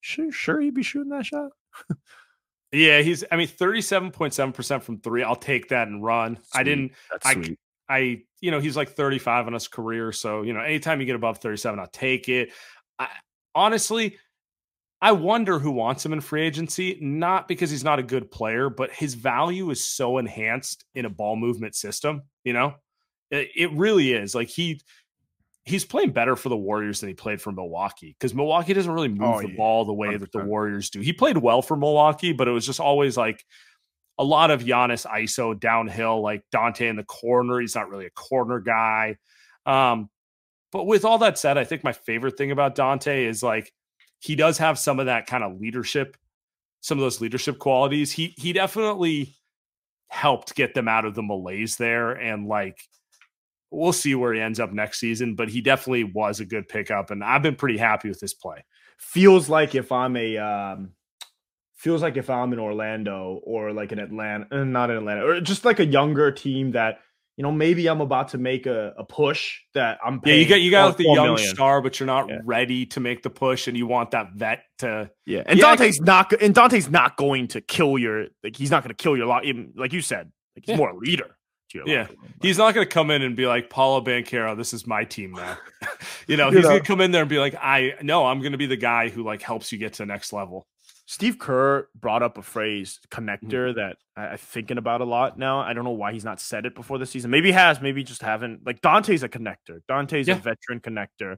sure, 0.00 0.32
sure, 0.32 0.60
he'd 0.60 0.74
be 0.74 0.82
shooting 0.82 1.10
that 1.10 1.26
shot. 1.26 1.52
Yeah, 2.72 3.00
he's. 3.00 3.24
I 3.30 3.36
mean, 3.36 3.46
thirty-seven 3.46 4.10
point 4.10 4.34
seven 4.34 4.52
percent 4.52 4.82
from 4.82 4.98
three. 4.98 5.22
I'll 5.22 5.36
take 5.36 5.68
that 5.68 5.86
and 5.86 6.02
run. 6.02 6.38
I 6.52 6.64
didn't. 6.64 6.92
That's 7.10 7.24
I 7.24 7.34
sweet. 7.34 7.58
I, 7.88 8.22
you 8.40 8.50
know, 8.50 8.60
he's 8.60 8.76
like 8.76 8.90
35 8.90 9.48
in 9.48 9.54
his 9.54 9.68
career. 9.68 10.12
So, 10.12 10.42
you 10.42 10.52
know, 10.52 10.60
anytime 10.60 11.00
you 11.00 11.06
get 11.06 11.16
above 11.16 11.38
37, 11.38 11.78
I'll 11.78 11.86
take 11.86 12.28
it. 12.28 12.50
I, 12.98 13.08
honestly, 13.54 14.18
I 15.00 15.12
wonder 15.12 15.58
who 15.58 15.70
wants 15.70 16.04
him 16.04 16.12
in 16.12 16.20
free 16.20 16.42
agency, 16.42 16.98
not 17.00 17.48
because 17.48 17.70
he's 17.70 17.84
not 17.84 17.98
a 17.98 18.02
good 18.02 18.30
player, 18.30 18.70
but 18.70 18.92
his 18.92 19.14
value 19.14 19.70
is 19.70 19.84
so 19.84 20.18
enhanced 20.18 20.84
in 20.94 21.04
a 21.04 21.10
ball 21.10 21.36
movement 21.36 21.74
system. 21.74 22.22
You 22.44 22.54
know, 22.54 22.74
it, 23.30 23.50
it 23.54 23.72
really 23.72 24.12
is. 24.12 24.34
Like 24.34 24.48
he, 24.48 24.80
he's 25.64 25.84
playing 25.84 26.12
better 26.12 26.34
for 26.36 26.48
the 26.48 26.56
Warriors 26.56 27.00
than 27.00 27.08
he 27.08 27.14
played 27.14 27.40
for 27.42 27.52
Milwaukee 27.52 28.16
because 28.18 28.34
Milwaukee 28.34 28.72
doesn't 28.72 28.90
really 28.92 29.08
move 29.08 29.34
Oh, 29.34 29.42
the 29.42 29.50
yeah. 29.50 29.56
ball 29.56 29.84
the 29.84 29.92
way 29.92 30.16
that 30.16 30.32
the 30.32 30.44
Warriors 30.44 30.90
do. 30.90 31.00
He 31.00 31.12
played 31.12 31.36
well 31.36 31.60
for 31.60 31.76
Milwaukee, 31.76 32.32
but 32.32 32.48
it 32.48 32.52
was 32.52 32.64
just 32.64 32.80
always 32.80 33.16
like 33.16 33.44
a 34.18 34.24
lot 34.24 34.50
of 34.50 34.62
Giannis 34.64 35.04
ISO 35.06 35.58
downhill, 35.58 36.22
like 36.22 36.42
Donte 36.54 36.80
in 36.88 36.96
the 36.96 37.04
corner. 37.04 37.60
He's 37.60 37.74
not 37.74 37.90
really 37.90 38.06
a 38.06 38.10
corner 38.10 38.60
guy. 38.60 39.16
Um, 39.66 40.08
but 40.76 40.86
with 40.86 41.06
all 41.06 41.16
that 41.16 41.38
said, 41.38 41.56
I 41.56 41.64
think 41.64 41.82
my 41.82 41.94
favorite 41.94 42.36
thing 42.36 42.50
about 42.50 42.76
Donte 42.76 43.26
is 43.26 43.42
like 43.42 43.72
he 44.18 44.36
does 44.36 44.58
have 44.58 44.78
some 44.78 45.00
of 45.00 45.06
that 45.06 45.26
kind 45.26 45.42
of 45.42 45.58
leadership, 45.58 46.18
some 46.82 46.98
of 46.98 47.02
those 47.02 47.18
leadership 47.18 47.58
qualities. 47.58 48.12
He 48.12 48.34
he 48.36 48.52
definitely 48.52 49.34
helped 50.08 50.54
get 50.54 50.74
them 50.74 50.86
out 50.86 51.06
of 51.06 51.14
the 51.14 51.22
malaise 51.22 51.76
there, 51.76 52.12
and 52.12 52.46
like 52.46 52.78
we'll 53.70 53.94
see 53.94 54.14
where 54.14 54.34
he 54.34 54.40
ends 54.42 54.60
up 54.60 54.70
next 54.70 55.00
season. 55.00 55.34
But 55.34 55.48
he 55.48 55.62
definitely 55.62 56.04
was 56.04 56.40
a 56.40 56.44
good 56.44 56.68
pickup, 56.68 57.10
and 57.10 57.24
I've 57.24 57.42
been 57.42 57.56
pretty 57.56 57.78
happy 57.78 58.10
with 58.10 58.20
his 58.20 58.34
play. 58.34 58.62
feels 58.98 59.48
like 59.48 59.74
if 59.74 59.90
I'm 59.90 60.14
a 60.14 60.36
um 60.36 60.90
feels 61.74 62.02
like 62.02 62.18
if 62.18 62.28
I'm 62.28 62.52
in 62.52 62.58
Orlando 62.58 63.40
or 63.44 63.72
like 63.72 63.92
an 63.92 63.98
Atlanta, 63.98 64.62
not 64.62 64.90
in 64.90 64.98
Atlanta, 64.98 65.24
or 65.24 65.40
just 65.40 65.64
like 65.64 65.80
a 65.80 65.86
younger 65.86 66.30
team 66.30 66.72
that 66.72 66.98
you 67.36 67.42
know 67.42 67.52
maybe 67.52 67.86
I'm 67.88 68.00
about 68.00 68.28
to 68.28 68.38
make 68.38 68.66
a, 68.66 68.94
a 68.96 69.04
push 69.04 69.58
that 69.74 69.98
I'm 70.04 70.20
Yeah, 70.24 70.34
you 70.34 70.46
got 70.48 70.60
you 70.60 70.70
got 70.70 70.86
like 70.86 70.96
the 70.96 71.04
young 71.04 71.34
million. 71.34 71.48
star, 71.54 71.80
but 71.82 71.98
you're 72.00 72.06
not 72.06 72.28
Yeah. 72.28 72.38
ready 72.44 72.86
to 72.86 73.00
make 73.00 73.22
the 73.22 73.30
push, 73.30 73.68
and 73.68 73.76
you 73.76 73.86
want 73.86 74.10
that 74.12 74.32
vet 74.34 74.62
to 74.78 75.10
yeah, 75.26 75.42
and 75.46 75.58
Yeah, 75.58 75.76
Donte's 75.76 76.00
not 76.00 76.32
and 76.42 76.54
Donte's 76.54 76.88
not 76.90 77.16
going 77.16 77.48
to 77.48 77.60
kill 77.60 77.98
your 77.98 78.26
like 78.42 78.56
he's 78.56 78.70
not 78.70 78.82
going 78.82 78.94
to 78.94 79.02
kill 79.02 79.16
your 79.16 79.26
lot 79.26 79.44
like 79.74 79.92
you 79.92 80.00
said 80.02 80.30
like 80.56 80.64
he's 80.66 80.72
Yeah. 80.72 80.76
more 80.76 80.90
a 80.90 80.96
leader. 80.96 81.36
Yeah. 81.74 82.02
locker 82.02 82.14
He's 82.40 82.56
not 82.58 82.74
going 82.74 82.86
to 82.86 82.90
come 82.92 83.10
in 83.10 83.20
and 83.22 83.36
be 83.36 83.46
like 83.46 83.68
Paolo 83.68 84.00
Banchero. 84.00 84.56
This 84.56 84.72
is 84.72 84.86
my 84.86 85.04
team 85.04 85.32
now. 85.32 85.58
you 86.26 86.36
know, 86.38 86.48
You 86.48 86.58
he's 86.58 86.66
going 86.66 86.80
to 86.80 86.86
come 86.86 87.00
in 87.02 87.10
there 87.10 87.22
and 87.22 87.28
be 87.28 87.38
like, 87.38 87.54
I 87.60 87.94
no, 88.02 88.24
I'm 88.24 88.40
going 88.40 88.52
to 88.52 88.58
be 88.58 88.66
the 88.66 88.76
guy 88.76 89.08
who 89.10 89.22
like 89.24 89.42
helps 89.42 89.72
you 89.72 89.78
get 89.78 89.92
to 89.94 89.98
the 90.02 90.06
next 90.06 90.32
level. 90.32 90.66
Steve 91.06 91.38
Kerr 91.38 91.88
brought 91.94 92.22
up 92.22 92.36
a 92.36 92.42
phrase 92.42 92.98
Mm-hmm. 93.10 93.24
connector 93.48 93.74
that 93.76 93.96
I, 94.16 94.26
I'm 94.28 94.38
thinking 94.38 94.76
about 94.78 95.00
a 95.00 95.04
lot 95.04 95.38
now. 95.38 95.60
I 95.60 95.72
don't 95.72 95.84
know 95.84 95.90
why 95.90 96.12
he's 96.12 96.24
not 96.24 96.40
said 96.40 96.66
it 96.66 96.74
before 96.74 96.98
the 96.98 97.06
season. 97.06 97.30
Maybe 97.30 97.48
he 97.48 97.52
has, 97.52 97.80
maybe 97.80 98.02
just 98.04 98.22
haven't. 98.22 98.66
Like 98.66 98.80
Donte's 98.80 99.22
a 99.22 99.28
connector. 99.28 99.80
Donte's 99.88 100.26
Yeah. 100.28 100.34
a 100.36 100.40
veteran 100.40 100.80
connector. 100.80 101.36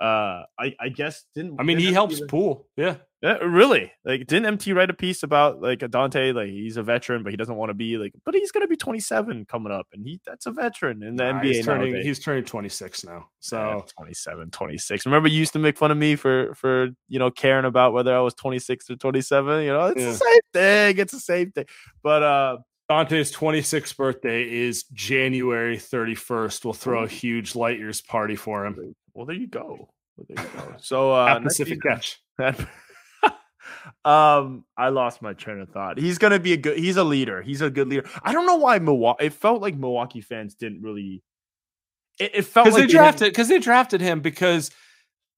Uh, 0.00 0.42
I 0.58 0.74
I 0.78 0.88
guess 0.90 1.24
didn't. 1.34 1.58
I 1.58 1.62
mean, 1.62 1.78
didn't 1.78 1.88
he 1.88 1.92
helps 1.94 2.20
Poole. 2.28 2.68
Yeah, 2.76 2.96
Yeah, 3.22 3.38
really? 3.38 3.90
Like, 4.04 4.26
didn't 4.26 4.44
MT 4.44 4.74
write 4.74 4.90
a 4.90 4.94
piece 4.94 5.22
about 5.22 5.62
like 5.62 5.82
a 5.82 5.88
Donte? 5.88 6.34
Like, 6.34 6.48
he's 6.50 6.76
a 6.76 6.82
veteran, 6.82 7.22
but 7.22 7.32
he 7.32 7.36
doesn't 7.38 7.56
want 7.56 7.70
to 7.70 7.74
be 7.74 7.96
like. 7.96 8.12
But 8.24 8.34
he's 8.34 8.52
gonna 8.52 8.66
be 8.66 8.76
27 8.76 9.46
coming 9.46 9.72
up, 9.72 9.86
and 9.94 10.04
he 10.06 10.20
that's 10.26 10.44
a 10.44 10.50
veteran 10.50 11.02
in 11.02 11.16
the 11.16 11.24
Nah, 11.32 11.40
NBA. 11.40 11.44
he's 11.54 11.64
turning 11.64 11.86
nowadays. 11.92 12.04
he's 12.06 12.18
turning 12.18 12.44
26 12.44 13.04
now. 13.04 13.12
Yeah, 13.12 13.20
So 13.40 13.84
27, 13.96 14.50
26. 14.50 15.06
Remember, 15.06 15.28
you 15.30 15.38
used 15.38 15.54
to 15.54 15.58
make 15.58 15.78
fun 15.78 15.90
of 15.90 15.96
me 15.96 16.14
for 16.14 16.54
for 16.54 16.88
you 17.08 17.18
know 17.18 17.30
caring 17.30 17.64
about 17.64 17.94
whether 17.94 18.14
I 18.14 18.20
was 18.20 18.34
26 18.34 18.90
or 18.90 18.96
27. 18.96 19.62
You 19.62 19.72
know, 19.72 19.86
it's 19.86 20.00
Yeah. 20.00 20.10
the 20.10 20.16
same 20.18 20.40
thing. 20.52 20.98
It's 20.98 21.12
the 21.14 21.20
same 21.20 21.52
thing. 21.52 21.64
But 22.02 22.22
uh, 22.22 22.56
Donte's 22.90 23.32
26th 23.32 23.96
birthday 23.96 24.42
is 24.42 24.84
January 24.92 25.78
31st. 25.78 26.64
We'll 26.66 26.74
throw 26.74 27.04
a 27.04 27.08
huge 27.08 27.54
light 27.56 27.78
years 27.78 28.02
party 28.02 28.36
for 28.36 28.66
him 28.66 28.94
well, 29.16 29.26
there 29.26 29.36
you 29.36 29.48
go. 29.48 29.88
Well, 30.16 30.26
there 30.28 30.44
you 30.44 30.50
go. 30.52 30.74
So 30.78 31.12
uh, 31.12 31.40
Pacific 31.40 31.80
Catch. 31.82 32.20
um, 34.04 34.64
I 34.76 34.90
lost 34.90 35.22
my 35.22 35.32
train 35.32 35.60
of 35.60 35.70
thought. 35.70 35.98
He's 35.98 36.18
gonna 36.18 36.38
be 36.38 36.52
a 36.52 36.56
good. 36.56 36.78
He's 36.78 36.96
a 36.96 37.04
leader. 37.04 37.42
He's 37.42 37.62
a 37.62 37.70
good 37.70 37.88
leader. 37.88 38.08
I 38.22 38.32
don't 38.32 38.46
know 38.46 38.56
why 38.56 38.78
Milwaukee. 38.78 39.26
It 39.26 39.32
felt 39.32 39.62
like 39.62 39.74
Milwaukee 39.74 40.20
fans 40.20 40.54
didn't 40.54 40.82
really. 40.82 41.22
It, 42.18 42.32
it 42.34 42.42
felt 42.42 42.66
Because 42.66 42.80
like 42.80 42.88
they 42.88 42.92
drafted 42.92 43.32
because 43.32 43.48
they 43.48 43.58
drafted 43.58 44.00
him 44.00 44.20
because 44.20 44.70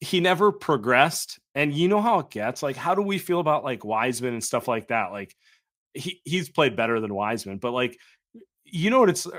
he 0.00 0.20
never 0.20 0.52
progressed. 0.52 1.38
And 1.54 1.72
you 1.72 1.88
know 1.88 2.00
how 2.00 2.20
it 2.20 2.30
gets. 2.30 2.62
Like, 2.62 2.76
how 2.76 2.94
do 2.94 3.02
we 3.02 3.18
feel 3.18 3.40
about 3.40 3.64
like 3.64 3.84
Wiseman 3.84 4.34
and 4.34 4.44
stuff 4.44 4.68
like 4.68 4.88
that? 4.88 5.10
Like, 5.10 5.34
he 5.94 6.20
he's 6.24 6.48
played 6.48 6.76
better 6.76 7.00
than 7.00 7.14
Wiseman, 7.14 7.58
but 7.58 7.72
like, 7.72 7.98
you 8.64 8.90
know 8.90 9.00
what 9.00 9.08
it's 9.08 9.26
uh, 9.26 9.30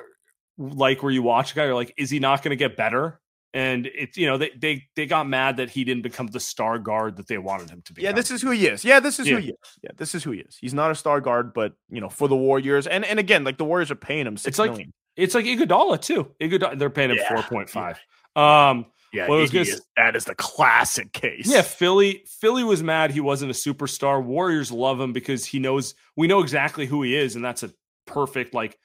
like 0.58 1.02
where 1.02 1.12
you 1.12 1.23
watch 1.23 1.54
a 1.54 1.56
guy, 1.56 1.65
you're 1.65 1.75
like, 1.75 1.93
is 1.97 2.10
he 2.10 2.19
not 2.19 2.43
going 2.43 2.52
to 2.52 2.58
get 2.58 2.75
better? 2.75 3.19
And 3.53 3.88
it's 3.95 4.15
you 4.15 4.27
know 4.27 4.38
they 4.38 4.51
they 4.55 4.83
they 4.95 5.05
got 5.07 5.27
mad 5.27 5.57
that 5.57 5.71
he 5.71 5.83
didn't 5.83 6.03
become 6.03 6.27
the 6.27 6.39
star 6.39 6.77
guard 6.77 7.17
that 7.17 7.27
they 7.27 7.39
wanted 7.39 7.69
him 7.71 7.81
to 7.85 7.93
be. 7.93 8.03
Yeah, 8.03 8.12
this 8.12 8.29
is 8.29 8.43
who 8.43 8.51
he 8.51 8.67
is. 8.67 8.85
Yeah, 8.85 8.99
this 8.99 9.19
is 9.19 9.27
Yeah. 9.27 9.35
who 9.38 9.41
he 9.41 9.49
is. 9.49 9.55
Yeah, 9.83 9.89
this 9.97 10.13
is 10.13 10.23
who 10.23 10.31
he 10.31 10.39
is. 10.41 10.55
He's 10.62 10.73
not 10.75 10.91
a 10.91 10.95
star 10.95 11.19
guard, 11.19 11.53
but 11.53 11.73
you 11.89 11.99
know, 11.99 12.09
for 12.09 12.27
the 12.27 12.35
Warriors, 12.35 12.85
and 12.85 13.03
and 13.03 13.17
again, 13.17 13.43
like 13.43 13.57
the 13.57 13.65
Warriors 13.65 13.89
are 13.89 13.95
paying 13.95 14.27
him 14.27 14.38
six 14.38 14.49
It's 14.53 14.59
like- 14.59 14.71
million. 14.71 14.93
It's 15.15 15.33
like 15.35 15.45
Iguodala 15.45 15.99
too. 15.99 16.31
Iguodala, 16.39 16.77
they're 16.77 16.89
paying 16.91 17.10
him 17.10 17.17
Yeah, 17.17 17.33
four 17.33 17.43
point 17.50 17.69
five. 17.71 18.00
Um, 18.35 18.85
Yeah, 19.12 19.27
Well, 19.27 19.39
was 19.39 19.50
Iggy 19.50 19.54
gonna 19.54 19.62
is- 19.63 19.81
that 19.97 20.15
is 20.15 20.25
the 20.25 20.35
classic 20.35 21.12
case. 21.13 21.47
Yeah, 21.52 21.63
Philly. 21.63 22.23
Philly 22.27 22.63
was 22.63 22.83
mad 22.83 23.10
he 23.10 23.19
wasn't 23.19 23.50
a 23.50 23.56
superstar. 23.56 24.23
Warriors 24.23 24.71
love 24.71 25.02
him 25.02 25.12
because 25.12 25.43
he 25.45 25.58
knows 25.58 25.95
we 26.15 26.27
know 26.27 26.39
exactly 26.41 26.85
who 26.85 27.02
he 27.02 27.15
is, 27.17 27.35
and 27.35 27.43
that's 27.43 27.63
a 27.63 27.71
perfect 28.06 28.54
like 28.54 28.77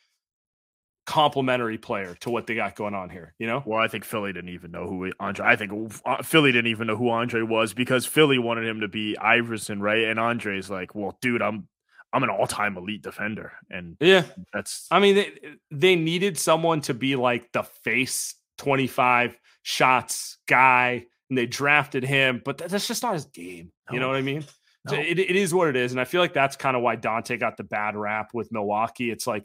complementary 1.07 1.79
player 1.79 2.15
to 2.21 2.31
what 2.31 2.47
they 2.47 2.55
got 2.55 2.77
going 2.77 2.95
on 2.95 3.11
here. 3.11 3.35
You 3.39 3.47
know, 3.47 3.63
well, 3.67 3.79
I 3.79 3.89
think 3.89 4.05
Philly 4.05 4.33
didn't 4.33 4.51
even 4.51 4.71
know 4.71 4.87
who 4.87 5.11
Andre. 5.21 5.47
I 5.47 5.57
think 5.57 6.01
uh, 6.05 6.23
Philly 6.23 6.53
didn't 6.53 6.71
even 6.71 6.87
know 6.87 6.97
who 6.97 7.11
Andre 7.11 7.43
was 7.43 7.75
because 7.75 8.07
Philly 8.07 8.39
wanted 8.39 8.67
him 8.67 8.81
to 8.81 8.89
be 8.89 9.17
Iverson, 9.19 9.81
right? 9.81 10.05
And 10.05 10.19
Andre's 10.19 10.71
like, 10.71 10.95
well, 10.95 11.19
dude, 11.21 11.43
I'm 11.43 11.69
I'm 12.13 12.23
an 12.23 12.31
all 12.31 12.47
time 12.47 12.77
elite 12.77 13.03
defender, 13.03 13.53
and 13.71 13.97
yeah, 14.01 14.23
that's. 14.53 14.87
I 14.91 15.01
mean, 15.01 15.17
they 15.17 15.33
they 15.71 15.97
needed 15.97 16.39
someone 16.39 16.81
to 16.83 16.95
be 16.95 17.17
like 17.17 17.53
the 17.53 17.65
face 17.65 18.35
twenty 18.57 18.87
five 18.87 19.37
shots 19.63 20.39
guy, 20.47 21.07
and 21.29 21.37
they 21.37 21.47
drafted 21.47 22.05
him, 22.05 22.41
but 22.45 22.59
that's 22.59 22.87
just 22.87 23.03
not 23.03 23.15
his 23.15 23.25
game. 23.27 23.73
No. 23.91 23.95
You 23.95 24.01
know 24.01 24.09
what 24.09 24.17
I 24.17 24.23
mean? 24.23 24.45
No. 24.87 24.93
So 24.93 25.01
it, 25.01 25.19
it 25.19 25.35
is 25.35 25.53
what 25.53 25.69
it 25.69 25.77
is, 25.77 25.91
and 25.93 26.01
I 26.01 26.05
feel 26.05 26.21
like 26.21 26.35
that's 26.35 26.57
kind 26.57 26.77
of 26.77 26.83
why 26.83 26.97
Donte 26.97 27.39
got 27.41 27.57
the 27.57 27.65
bad 27.65 27.97
rap 27.97 28.31
with 28.33 28.53
Milwaukee. 28.53 29.11
It's 29.11 29.27
like 29.27 29.45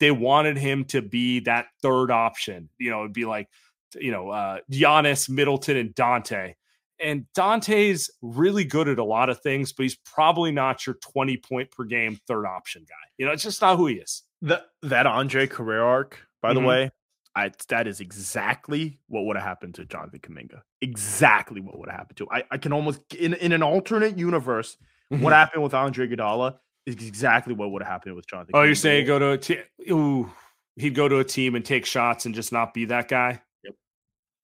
they 0.00 0.10
wanted 0.10 0.56
him 0.56 0.84
to 0.86 1.02
be 1.02 1.40
that 1.40 1.66
third 1.82 2.10
option. 2.10 2.68
You 2.78 2.90
know, 2.90 3.00
it'd 3.00 3.12
be 3.12 3.24
like, 3.24 3.48
you 3.94 4.10
know, 4.10 4.30
uh, 4.30 4.58
Giannis, 4.70 5.28
Middleton, 5.28 5.76
and 5.76 5.94
Donte. 5.94 6.54
And 7.00 7.26
Donte's 7.36 8.10
really 8.22 8.64
good 8.64 8.88
at 8.88 8.98
a 8.98 9.04
lot 9.04 9.30
of 9.30 9.40
things, 9.40 9.72
but 9.72 9.84
he's 9.84 9.96
probably 9.96 10.50
not 10.50 10.86
your 10.86 10.96
20 10.96 11.36
point 11.36 11.70
per 11.70 11.84
game 11.84 12.18
third 12.26 12.44
option 12.44 12.84
guy. 12.88 12.94
You 13.18 13.26
know, 13.26 13.32
it's 13.32 13.42
just 13.42 13.60
not 13.60 13.76
who 13.76 13.86
he 13.86 13.96
is. 13.96 14.24
That 14.42 14.66
that 14.82 15.06
Andre 15.06 15.46
career 15.46 15.82
arc, 15.82 16.18
by 16.42 16.52
mm-hmm. 16.52 16.60
the 16.60 16.66
way, 16.66 16.90
I, 17.34 17.52
that 17.68 17.86
is 17.86 18.00
exactly 18.00 18.98
what 19.06 19.24
would 19.26 19.36
have 19.36 19.44
happened 19.44 19.74
to 19.76 19.84
Jonathan 19.84 20.18
Kuminga. 20.20 20.62
Exactly 20.80 21.60
what 21.60 21.78
would 21.78 21.88
have 21.88 21.98
happened 21.98 22.16
to. 22.18 22.28
I, 22.30 22.42
I 22.50 22.58
can 22.58 22.72
almost 22.72 23.00
in 23.14 23.34
in 23.34 23.52
an 23.52 23.62
alternate 23.62 24.18
universe, 24.18 24.76
mm-hmm. 25.12 25.22
what 25.22 25.32
happened 25.32 25.62
with 25.62 25.74
Andre 25.74 26.08
Iguodala 26.08 26.56
is 26.88 27.06
exactly 27.06 27.54
what 27.54 27.70
would 27.70 27.82
have 27.82 27.90
happened 27.90 28.16
with 28.16 28.26
Jonathan. 28.26 28.52
Oh, 28.54 28.62
you're 28.62 28.74
saying 28.74 29.06
go 29.06 29.18
to 29.18 29.30
a 29.32 29.38
team? 29.38 29.58
Ooh, 29.90 30.30
he'd 30.76 30.94
go 30.94 31.08
to 31.08 31.18
a 31.18 31.24
team 31.24 31.54
and 31.54 31.64
take 31.64 31.84
shots 31.84 32.26
and 32.26 32.34
just 32.34 32.52
not 32.52 32.72
be 32.72 32.86
that 32.86 33.08
guy. 33.08 33.42
Yep. 33.64 33.74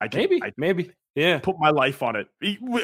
I 0.01 0.09
can, 0.09 0.20
maybe, 0.20 0.42
I, 0.42 0.53
maybe. 0.57 0.90
Yeah, 1.14 1.38
put 1.38 1.61
my 1.61 1.70
life 1.70 2.03
on 2.03 2.16
it. 2.16 2.26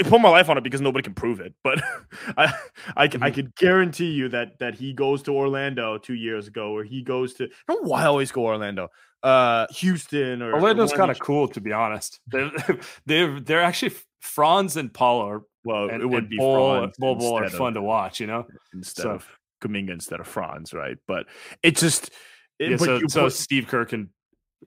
Put 0.05 0.21
my 0.21 0.29
life 0.29 0.49
on 0.49 0.57
it 0.57 0.63
because 0.63 0.81
nobody 0.81 1.03
can 1.03 1.15
prove 1.15 1.41
it. 1.41 1.53
But 1.65 1.83
I, 2.37 2.55
I, 2.97 3.09
mm-hmm. 3.09 3.23
I 3.25 3.31
could 3.33 3.55
guarantee 3.57 4.13
you 4.13 4.29
that 4.29 4.59
that 4.61 4.77
he 4.77 4.93
goes 4.93 5.23
to 5.25 5.33
Orlando 5.33 5.99
two 5.99 6.15
years 6.15 6.47
ago, 6.47 6.73
or 6.73 6.85
he 6.85 7.03
goes 7.03 7.35
to. 7.35 7.45
I 7.45 7.73
don't 7.73 7.83
know 7.83 7.91
why 7.91 8.03
I 8.03 8.07
always 8.07 8.31
go 8.31 8.47
Orlando, 8.47 8.89
uh, 9.25 9.67
Houston, 9.73 10.43
or 10.43 10.55
Orlando's 10.55 10.93
kind 10.93 11.11
of 11.11 11.19
cool 11.19 11.49
to 11.49 11.61
be 11.61 11.73
honest. 11.73 12.21
They're 12.29 12.53
they're, 13.07 13.41
they're 13.41 13.63
actually 13.63 13.97
Franz 14.21 14.77
and 14.77 14.95
Paul 14.95 15.23
are 15.23 15.43
well, 15.65 15.91
and, 15.91 16.03
it 16.03 16.07
would 16.07 16.31
be 16.31 16.37
Bull, 16.39 16.89
Bull, 16.99 17.17
Bull 17.17 17.39
are 17.39 17.51
fun 17.51 17.75
to 17.75 17.83
watch, 17.83 18.21
you 18.21 18.27
know, 18.27 18.47
instead 18.73 19.03
so. 19.03 19.11
of 19.11 19.29
Kuminga 19.61 19.91
instead 19.91 20.21
of 20.21 20.27
Franz, 20.27 20.73
right? 20.73 20.97
But 21.07 21.27
it 21.63 21.77
just 21.77 22.11
it, 22.59 22.73
yeah, 22.73 22.77
so, 22.77 23.01
so 23.09 23.25
put, 23.25 23.33
Steve 23.33 23.67
Kerr 23.67 23.85
can 23.85 24.11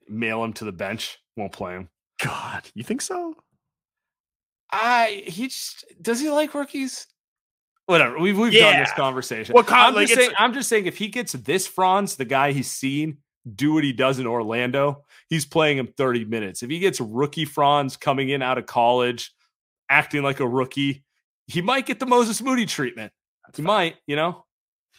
mail 0.08 0.44
him 0.44 0.54
to 0.54 0.66
the 0.66 0.72
bench, 0.72 1.18
won't 1.38 1.52
play 1.52 1.74
him. 1.74 1.90
God, 2.24 2.70
you 2.74 2.84
think 2.84 3.02
so? 3.02 3.36
I 4.72 5.24
he 5.28 5.48
just 5.48 5.86
does 6.02 6.20
he 6.20 6.30
like 6.30 6.54
rookies? 6.54 7.08
Whatever. 7.86 8.18
We've 8.18 8.38
we've 8.38 8.54
yeah. 8.54 8.72
done 8.72 8.80
this 8.80 8.94
conversation. 8.94 9.54
Well, 9.54 9.66
I'm, 9.68 9.94
like, 9.94 10.08
just 10.08 10.20
saying, 10.20 10.32
I'm 10.38 10.54
just 10.54 10.70
saying 10.70 10.86
if 10.86 10.98
he 10.98 11.10
gets 11.10 11.34
this 11.34 11.68
Franz, 11.68 12.16
the 12.16 12.26
guy 12.26 12.54
he's 12.54 12.72
seen, 12.72 13.18
do 13.56 13.74
what 13.74 13.84
he 13.84 13.92
does 13.92 14.20
in 14.20 14.28
Orlando, 14.28 15.04
he's 15.28 15.46
playing 15.46 15.78
him 15.78 15.88
30 15.98 16.26
minutes. 16.26 16.64
If 16.64 16.70
he 16.70 16.80
gets 16.80 17.02
rookie 17.02 17.46
Franz 17.46 17.98
coming 17.98 18.30
in 18.30 18.42
out 18.42 18.58
of 18.58 18.66
college, 18.66 19.34
acting 19.90 20.24
like 20.24 20.40
a 20.40 20.48
rookie, 20.48 21.04
he 21.48 21.62
might 21.62 21.86
get 21.86 22.00
the 22.00 22.06
Moses 22.06 22.42
Moody 22.42 22.66
treatment. 22.66 23.12
That's 23.46 23.58
he 23.58 23.64
fine. 23.64 23.68
might, 23.68 23.96
you 24.08 24.16
know. 24.16 24.46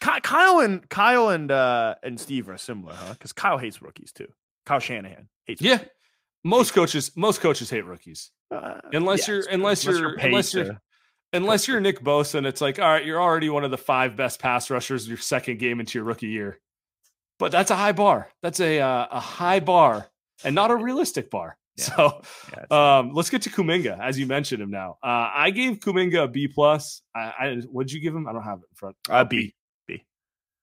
Kyle 0.00 0.60
and 0.60 0.88
Kyle 0.88 1.28
and 1.28 1.50
uh 1.50 1.94
and 2.02 2.20
Steve 2.20 2.48
are 2.48 2.58
similar, 2.58 2.94
huh? 2.94 3.12
Because 3.12 3.32
Kyle 3.32 3.58
hates 3.58 3.80
rookies 3.82 4.12
too. 4.12 4.28
Kyle 4.66 4.80
Shanahan 4.80 5.28
hates. 5.46 5.62
Yeah, 5.62 5.72
rookies. 5.72 5.88
most 6.44 6.74
coaches 6.74 7.12
most 7.16 7.40
coaches 7.40 7.70
hate 7.70 7.84
rookies. 7.84 8.30
Uh, 8.50 8.78
unless, 8.92 9.26
yeah, 9.26 9.34
you're, 9.34 9.44
unless, 9.50 9.84
you're, 9.84 10.14
unless 10.14 10.14
you're 10.14 10.26
unless 10.26 10.54
you're 10.54 10.80
unless 11.34 11.68
you're 11.68 11.80
Nick 11.80 12.00
Bosa 12.00 12.36
and 12.36 12.46
it's 12.46 12.60
like, 12.60 12.78
all 12.78 12.88
right, 12.88 13.04
you're 13.04 13.20
already 13.20 13.50
one 13.50 13.64
of 13.64 13.70
the 13.70 13.78
five 13.78 14.16
best 14.16 14.40
pass 14.40 14.70
rushers 14.70 15.04
in 15.04 15.08
your 15.08 15.18
second 15.18 15.58
game 15.58 15.80
into 15.80 15.98
your 15.98 16.04
rookie 16.04 16.28
year. 16.28 16.60
But 17.38 17.50
that's 17.50 17.70
a 17.70 17.76
high 17.76 17.92
bar. 17.92 18.30
That's 18.42 18.60
a 18.60 18.80
uh, 18.80 19.06
a 19.10 19.20
high 19.20 19.60
bar 19.60 20.08
and 20.44 20.54
not 20.54 20.70
a 20.70 20.76
realistic 20.76 21.30
bar. 21.30 21.56
Yeah. 21.76 21.84
So 21.86 22.22
yeah, 22.70 22.98
um, 22.98 23.14
let's 23.14 23.30
get 23.30 23.42
to 23.42 23.50
Kuminga 23.50 23.98
as 23.98 24.16
you 24.16 24.28
mentioned 24.28 24.62
him 24.62 24.70
now. 24.70 24.96
Uh, 25.02 25.28
I 25.34 25.50
gave 25.50 25.80
Kuminga 25.80 26.22
a 26.22 26.28
B 26.28 26.46
plus. 26.46 27.02
I, 27.16 27.20
I 27.20 27.60
what'd 27.68 27.90
you 27.90 28.00
give 28.00 28.14
him? 28.14 28.28
I 28.28 28.32
don't 28.32 28.44
have 28.44 28.58
it 28.58 28.66
in 28.70 28.76
front. 28.76 28.96
Uh, 29.10 29.24
B. 29.24 29.56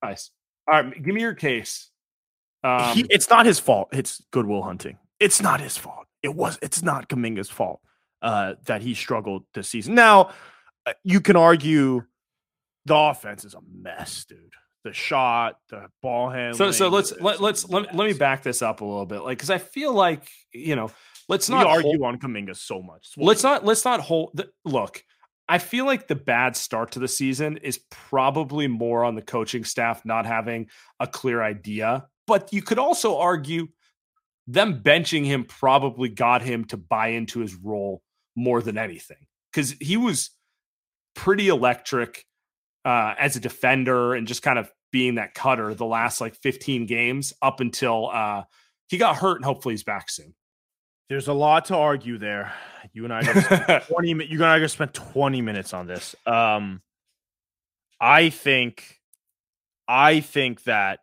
Nice. 0.02 0.30
All 0.68 0.82
right, 0.82 1.02
give 1.02 1.14
me 1.14 1.20
your 1.20 1.34
case. 1.34 1.90
Um, 2.64 2.94
he, 2.94 3.06
it's 3.10 3.28
not 3.28 3.46
his 3.46 3.58
fault. 3.58 3.88
It's 3.92 4.22
Goodwill 4.30 4.62
Hunting. 4.62 4.98
It's 5.18 5.42
not 5.42 5.60
his 5.60 5.76
fault 5.76 6.02
it 6.22 6.34
was 6.34 6.58
it's 6.62 6.82
not 6.82 7.08
Kuminga's 7.08 7.50
fault 7.50 7.80
uh, 8.22 8.54
that 8.66 8.82
he 8.82 8.94
struggled 8.94 9.44
this 9.54 9.68
season. 9.68 9.94
Now, 9.94 10.30
uh, 10.86 10.92
you 11.02 11.20
can 11.20 11.36
argue 11.36 12.04
the 12.86 12.94
offense 12.94 13.44
is 13.44 13.54
a 13.54 13.60
mess, 13.72 14.24
dude. 14.24 14.38
The 14.84 14.92
shot, 14.92 15.58
the 15.68 15.86
ball 16.00 16.30
handling. 16.30 16.54
So, 16.54 16.70
so 16.72 16.88
let's 16.88 17.12
let, 17.20 17.40
let's 17.40 17.68
let, 17.68 17.94
let 17.94 18.06
me 18.06 18.14
back 18.14 18.42
this 18.42 18.62
up 18.62 18.80
a 18.80 18.84
little 18.84 19.06
bit, 19.06 19.20
like 19.20 19.38
because 19.38 19.50
I 19.50 19.58
feel 19.58 19.92
like 19.92 20.28
you 20.52 20.74
know, 20.74 20.90
let's 21.28 21.48
not 21.48 21.66
argue 21.66 21.98
hold, 21.98 22.02
on 22.02 22.18
Kuminga 22.18 22.56
so 22.56 22.82
much. 22.82 23.10
let's 23.16 23.42
not 23.42 23.64
let's 23.64 23.84
not 23.84 24.00
hold. 24.00 24.30
The, 24.34 24.50
look, 24.64 25.04
I 25.48 25.58
feel 25.58 25.86
like 25.86 26.08
the 26.08 26.14
bad 26.14 26.56
start 26.56 26.92
to 26.92 26.98
the 26.98 27.08
season 27.08 27.58
is 27.58 27.80
probably 27.90 28.68
more 28.68 29.04
on 29.04 29.14
the 29.14 29.22
coaching 29.22 29.64
staff 29.64 30.04
not 30.04 30.24
having 30.24 30.68
a 31.00 31.06
clear 31.06 31.42
idea. 31.42 32.06
But 32.26 32.52
you 32.52 32.62
could 32.62 32.78
also 32.78 33.18
argue 33.18 33.68
them 34.46 34.82
benching 34.82 35.24
him 35.24 35.44
probably 35.44 36.08
got 36.08 36.42
him 36.42 36.64
to 36.66 36.76
buy 36.76 37.08
into 37.08 37.40
his 37.40 37.54
role 37.54 38.02
more 38.34 38.62
than 38.62 38.78
anything 38.78 39.26
because 39.52 39.72
he 39.80 39.96
was 39.96 40.30
pretty 41.14 41.48
electric 41.48 42.24
uh, 42.84 43.14
as 43.18 43.36
a 43.36 43.40
defender 43.40 44.14
and 44.14 44.26
just 44.26 44.42
kind 44.42 44.58
of 44.58 44.70
being 44.90 45.16
that 45.16 45.34
cutter 45.34 45.74
the 45.74 45.86
last 45.86 46.20
like 46.20 46.34
15 46.36 46.86
games 46.86 47.32
up 47.40 47.60
until 47.60 48.08
uh, 48.10 48.42
he 48.88 48.98
got 48.98 49.16
hurt 49.16 49.36
and 49.36 49.44
hopefully 49.44 49.74
he's 49.74 49.84
back 49.84 50.10
soon. 50.10 50.34
There's 51.08 51.28
a 51.28 51.32
lot 51.32 51.66
to 51.66 51.76
argue 51.76 52.18
there. 52.18 52.52
You 52.92 53.04
and 53.04 53.12
I 53.12 53.22
20 53.88 54.26
you 54.26 54.42
and 54.42 54.44
I 54.44 54.58
just 54.58 54.74
spent 54.74 54.94
20 54.94 55.40
minutes 55.40 55.72
on 55.72 55.86
this. 55.86 56.14
Um, 56.26 56.82
I 58.00 58.30
think 58.30 59.00
I 59.88 60.20
think 60.20 60.64
that 60.64 61.00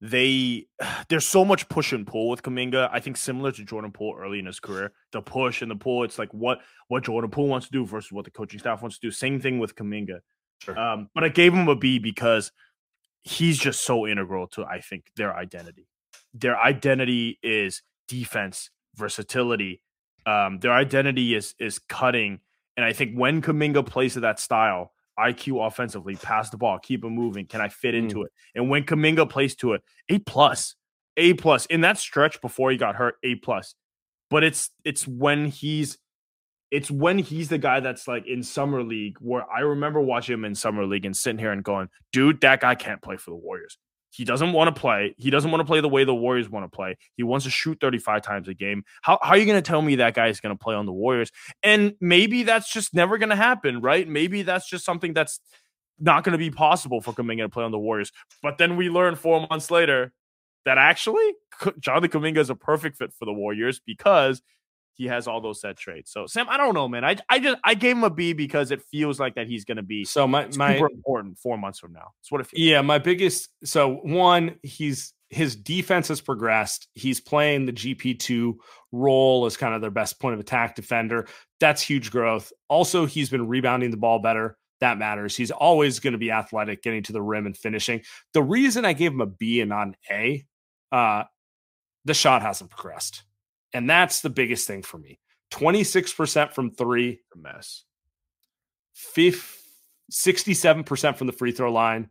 they 0.00 0.66
there's 1.08 1.26
so 1.26 1.44
much 1.44 1.68
push 1.68 1.92
and 1.92 2.06
pull 2.06 2.28
with 2.28 2.42
Kuminga. 2.42 2.88
I 2.92 3.00
think 3.00 3.16
similar 3.16 3.52
to 3.52 3.64
Jordan 3.64 3.92
Poole 3.92 4.16
early 4.18 4.38
in 4.38 4.46
his 4.46 4.60
career, 4.60 4.92
the 5.12 5.22
push 5.22 5.62
and 5.62 5.70
the 5.70 5.76
pull. 5.76 6.04
It's 6.04 6.18
like 6.18 6.32
what 6.32 6.60
what 6.88 7.04
Jordan 7.04 7.30
Poole 7.30 7.48
wants 7.48 7.66
to 7.66 7.72
do 7.72 7.86
versus 7.86 8.12
what 8.12 8.24
the 8.24 8.30
coaching 8.30 8.60
staff 8.60 8.82
wants 8.82 8.98
to 8.98 9.06
do. 9.06 9.10
Same 9.10 9.40
thing 9.40 9.58
with 9.58 9.74
Kuminga. 9.74 10.20
Sure. 10.60 10.78
Um, 10.78 11.08
but 11.14 11.24
I 11.24 11.28
gave 11.28 11.52
him 11.52 11.68
a 11.68 11.74
B 11.74 11.98
because 11.98 12.52
he's 13.22 13.58
just 13.58 13.82
so 13.82 14.06
integral 14.06 14.46
to 14.48 14.64
I 14.64 14.80
think 14.80 15.06
their 15.16 15.34
identity. 15.34 15.88
Their 16.32 16.58
identity 16.58 17.38
is 17.42 17.82
defense, 18.08 18.70
versatility. 18.94 19.80
Um, 20.26 20.58
their 20.58 20.72
identity 20.72 21.34
is 21.34 21.54
is 21.58 21.78
cutting, 21.78 22.40
and 22.76 22.84
I 22.84 22.92
think 22.92 23.14
when 23.14 23.42
Kuminga 23.42 23.86
plays 23.86 24.14
to 24.14 24.20
that 24.20 24.40
style, 24.40 24.92
IQ 25.18 25.66
offensively, 25.66 26.16
pass 26.16 26.50
the 26.50 26.56
ball, 26.56 26.78
keep 26.78 27.04
it 27.04 27.10
moving. 27.10 27.46
Can 27.46 27.60
I 27.60 27.68
fit 27.68 27.94
into 27.94 28.16
mm. 28.16 28.24
it? 28.26 28.32
And 28.54 28.70
when 28.70 28.84
Kuminga 28.84 29.28
plays 29.28 29.54
to 29.56 29.74
it, 29.74 29.82
A 30.08 30.18
plus, 30.18 30.74
A 31.16 31.34
plus 31.34 31.66
in 31.66 31.82
that 31.82 31.98
stretch 31.98 32.40
before 32.40 32.70
he 32.70 32.76
got 32.76 32.96
hurt, 32.96 33.16
A 33.22 33.36
plus. 33.36 33.74
But 34.30 34.44
it's 34.44 34.70
it's 34.84 35.06
when 35.06 35.46
he's 35.46 35.98
it's 36.70 36.90
when 36.90 37.18
he's 37.18 37.48
the 37.50 37.58
guy 37.58 37.78
that's 37.80 38.08
like 38.08 38.26
in 38.26 38.42
summer 38.42 38.82
league 38.82 39.16
where 39.20 39.44
I 39.48 39.60
remember 39.60 40.00
watching 40.00 40.34
him 40.34 40.44
in 40.44 40.54
summer 40.56 40.84
league 40.84 41.04
and 41.04 41.16
sitting 41.16 41.38
here 41.38 41.52
and 41.52 41.62
going, 41.62 41.88
dude, 42.12 42.40
that 42.40 42.60
guy 42.60 42.74
can't 42.74 43.00
play 43.00 43.16
for 43.16 43.30
the 43.30 43.36
Warriors. 43.36 43.78
He 44.14 44.24
doesn't 44.24 44.52
want 44.52 44.72
to 44.72 44.80
play. 44.80 45.12
He 45.18 45.28
doesn't 45.28 45.50
want 45.50 45.60
to 45.60 45.64
play 45.64 45.80
the 45.80 45.88
way 45.88 46.04
the 46.04 46.14
Warriors 46.14 46.48
want 46.48 46.64
to 46.64 46.74
play. 46.74 46.96
He 47.16 47.24
wants 47.24 47.46
to 47.46 47.50
shoot 47.50 47.80
35 47.80 48.22
times 48.22 48.46
a 48.46 48.54
game. 48.54 48.84
How, 49.02 49.18
how 49.20 49.30
are 49.30 49.36
you 49.36 49.44
going 49.44 49.60
to 49.60 49.68
tell 49.68 49.82
me 49.82 49.96
that 49.96 50.14
guy 50.14 50.28
is 50.28 50.38
going 50.38 50.56
to 50.56 50.62
play 50.62 50.76
on 50.76 50.86
the 50.86 50.92
Warriors? 50.92 51.32
And 51.64 51.94
maybe 52.00 52.44
that's 52.44 52.72
just 52.72 52.94
never 52.94 53.18
going 53.18 53.30
to 53.30 53.36
happen, 53.36 53.80
right? 53.80 54.06
Maybe 54.06 54.42
that's 54.42 54.68
just 54.68 54.84
something 54.84 55.14
that's 55.14 55.40
not 55.98 56.22
going 56.22 56.30
to 56.30 56.38
be 56.38 56.52
possible 56.52 57.00
for 57.00 57.12
Kuminga 57.12 57.38
to 57.38 57.48
play 57.48 57.64
on 57.64 57.72
the 57.72 57.78
Warriors. 57.78 58.12
But 58.40 58.56
then 58.56 58.76
we 58.76 58.88
learn 58.88 59.16
four 59.16 59.48
months 59.50 59.68
later 59.68 60.12
that 60.64 60.78
actually 60.78 61.32
Jonathan 61.80 62.10
Kuminga 62.10 62.38
is 62.38 62.50
a 62.50 62.54
perfect 62.54 62.98
fit 62.98 63.12
for 63.12 63.24
the 63.24 63.32
Warriors 63.32 63.80
because 63.84 64.42
he 64.94 65.06
has 65.06 65.26
all 65.26 65.40
those 65.40 65.60
set 65.60 65.76
traits. 65.76 66.12
So 66.12 66.26
Sam, 66.26 66.46
I 66.48 66.56
don't 66.56 66.74
know, 66.74 66.88
man. 66.88 67.04
I 67.04 67.16
I 67.28 67.38
just 67.38 67.58
I 67.64 67.74
gave 67.74 67.96
him 67.96 68.04
a 68.04 68.10
B 68.10 68.32
because 68.32 68.70
it 68.70 68.82
feels 68.82 69.20
like 69.20 69.34
that 69.34 69.46
he's 69.46 69.64
going 69.64 69.76
to 69.76 69.82
be 69.82 70.04
so 70.04 70.26
my 70.26 70.48
my 70.56 70.76
important 70.76 71.38
four 71.38 71.58
months 71.58 71.78
from 71.78 71.92
now. 71.92 72.12
That's 72.20 72.32
what 72.32 72.40
it 72.40 72.46
feels. 72.46 72.60
Yeah, 72.60 72.78
like. 72.78 72.86
my 72.86 72.98
biggest. 72.98 73.50
So 73.64 73.96
one, 74.02 74.56
he's 74.62 75.12
his 75.30 75.56
defense 75.56 76.08
has 76.08 76.20
progressed. 76.20 76.88
He's 76.94 77.20
playing 77.20 77.66
the 77.66 77.72
GP 77.72 78.18
two 78.20 78.60
role 78.92 79.46
as 79.46 79.56
kind 79.56 79.74
of 79.74 79.80
their 79.80 79.90
best 79.90 80.20
point 80.20 80.34
of 80.34 80.40
attack 80.40 80.76
defender. 80.76 81.26
That's 81.60 81.82
huge 81.82 82.10
growth. 82.10 82.52
Also, 82.68 83.06
he's 83.06 83.30
been 83.30 83.48
rebounding 83.48 83.90
the 83.90 83.96
ball 83.96 84.20
better. 84.20 84.56
That 84.80 84.98
matters. 84.98 85.36
He's 85.36 85.50
always 85.50 85.98
going 86.00 86.12
to 86.12 86.18
be 86.18 86.30
athletic, 86.30 86.82
getting 86.82 87.02
to 87.04 87.12
the 87.12 87.22
rim 87.22 87.46
and 87.46 87.56
finishing. 87.56 88.02
The 88.32 88.42
reason 88.42 88.84
I 88.84 88.92
gave 88.92 89.12
him 89.12 89.20
a 89.20 89.26
B 89.26 89.60
and 89.60 89.70
not 89.70 89.86
an 89.86 89.96
A 90.10 90.44
uh, 90.94 91.24
the 92.04 92.14
shot 92.14 92.42
hasn't 92.42 92.70
progressed. 92.70 93.24
And 93.74 93.90
that's 93.90 94.22
the 94.22 94.30
biggest 94.30 94.66
thing 94.66 94.82
for 94.82 94.96
me. 94.96 95.18
26% 95.52 96.52
from 96.52 96.70
three, 96.70 97.20
A 97.34 97.38
mess. 97.38 97.84
67% 100.12 101.16
from 101.16 101.26
the 101.26 101.32
free 101.32 101.52
throw 101.52 101.72
line. 101.72 102.08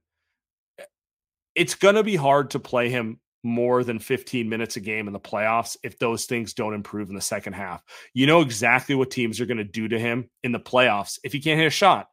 It's 1.56 1.76
going 1.76 1.96
to 1.96 2.04
be 2.04 2.16
hard 2.16 2.52
to 2.52 2.60
play 2.60 2.90
him 2.90 3.20
more 3.44 3.84
than 3.84 4.00
15 4.00 4.48
minutes 4.48 4.78
a 4.78 4.80
game 4.80 5.08
in 5.08 5.14
the 5.14 5.20
playoffs 5.20 5.76
if 5.84 6.00
those 6.00 6.26
things 6.26 6.54
don't 6.54 6.74
improve 6.74 7.10
in 7.10 7.16
the 7.16 7.22
second 7.22 7.54
half. 7.54 7.84
You 8.14 8.26
know 8.26 8.42
exactly 8.42 8.96
what 8.96 9.12
teams 9.12 9.40
are 9.42 9.46
going 9.46 9.58
to 9.58 9.64
do 9.64 9.88
to 9.90 10.00
him 10.00 10.30
in 10.44 10.52
the 10.52 10.60
playoffs 10.60 11.20
if 11.24 11.34
he 11.34 11.42
can't 11.42 11.60
hit 11.60 11.68
a 11.68 11.72
shot. 11.72 12.08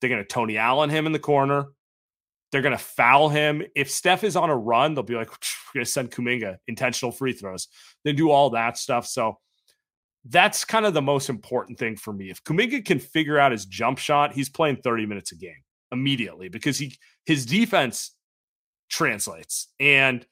They're 0.00 0.10
going 0.10 0.22
to 0.22 0.28
Tony 0.28 0.58
Allen 0.58 0.90
him 0.90 1.06
in 1.06 1.12
the 1.12 1.18
corner. 1.18 1.68
They're 2.54 2.62
going 2.62 2.70
to 2.70 2.84
foul 2.84 3.30
him. 3.30 3.64
If 3.74 3.90
Steph 3.90 4.22
is 4.22 4.36
on 4.36 4.48
a 4.48 4.56
run, 4.56 4.94
they'll 4.94 5.02
be 5.02 5.16
like, 5.16 5.28
we're 5.28 5.80
going 5.80 5.84
to 5.84 5.90
send 5.90 6.12
Kuminga 6.12 6.58
intentional 6.68 7.10
free 7.10 7.32
throws. 7.32 7.66
They 8.04 8.12
do 8.12 8.30
all 8.30 8.50
that 8.50 8.78
stuff. 8.78 9.08
So 9.08 9.38
that's 10.24 10.64
kind 10.64 10.86
of 10.86 10.94
the 10.94 11.02
most 11.02 11.28
important 11.28 11.80
thing 11.80 11.96
for 11.96 12.12
me. 12.12 12.30
If 12.30 12.44
Kuminga 12.44 12.84
can 12.84 13.00
figure 13.00 13.40
out 13.40 13.50
his 13.50 13.66
jump 13.66 13.98
shot, 13.98 14.34
he's 14.34 14.48
playing 14.48 14.76
30 14.84 15.04
minutes 15.04 15.32
a 15.32 15.34
game 15.34 15.64
immediately 15.90 16.48
because 16.48 16.78
he 16.78 16.96
his 17.26 17.44
defense 17.44 18.14
translates 18.88 19.66
and 19.80 20.24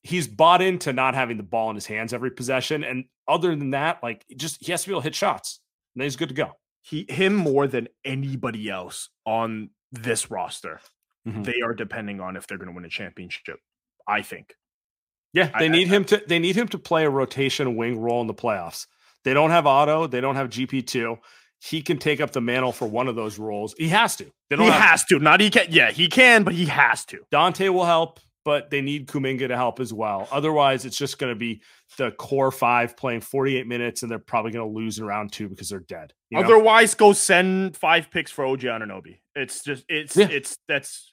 he's 0.00 0.26
bought 0.26 0.62
into 0.62 0.94
not 0.94 1.14
having 1.14 1.36
the 1.36 1.42
ball 1.42 1.68
in 1.68 1.74
his 1.74 1.84
hands 1.84 2.14
every 2.14 2.30
possession. 2.30 2.82
And 2.82 3.04
other 3.28 3.54
than 3.54 3.72
that, 3.72 4.02
like 4.02 4.24
just 4.38 4.56
he 4.64 4.72
has 4.72 4.84
to 4.84 4.88
be 4.88 4.94
able 4.94 5.02
to 5.02 5.04
hit 5.04 5.14
shots. 5.14 5.60
And 5.94 6.00
then 6.00 6.06
he's 6.06 6.16
good 6.16 6.30
to 6.30 6.34
go. 6.34 6.52
He 6.80 7.04
him 7.10 7.34
more 7.34 7.66
than 7.66 7.88
anybody 8.06 8.70
else 8.70 9.10
on 9.26 9.68
this 9.92 10.30
roster. 10.30 10.80
Mhm. 11.26 11.44
They 11.44 11.60
are 11.64 11.74
depending 11.74 12.20
on 12.20 12.36
if 12.36 12.46
they're 12.46 12.58
going 12.58 12.68
to 12.68 12.74
win 12.74 12.84
a 12.84 12.88
championship. 12.88 13.58
I 14.06 14.22
think. 14.22 14.54
Yeah, 15.32 15.50
they 15.58 15.66
I- 15.66 15.68
need 15.68 15.88
him 15.88 16.04
to 16.06 16.22
they 16.26 16.38
need 16.38 16.56
him 16.56 16.68
to 16.68 16.78
play 16.78 17.04
a 17.04 17.10
rotation 17.10 17.76
wing 17.76 18.00
role 18.00 18.20
in 18.20 18.26
the 18.26 18.34
playoffs. 18.34 18.86
They 19.24 19.32
don't 19.34 19.50
have 19.50 19.66
Otto, 19.66 20.06
they 20.08 20.20
don't 20.20 20.34
have 20.36 20.48
GP2. 20.50 21.16
He 21.60 21.80
can 21.80 21.96
take 21.98 22.20
up 22.20 22.32
the 22.32 22.40
mantle 22.40 22.72
for 22.72 22.88
one 22.88 23.06
of 23.06 23.14
those 23.14 23.38
roles. 23.38 23.72
He 23.78 23.88
has 23.90 24.16
to. 24.16 24.24
They 24.50 24.56
don't 24.56 24.64
He 24.66 24.72
have 24.72 24.80
has 24.82 25.04
to. 25.04 25.20
Not 25.20 25.38
he 25.40 25.48
can. 25.48 25.66
Yeah, 25.70 25.92
he 25.92 26.08
can, 26.08 26.42
but 26.42 26.54
he 26.54 26.66
has 26.66 27.04
to. 27.04 27.20
Donte 27.32 27.68
will 27.72 27.84
help, 27.84 28.18
but 28.44 28.68
they 28.70 28.80
need 28.80 29.06
Kuminga 29.06 29.46
to 29.46 29.54
help 29.56 29.78
as 29.78 29.92
well. 29.94 30.26
Otherwise, 30.32 30.84
it's 30.84 30.96
just 30.98 31.18
going 31.20 31.30
to 31.32 31.38
be 31.38 31.62
the 31.98 32.10
core 32.10 32.50
five 32.50 32.96
playing 32.96 33.20
48 33.20 33.68
minutes, 33.68 34.02
and 34.02 34.10
they're 34.10 34.18
probably 34.18 34.50
going 34.50 34.68
to 34.68 34.74
lose 34.76 34.98
in 34.98 35.04
round 35.04 35.30
two 35.32 35.48
because 35.48 35.68
they're 35.68 35.78
dead. 35.78 36.12
you 36.30 36.38
know? 36.40 36.44
Otherwise, 36.44 36.94
go 36.94 37.12
send 37.12 37.76
five 37.76 38.10
picks 38.10 38.32
for 38.32 38.44
OG 38.44 38.62
Anunoby. 38.62 39.20
It's 39.36 39.62
just 39.62 39.84
it's 39.88 40.16
Yeah. 40.16 40.26
it's 40.30 40.58
that's 40.66 41.11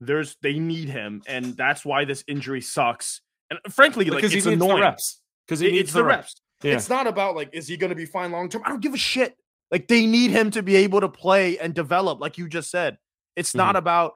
there's 0.00 0.36
they 0.42 0.58
need 0.58 0.88
him, 0.88 1.22
and 1.26 1.56
that's 1.56 1.84
why 1.84 2.04
this 2.04 2.24
injury 2.26 2.60
sucks. 2.60 3.20
And 3.50 3.58
frankly, 3.72 4.06
like 4.06 4.16
because 4.16 4.34
it's 4.34 4.44
he 4.44 4.50
needs 4.50 4.62
annoying. 4.62 4.80
the 4.80 4.82
reps. 4.82 5.20
Because 5.46 5.60
It- 5.62 5.74
it's 5.74 5.92
the 5.92 5.98
the 6.00 6.04
reps. 6.04 6.16
reps. 6.16 6.42
Yeah. 6.62 6.74
It's 6.74 6.88
not 6.88 7.06
about 7.06 7.36
like 7.36 7.50
is 7.52 7.68
he 7.68 7.76
going 7.76 7.90
to 7.90 7.96
be 7.96 8.06
fine 8.06 8.32
long 8.32 8.48
term. 8.48 8.62
I 8.64 8.68
don't 8.68 8.80
give 8.80 8.94
a 8.94 8.98
shit. 8.98 9.34
Like 9.70 9.88
they 9.88 10.06
need 10.06 10.30
him 10.30 10.50
to 10.52 10.62
be 10.62 10.76
able 10.76 11.00
to 11.00 11.08
play 11.08 11.58
and 11.58 11.74
develop, 11.74 12.20
like 12.20 12.38
you 12.38 12.48
just 12.48 12.70
said. 12.70 12.98
It's 13.36 13.54
not 13.54 13.70
mm-hmm. 13.70 13.76
about. 13.76 14.12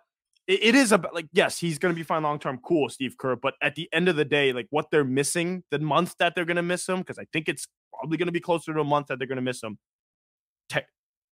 It, 0.47 0.63
it 0.63 0.75
is 0.75 0.93
about 0.93 1.15
like 1.15 1.27
yes, 1.33 1.59
he's 1.59 1.79
going 1.79 1.95
to 1.95 1.99
be 1.99 2.03
fine 2.03 2.23
long 2.23 2.39
term. 2.39 2.61
Cool, 2.65 2.89
Steve 2.89 3.17
Kerr. 3.19 3.37
But 3.37 3.55
at 3.63 3.75
the 3.75 3.89
end 3.93 4.09
of 4.09 4.17
the 4.17 4.25
day, 4.25 4.53
like 4.53 4.67
what 4.71 4.91
they're 4.91 5.05
missing, 5.05 5.65
the 5.71 5.79
month 5.79 6.15
that 6.19 6.35
they're 6.35 6.45
going 6.45 6.57
to 6.57 6.63
miss 6.63 6.89
him, 6.89 6.99
because 6.99 7.19
I 7.19 7.25
think 7.33 7.49
it's 7.49 7.67
probably 7.99 8.19
going 8.19 8.27
to 8.27 8.33
be 8.33 8.41
closer 8.41 8.75
to 8.75 8.81
a 8.81 8.85
month 8.85 9.07
that 9.07 9.19
they're 9.19 9.29
going 9.29 9.37
to 9.37 9.43
miss 9.43 9.63
him. 9.63 9.79
Te- 10.69 10.81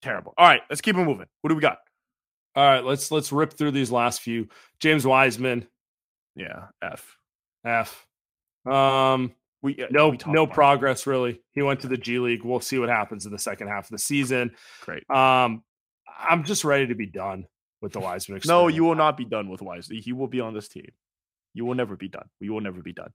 terrible. 0.00 0.32
All 0.38 0.46
right, 0.46 0.62
let's 0.70 0.80
keep 0.80 0.96
it 0.96 1.04
moving. 1.04 1.26
What 1.42 1.48
do 1.48 1.54
we 1.54 1.60
got? 1.60 1.78
All 2.54 2.64
right, 2.64 2.84
let's 2.84 3.10
let's 3.10 3.32
rip 3.32 3.54
through 3.54 3.70
these 3.70 3.90
last 3.90 4.20
few. 4.20 4.48
James 4.80 5.06
Wiseman, 5.06 5.66
Yeah, 6.36 6.66
F. 6.82 7.16
F. 7.64 8.06
Um, 8.66 9.32
We 9.62 9.82
uh, 9.82 9.86
no 9.90 10.10
we 10.10 10.18
no 10.26 10.46
progress 10.46 11.06
really. 11.06 11.40
He 11.52 11.62
went 11.62 11.80
to 11.80 11.88
the 11.88 11.96
G 11.96 12.18
League. 12.18 12.44
We'll 12.44 12.60
see 12.60 12.78
what 12.78 12.88
happens 12.88 13.26
in 13.26 13.32
the 13.32 13.38
second 13.38 13.68
half 13.68 13.84
of 13.84 13.90
the 13.90 13.98
season. 13.98 14.54
Great. 14.82 15.08
Um, 15.10 15.62
I'm 16.18 16.44
just 16.44 16.64
ready 16.64 16.88
to 16.88 16.94
be 16.94 17.06
done 17.06 17.46
with 17.80 17.92
the 17.92 18.00
Wiseman. 18.00 18.40
No, 18.46 18.68
you 18.68 18.84
will 18.84 18.94
not 18.94 19.16
be 19.16 19.24
done 19.24 19.48
with 19.48 19.62
Wisely. 19.62 20.00
He 20.00 20.12
will 20.12 20.28
be 20.28 20.40
on 20.40 20.52
this 20.54 20.68
team. 20.68 20.90
You 21.54 21.64
will 21.64 21.74
never 21.74 21.96
be 21.96 22.08
done. 22.08 22.28
We 22.40 22.48
will 22.50 22.60
never 22.60 22.82
be 22.82 22.92
done. 22.92 23.12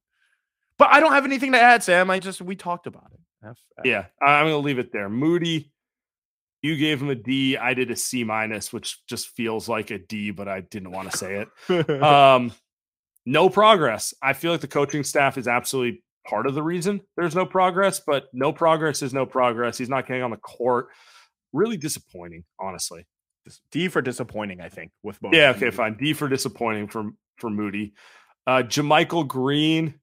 But 0.77 0.89
I 0.91 0.99
don't 0.99 1.13
have 1.13 1.25
anything 1.25 1.53
to 1.53 1.61
add, 1.61 1.83
Sam. 1.83 2.09
I 2.09 2.19
just 2.19 2.41
we 2.41 2.55
talked 2.55 2.87
about 2.87 3.11
it. 3.13 3.19
F, 3.47 3.57
F. 3.79 3.85
Yeah, 3.85 4.05
I'm 4.21 4.45
gonna 4.45 4.57
leave 4.57 4.79
it 4.79 4.91
there. 4.91 5.09
Moody, 5.09 5.71
you 6.61 6.75
gave 6.77 7.01
him 7.01 7.09
a 7.09 7.15
D. 7.15 7.57
I 7.57 7.73
did 7.73 7.91
a 7.91 7.95
C 7.95 8.23
minus, 8.23 8.73
which 8.73 9.05
just 9.07 9.29
feels 9.29 9.69
like 9.69 9.91
a 9.91 9.99
D, 9.99 10.31
but 10.31 10.47
I 10.47 10.61
didn't 10.61 10.91
want 10.91 11.11
to 11.11 11.17
say 11.17 11.45
it. 11.69 11.89
Um, 12.03 12.51
no 13.25 13.49
progress. 13.49 14.13
I 14.23 14.31
feel 14.33 14.53
like 14.53 14.61
the 14.61 14.67
coaching 14.67 15.03
staff 15.03 15.37
is 15.37 15.47
absolutely 15.49 16.01
part 16.25 16.47
of 16.47 16.55
the 16.55 16.63
reason 16.63 17.01
there's 17.15 17.35
no 17.35 17.45
progress, 17.45 17.99
but 17.99 18.25
no 18.33 18.53
progress 18.53 19.01
is 19.01 19.13
no 19.13 19.25
progress. 19.25 19.77
He's 19.77 19.89
not 19.89 20.07
getting 20.07 20.23
on 20.23 20.31
the 20.31 20.37
court. 20.37 20.87
Really 21.53 21.77
disappointing, 21.77 22.43
honestly. 22.59 23.05
D 23.71 23.87
for 23.87 24.01
disappointing, 24.01 24.61
I 24.61 24.69
think, 24.69 24.91
with 25.03 25.19
both. 25.19 25.33
Yeah, 25.33 25.53
okay, 25.55 25.71
fine. 25.71 25.97
D 25.97 26.13
for 26.13 26.27
disappointing 26.27 26.87
for 26.87 27.11
for 27.37 27.49
Moody. 27.49 27.93
Uh 28.45 28.63
JaMychal 28.63 29.27
Green. 29.27 29.95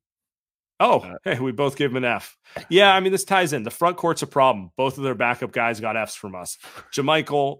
Oh, 0.81 1.01
Uh, 1.01 1.15
hey, 1.25 1.39
we 1.41 1.53
both 1.53 1.77
gave 1.77 1.91
him 1.91 1.97
an 1.97 2.05
F. 2.05 2.37
Yeah, 2.69 2.95
I 2.95 3.01
mean, 3.01 3.13
this 3.13 3.25
ties 3.25 3.53
in. 3.53 3.63
The 3.63 3.71
front 3.71 3.97
court's 3.97 4.23
a 4.23 4.27
problem. 4.27 4.71
Both 4.77 4.99
of 4.99 5.05
their 5.05 5.15
backup 5.15 5.53
guys 5.53 5.81
got 5.81 5.97
Fs 5.97 6.15
from 6.17 6.35
us. 6.35 6.57
JaMychal, 6.95 7.59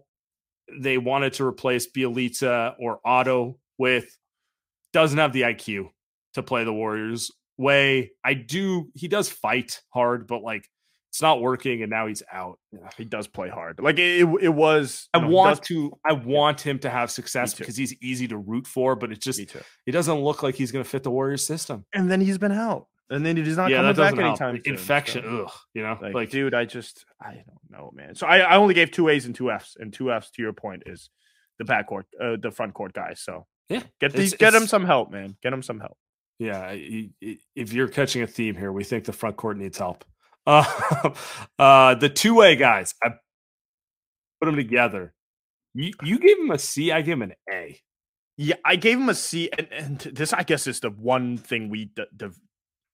they 0.81 0.99
wanted 0.99 1.35
to 1.35 1.45
replace 1.47 1.91
Bjelica 1.91 2.75
or 2.79 3.01
Otto 3.05 3.59
with, 3.79 4.07
doesn't 4.93 5.19
have 5.19 5.33
the 5.33 5.43
IQ 5.43 5.89
to 6.35 6.43
play 6.43 6.65
the 6.65 6.73
Warriors 6.73 7.31
way. 7.59 8.13
I 8.25 8.35
do, 8.35 8.91
he 8.95 9.09
does 9.09 9.29
fight 9.29 9.81
hard, 9.93 10.27
but 10.27 10.43
like 10.43 10.69
it's 11.11 11.23
not 11.23 11.41
working, 11.41 11.83
and 11.83 11.91
now 11.91 12.09
he's 12.09 12.25
out. 12.33 12.59
Yeah. 12.73 12.89
He 12.97 13.05
does 13.05 13.29
play 13.29 13.49
hard. 13.49 13.79
Like 13.81 13.99
it, 14.01 14.27
it, 14.41 14.49
was. 14.49 15.09
I 15.15 15.21
know, 15.21 15.29
want 15.29 15.59
does- 15.59 15.69
to, 15.69 15.93
I 16.05 16.13
want 16.13 16.61
him 16.61 16.81
to 16.81 16.91
have 16.91 17.09
success 17.11 17.55
because 17.55 17.77
he's 17.77 17.95
easy 18.03 18.27
to 18.29 18.37
root 18.37 18.67
for, 18.67 18.97
but 18.97 19.13
it 19.13 19.21
just 19.21 19.39
it 19.39 19.93
doesn't 19.93 20.21
look 20.21 20.43
like 20.43 20.57
he's 20.57 20.73
going 20.73 20.85
to 20.85 20.91
fit 20.91 21.05
the 21.05 21.13
Warriors 21.13 21.47
system. 21.47 21.85
And 21.93 22.11
then 22.11 22.21
he's 22.21 22.39
been 22.39 22.51
out, 22.51 22.87
and 23.11 23.25
then 23.25 23.37
he's 23.37 23.57
not 23.57 23.71
yeah, 23.71 23.79
coming 23.79 23.95
back 23.97 24.15
help. 24.15 24.27
anytime. 24.27 24.63
soon, 24.65 24.75
Infection, 24.75 25.23
so, 25.25 25.45
ugh, 25.47 25.53
you 25.75 25.83
know, 25.83 25.99
Like, 26.01 26.15
like, 26.15 26.31
dude, 26.31 26.55
I 26.55 26.65
just 26.65 27.05
I 27.21 27.35
don't 27.35 27.71
know, 27.71 27.91
man. 27.95 28.15
So 28.15 28.27
I, 28.27 28.39
I 28.39 28.57
only 28.57 28.75
gave 28.75 28.91
two 28.91 29.09
A's 29.09 29.27
and 29.27 29.35
two 29.35 29.51
F's, 29.51 29.77
and 29.79 29.93
two 29.93 30.11
F's 30.13 30.31
to 30.33 30.43
your 30.43 30.53
point 30.53 30.85
is 30.87 31.11
the 31.59 31.65
backcourt, 31.65 32.05
uh, 32.21 32.37
the 32.41 32.51
front 32.51 32.75
court 32.75 32.93
guys. 32.93 33.21
So 33.21 33.47
yeah, 33.69 33.83
get 34.01 34.13
these, 34.13 34.33
It's- 34.33 34.39
get 34.39 34.55
it's- 34.55 34.71
some 34.71 34.85
help, 34.85 35.11
man. 35.11 35.37
Get 35.43 35.51
them 35.51 35.63
some 35.63 35.81
help. 35.81 35.97
yeah. 36.39 36.73
If 36.75 37.73
you're 37.73 37.89
catching 37.89 38.23
a 38.23 38.27
theme 38.27 38.57
here, 38.57 38.73
we 38.73 38.85
think 38.85 39.05
the 39.05 39.13
front 39.13 39.37
court 39.37 39.57
needs 39.59 39.79
help. 39.79 40.05
Uh, 40.47 41.15
uh, 41.59 41.95
the 41.95 42.09
two 42.11 42.35
way 42.35 42.55
guys, 42.55 42.95
I 43.03 43.11
put 44.41 44.47
them 44.47 44.57
together. 44.57 45.15
You 45.75 45.93
you 46.03 46.19
gave 46.19 46.39
him 46.39 46.51
a 46.51 46.59
C, 46.59 46.93
I 46.93 47.01
gave 47.01 47.15
him 47.15 47.23
an 47.23 47.33
A. 47.51 47.81
Yeah, 48.37 48.57
I 48.65 48.77
gave 48.77 48.99
him 48.99 49.09
a 49.09 49.15
C, 49.15 49.49
and, 49.57 49.69
and 49.73 49.99
this 50.01 50.33
I 50.35 50.43
guess 50.43 50.67
is 50.67 50.81
the 50.81 50.91
one 50.91 51.39
thing 51.39 51.71
we 51.71 51.87
d- 51.87 52.05
d- 52.15 52.27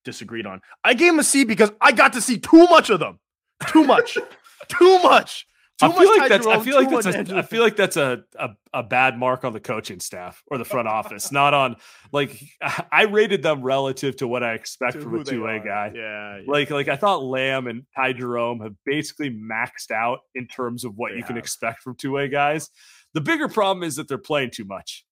disagreed 0.03 0.45
on. 0.45 0.61
I 0.83 0.93
gave 0.93 1.13
him 1.13 1.19
a 1.19 1.23
C 1.23 1.43
because 1.43 1.71
I 1.81 1.91
got 1.91 2.13
to 2.13 2.21
see 2.21 2.37
too 2.37 2.65
much 2.67 2.89
of 2.89 2.99
them, 2.99 3.19
too 3.67 3.83
much, 3.83 4.17
too 4.67 4.99
much. 5.03 5.47
Too 5.79 5.87
I 5.87 5.97
feel 5.97 6.17
like 6.17 6.29
that's 6.29 6.45
I 6.45 6.59
feel 6.59 6.75
like 6.75 6.89
that's 7.03 7.31
a, 7.31 7.37
I 7.37 7.41
feel 7.41 7.63
like 7.63 7.75
that's 7.75 7.97
a, 7.97 8.23
a 8.37 8.49
a 8.71 8.83
bad 8.83 9.17
mark 9.17 9.43
on 9.43 9.51
the 9.51 9.59
coaching 9.59 9.99
staff 9.99 10.43
or 10.45 10.59
the 10.59 10.65
front 10.65 10.87
office, 10.87 11.31
not 11.31 11.55
on 11.55 11.75
like 12.11 12.39
I 12.91 13.03
rated 13.03 13.41
them 13.41 13.63
relative 13.63 14.15
to 14.17 14.27
what 14.27 14.43
I 14.43 14.53
expect 14.53 14.93
To 14.93 15.01
from 15.01 15.19
a 15.19 15.23
two 15.23 15.43
way 15.43 15.59
guy. 15.65 15.91
Yeah, 15.95 16.37
yeah. 16.37 16.43
Like 16.45 16.69
like 16.69 16.87
I 16.87 16.97
thought 16.97 17.23
Lamb 17.23 17.65
and 17.65 17.83
Ty 17.95 18.13
Jerome 18.13 18.59
have 18.59 18.75
basically 18.85 19.31
maxed 19.31 19.89
out 19.89 20.19
in 20.35 20.45
terms 20.45 20.83
of 20.83 20.93
what 20.97 21.13
They 21.13 21.17
you 21.17 21.23
can 21.23 21.37
expect 21.37 21.81
from 21.81 21.95
two 21.95 22.11
way 22.11 22.27
guys. 22.27 22.69
The 23.15 23.21
bigger 23.21 23.47
problem 23.47 23.83
is 23.83 23.95
that 23.95 24.07
they're 24.07 24.19
playing 24.19 24.51
too 24.51 24.65
much. 24.65 25.03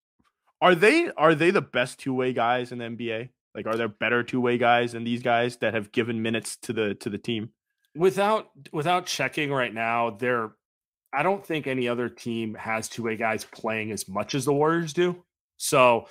Are 0.61 0.75
they 0.75 1.09
are 1.17 1.33
they 1.33 1.49
the 1.49 1.61
best 1.61 1.97
two 1.99 2.13
way 2.13 2.31
guys 2.31 2.71
in 2.71 2.77
the 2.77 2.85
NBA? 2.85 3.29
Like, 3.59 3.67
are 3.67 3.77
there 3.77 3.89
better 3.89 4.23
two 4.23 4.39
way 4.39 4.57
guys 4.57 4.93
than 4.93 5.03
these 5.03 5.21
guys 5.21 5.57
that 5.57 5.73
have 5.73 5.91
given 5.91 6.21
minutes 6.21 6.55
to 6.63 6.71
the 6.73 6.95
to 6.95 7.09
the 7.09 7.17
team? 7.17 7.49
Without 7.95 8.49
without 8.71 9.05
checking 9.05 9.51
right 9.51 9.73
now, 9.73 10.11
they're 10.11 10.51
I 11.11 11.23
don't 11.23 11.45
think 11.45 11.67
any 11.67 11.89
other 11.89 12.07
team 12.07 12.53
has 12.55 12.87
two 12.87 13.03
way 13.03 13.17
guys 13.17 13.43
playing 13.43 13.91
as 13.91 14.07
much 14.07 14.33
as 14.33 14.45
the 14.45 14.53
Warriors 14.53 14.93
do. 14.93 15.25
So 15.57 16.07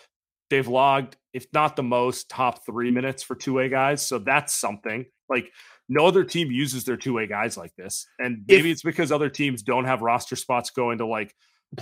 they've 0.51 0.68
logged, 0.68 1.16
if 1.32 1.46
not 1.55 1.76
the 1.76 1.82
most, 1.82 2.28
top 2.28 2.66
three 2.66 2.90
minutes 2.90 3.22
for 3.22 3.34
two 3.34 3.55
way 3.55 3.68
guys. 3.70 4.07
So 4.07 4.18
that's 4.18 4.53
something. 4.55 5.07
Like 5.30 5.51
no 5.88 6.05
other 6.05 6.24
team 6.24 6.51
uses 6.51 6.84
their 6.84 6.96
two 6.99 7.14
way 7.14 7.26
guys 7.26 7.57
like 7.57 7.74
this. 7.76 8.07
And 8.18 8.44
maybe 8.46 8.70
If- 8.70 8.74
it's 8.74 8.82
because 8.82 9.11
other 9.11 9.30
teams 9.30 9.62
don't 9.62 9.86
have 9.86 10.03
roster 10.03 10.36
spots 10.36 10.68
going 10.68 10.99
to 10.99 11.07
like 11.07 11.34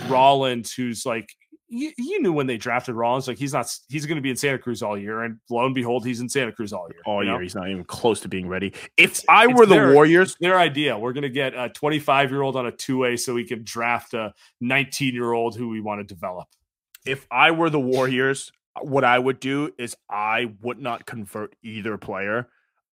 Rollins, 0.08 0.72
who's 0.72 1.06
like 1.06 1.28
you, 1.68 1.92
you 1.98 2.22
knew 2.22 2.32
when 2.32 2.46
they 2.46 2.56
drafted 2.56 2.94
Rollins, 2.94 3.26
like 3.26 3.38
he's 3.38 3.52
not 3.52 3.68
he's 3.88 4.06
going 4.06 4.16
to 4.16 4.22
be 4.22 4.30
in 4.30 4.36
Santa 4.36 4.58
Cruz 4.58 4.82
all 4.82 4.96
year, 4.96 5.22
and 5.22 5.38
lo 5.50 5.64
and 5.66 5.74
behold, 5.74 6.06
he's 6.06 6.20
in 6.20 6.28
Santa 6.28 6.52
Cruz 6.52 6.72
all 6.72 6.88
year. 6.92 7.02
All 7.06 7.24
year, 7.24 7.32
know? 7.34 7.38
he's 7.40 7.54
not 7.54 7.68
even 7.68 7.84
close 7.84 8.20
to 8.20 8.28
being 8.28 8.46
ready. 8.48 8.68
If 8.96 9.10
It's- 9.10 9.24
I 9.28 9.46
were 9.48 9.66
the 9.66 9.74
their- 9.74 9.92
Warriors, 9.94 10.36
their 10.40 10.58
idea. 10.58 10.98
We're 10.98 11.12
going 11.12 11.22
to 11.22 11.28
get 11.28 11.54
a 11.54 11.68
25 11.68 12.30
year 12.30 12.42
old 12.42 12.56
on 12.56 12.66
a 12.66 12.72
two 12.72 12.98
way 12.98 13.16
so 13.16 13.34
we 13.34 13.44
can 13.44 13.64
draft 13.64 14.14
a 14.14 14.32
19 14.60 15.12
year 15.14 15.32
old 15.32 15.56
who 15.56 15.68
we 15.68 15.80
want 15.80 16.00
to 16.06 16.14
develop. 16.14 16.48
if 17.04 17.26
I 17.30 17.50
were 17.52 17.70
the 17.70 17.80
Warriors, 17.80 18.50
what 18.80 19.04
I 19.04 19.18
would 19.18 19.40
do 19.40 19.70
is 19.78 19.96
I 20.10 20.52
would 20.60 20.78
not 20.80 21.06
convert 21.06 21.54
either 21.62 21.96
player. 21.98 22.48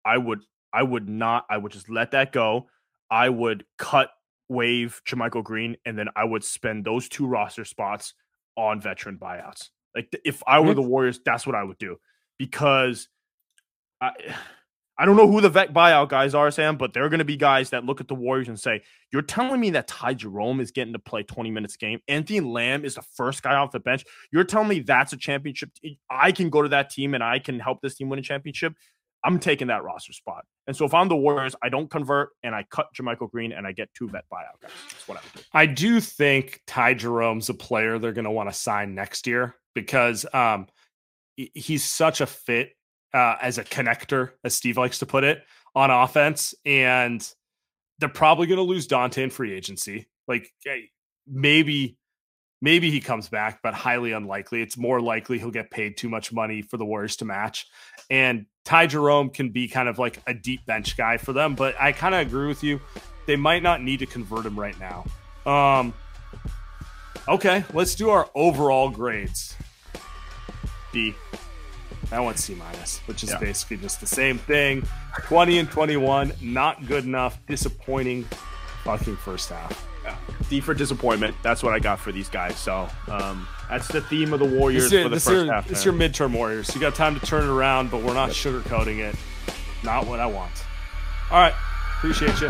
I 0.06 0.18
would 0.18 0.40
I 0.72 0.84
would 0.84 1.08
not 1.10 1.46
I 1.50 1.58
would 1.58 1.72
just 1.72 1.90
let 1.90 2.12
that 2.12 2.32
go. 2.32 2.68
I 3.12 3.30
would 3.30 3.66
cut 3.78 4.10
waive 4.50 5.02
JaMychal 5.08 5.44
Green 5.44 5.78
and 5.86 5.98
then 5.98 6.08
I 6.16 6.24
would 6.26 6.44
spend 6.44 6.86
those 6.86 7.08
two 7.10 7.26
roster 7.28 7.66
spots 7.66 8.14
on 8.58 8.82
veteran 8.82 9.18
buyouts. 9.18 9.70
Like 9.96 10.16
if 10.26 10.42
I 10.48 10.60
were 10.60 10.68
mm-hmm. 10.68 10.76
the 10.76 10.82
Warriors, 10.88 11.20
that's 11.24 11.46
what 11.46 11.56
I 11.56 11.64
would 11.64 11.78
do 11.78 11.98
because 12.38 13.10
I 14.02 14.12
I 14.96 15.06
don't 15.06 15.18
know 15.18 15.28
who 15.28 15.42
the 15.42 15.50
vet 15.50 15.74
buyout 15.74 16.10
guys 16.10 16.36
are, 16.36 16.52
Sam, 16.52 16.78
but 16.78 16.94
they're 16.94 17.10
going 17.10 17.18
to 17.18 17.26
be 17.26 17.36
guys 17.36 17.72
that 17.72 17.84
look 17.84 18.00
at 18.00 18.08
the 18.08 18.14
Warriors 18.14 18.48
and 18.48 18.60
say, 18.60 18.84
"You're 19.12 19.24
telling 19.24 19.60
me 19.60 19.72
that 19.72 19.88
Ty 19.88 20.14
Jerome 20.14 20.60
is 20.60 20.70
getting 20.70 20.94
to 20.94 21.00
play 21.00 21.24
20 21.24 21.50
minutes 21.50 21.74
a 21.74 21.78
game. 21.80 22.00
Anthony 22.08 22.42
Lamb 22.42 22.86
is 22.86 22.94
the 22.94 23.02
first 23.02 23.42
guy 23.42 23.56
off 23.56 23.72
the 23.72 23.80
bench. 23.80 24.06
You're 24.32 24.44
telling 24.44 24.68
me 24.68 24.82
that's 24.82 25.12
a 25.12 25.18
championship. 25.18 25.72
I 26.12 26.32
can 26.32 26.52
go 26.52 26.62
to 26.62 26.70
that 26.70 26.92
team 26.92 27.16
and 27.16 27.24
I 27.24 27.40
can 27.40 27.60
help 27.60 27.82
this 27.82 27.96
team 27.96 28.10
win 28.10 28.20
a 28.20 28.22
championship. 28.22 28.76
I'm 29.24 29.40
taking 29.40 29.68
that 29.68 29.84
roster 29.84 30.14
spot. 30.14 30.46
And 30.68 30.76
so 30.76 30.86
if 30.86 30.94
I'm 30.94 31.08
the 31.08 31.16
Warriors, 31.16 31.56
I 31.64 31.70
don't 31.70 31.90
convert 31.90 32.30
and 32.44 32.54
I 32.54 32.66
cut 32.70 32.88
JaMychal 32.94 33.32
Green 33.32 33.52
and 33.52 33.66
I 33.66 33.72
get 33.72 33.90
two 33.94 34.08
vet 34.08 34.26
buyout 34.32 34.62
guys. 34.62 34.72
That's 34.90 35.08
what 35.08 35.18
I 35.18 35.22
would 35.22 35.34
do. 35.34 35.48
I 35.54 35.66
do 35.66 36.00
think 36.00 36.62
Ty 36.68 36.96
Jerome's 36.96 37.50
a 37.50 37.54
player 37.54 38.00
they're 38.00 38.14
going 38.14 38.26
to 38.26 38.32
want 38.32 38.50
to 38.50 38.54
sign 38.56 38.96
next 38.96 39.28
year 39.28 39.56
because 39.74 40.26
um, 40.34 40.68
he's 41.36 41.84
such 41.84 42.22
a 42.22 42.26
fit 42.26 42.74
uh, 43.14 43.36
as 43.42 43.58
a 43.58 43.64
connector, 43.64 44.32
as 44.44 44.56
Steve 44.56 44.78
likes 44.78 45.00
to 45.00 45.06
put 45.06 45.24
it, 45.24 45.44
on 45.76 45.90
offense. 45.90 46.54
And 46.66 47.28
they're 48.00 48.10
probably 48.10 48.48
going 48.48 48.58
to 48.58 48.64
lose 48.64 48.88
Donte 48.88 49.20
in 49.20 49.30
free 49.30 49.54
agency. 49.54 50.08
Like 50.28 50.52
maybe, 51.28 51.98
maybe 52.64 52.90
he 52.90 53.02
comes 53.02 53.28
back, 53.28 53.60
but 53.62 53.74
highly 53.74 54.14
unlikely. 54.14 54.62
It's 54.62 54.78
more 54.78 55.02
likely 55.02 55.38
he'll 55.38 55.52
get 55.52 55.70
paid 55.70 55.98
too 55.98 56.08
much 56.08 56.32
money 56.32 56.62
for 56.62 56.78
the 56.78 56.86
Warriors 56.86 57.18
to 57.18 57.26
match. 57.26 57.68
And 58.10 58.46
Ty 58.64 58.88
Jerome 58.88 59.30
can 59.30 59.50
be 59.50 59.68
kind 59.68 59.90
of 59.90 60.00
like 60.00 60.22
a 60.26 60.34
deep 60.34 60.66
bench 60.66 60.96
guy 60.96 61.18
for 61.18 61.34
them. 61.34 61.56
But 61.56 61.76
I 61.80 61.92
kind 61.92 62.16
of 62.16 62.22
agree 62.22 62.48
with 62.48 62.64
you. 62.64 62.80
They 63.28 63.36
might 63.36 63.64
not 63.64 63.84
need 63.84 64.00
to 64.00 64.06
convert 64.06 64.46
him 64.46 64.58
right 64.58 64.76
now. 64.80 65.06
Um, 65.46 65.94
okay, 67.28 67.66
let's 67.74 67.96
do 67.96 68.10
our 68.10 68.30
overall 68.34 68.90
grades. 68.90 69.58
B. 70.94 71.14
I 72.14 72.20
went 72.22 72.40
C 72.40 72.56
minus, 72.56 73.00
which 73.08 73.24
is 73.24 73.32
yeah. 73.32 73.40
basically 73.40 73.78
just 73.78 74.00
the 74.00 74.08
same 74.08 74.38
thing. 74.38 74.88
20 75.24 75.60
and 75.60 75.70
21, 75.70 76.32
not 76.42 76.86
good 76.86 77.04
enough, 77.04 77.46
disappointing 77.46 78.24
fucking 78.86 79.18
first 79.18 79.50
half. 79.50 79.86
Yeah. 80.06 80.16
D 80.54 80.62
for 80.62 80.76
disappointment. 80.76 81.36
That's 81.42 81.64
what 81.64 81.74
I 81.74 81.80
got 81.80 82.00
for 82.00 82.12
these 82.12 82.30
guys. 82.30 82.58
So 82.58 82.88
um, 83.08 83.48
that's 83.70 83.88
the 83.88 84.02
theme 84.02 84.34
of 84.34 84.40
the 84.40 84.46
Warriors 84.46 84.92
for 84.92 85.10
the 85.10 85.20
first 85.20 85.50
half. 85.50 85.72
It's 85.72 85.84
your 85.84 85.96
midterm 85.96 86.34
Warriors. 86.34 86.74
You 86.76 86.80
got 86.80 86.94
time 86.94 87.20
to 87.20 87.26
turn 87.26 87.44
it 87.44 87.50
around, 87.50 87.90
but 87.90 88.04
we're 88.04 88.14
not 88.14 88.28
yep. 88.28 88.36
sugarcoating 88.36 89.00
it. 89.00 89.16
Not 89.84 90.06
what 90.06 90.20
I 90.20 90.28
want. 90.28 90.52
All 91.32 91.40
right. 91.40 91.54
Appreciate 91.98 92.40
you. 92.40 92.50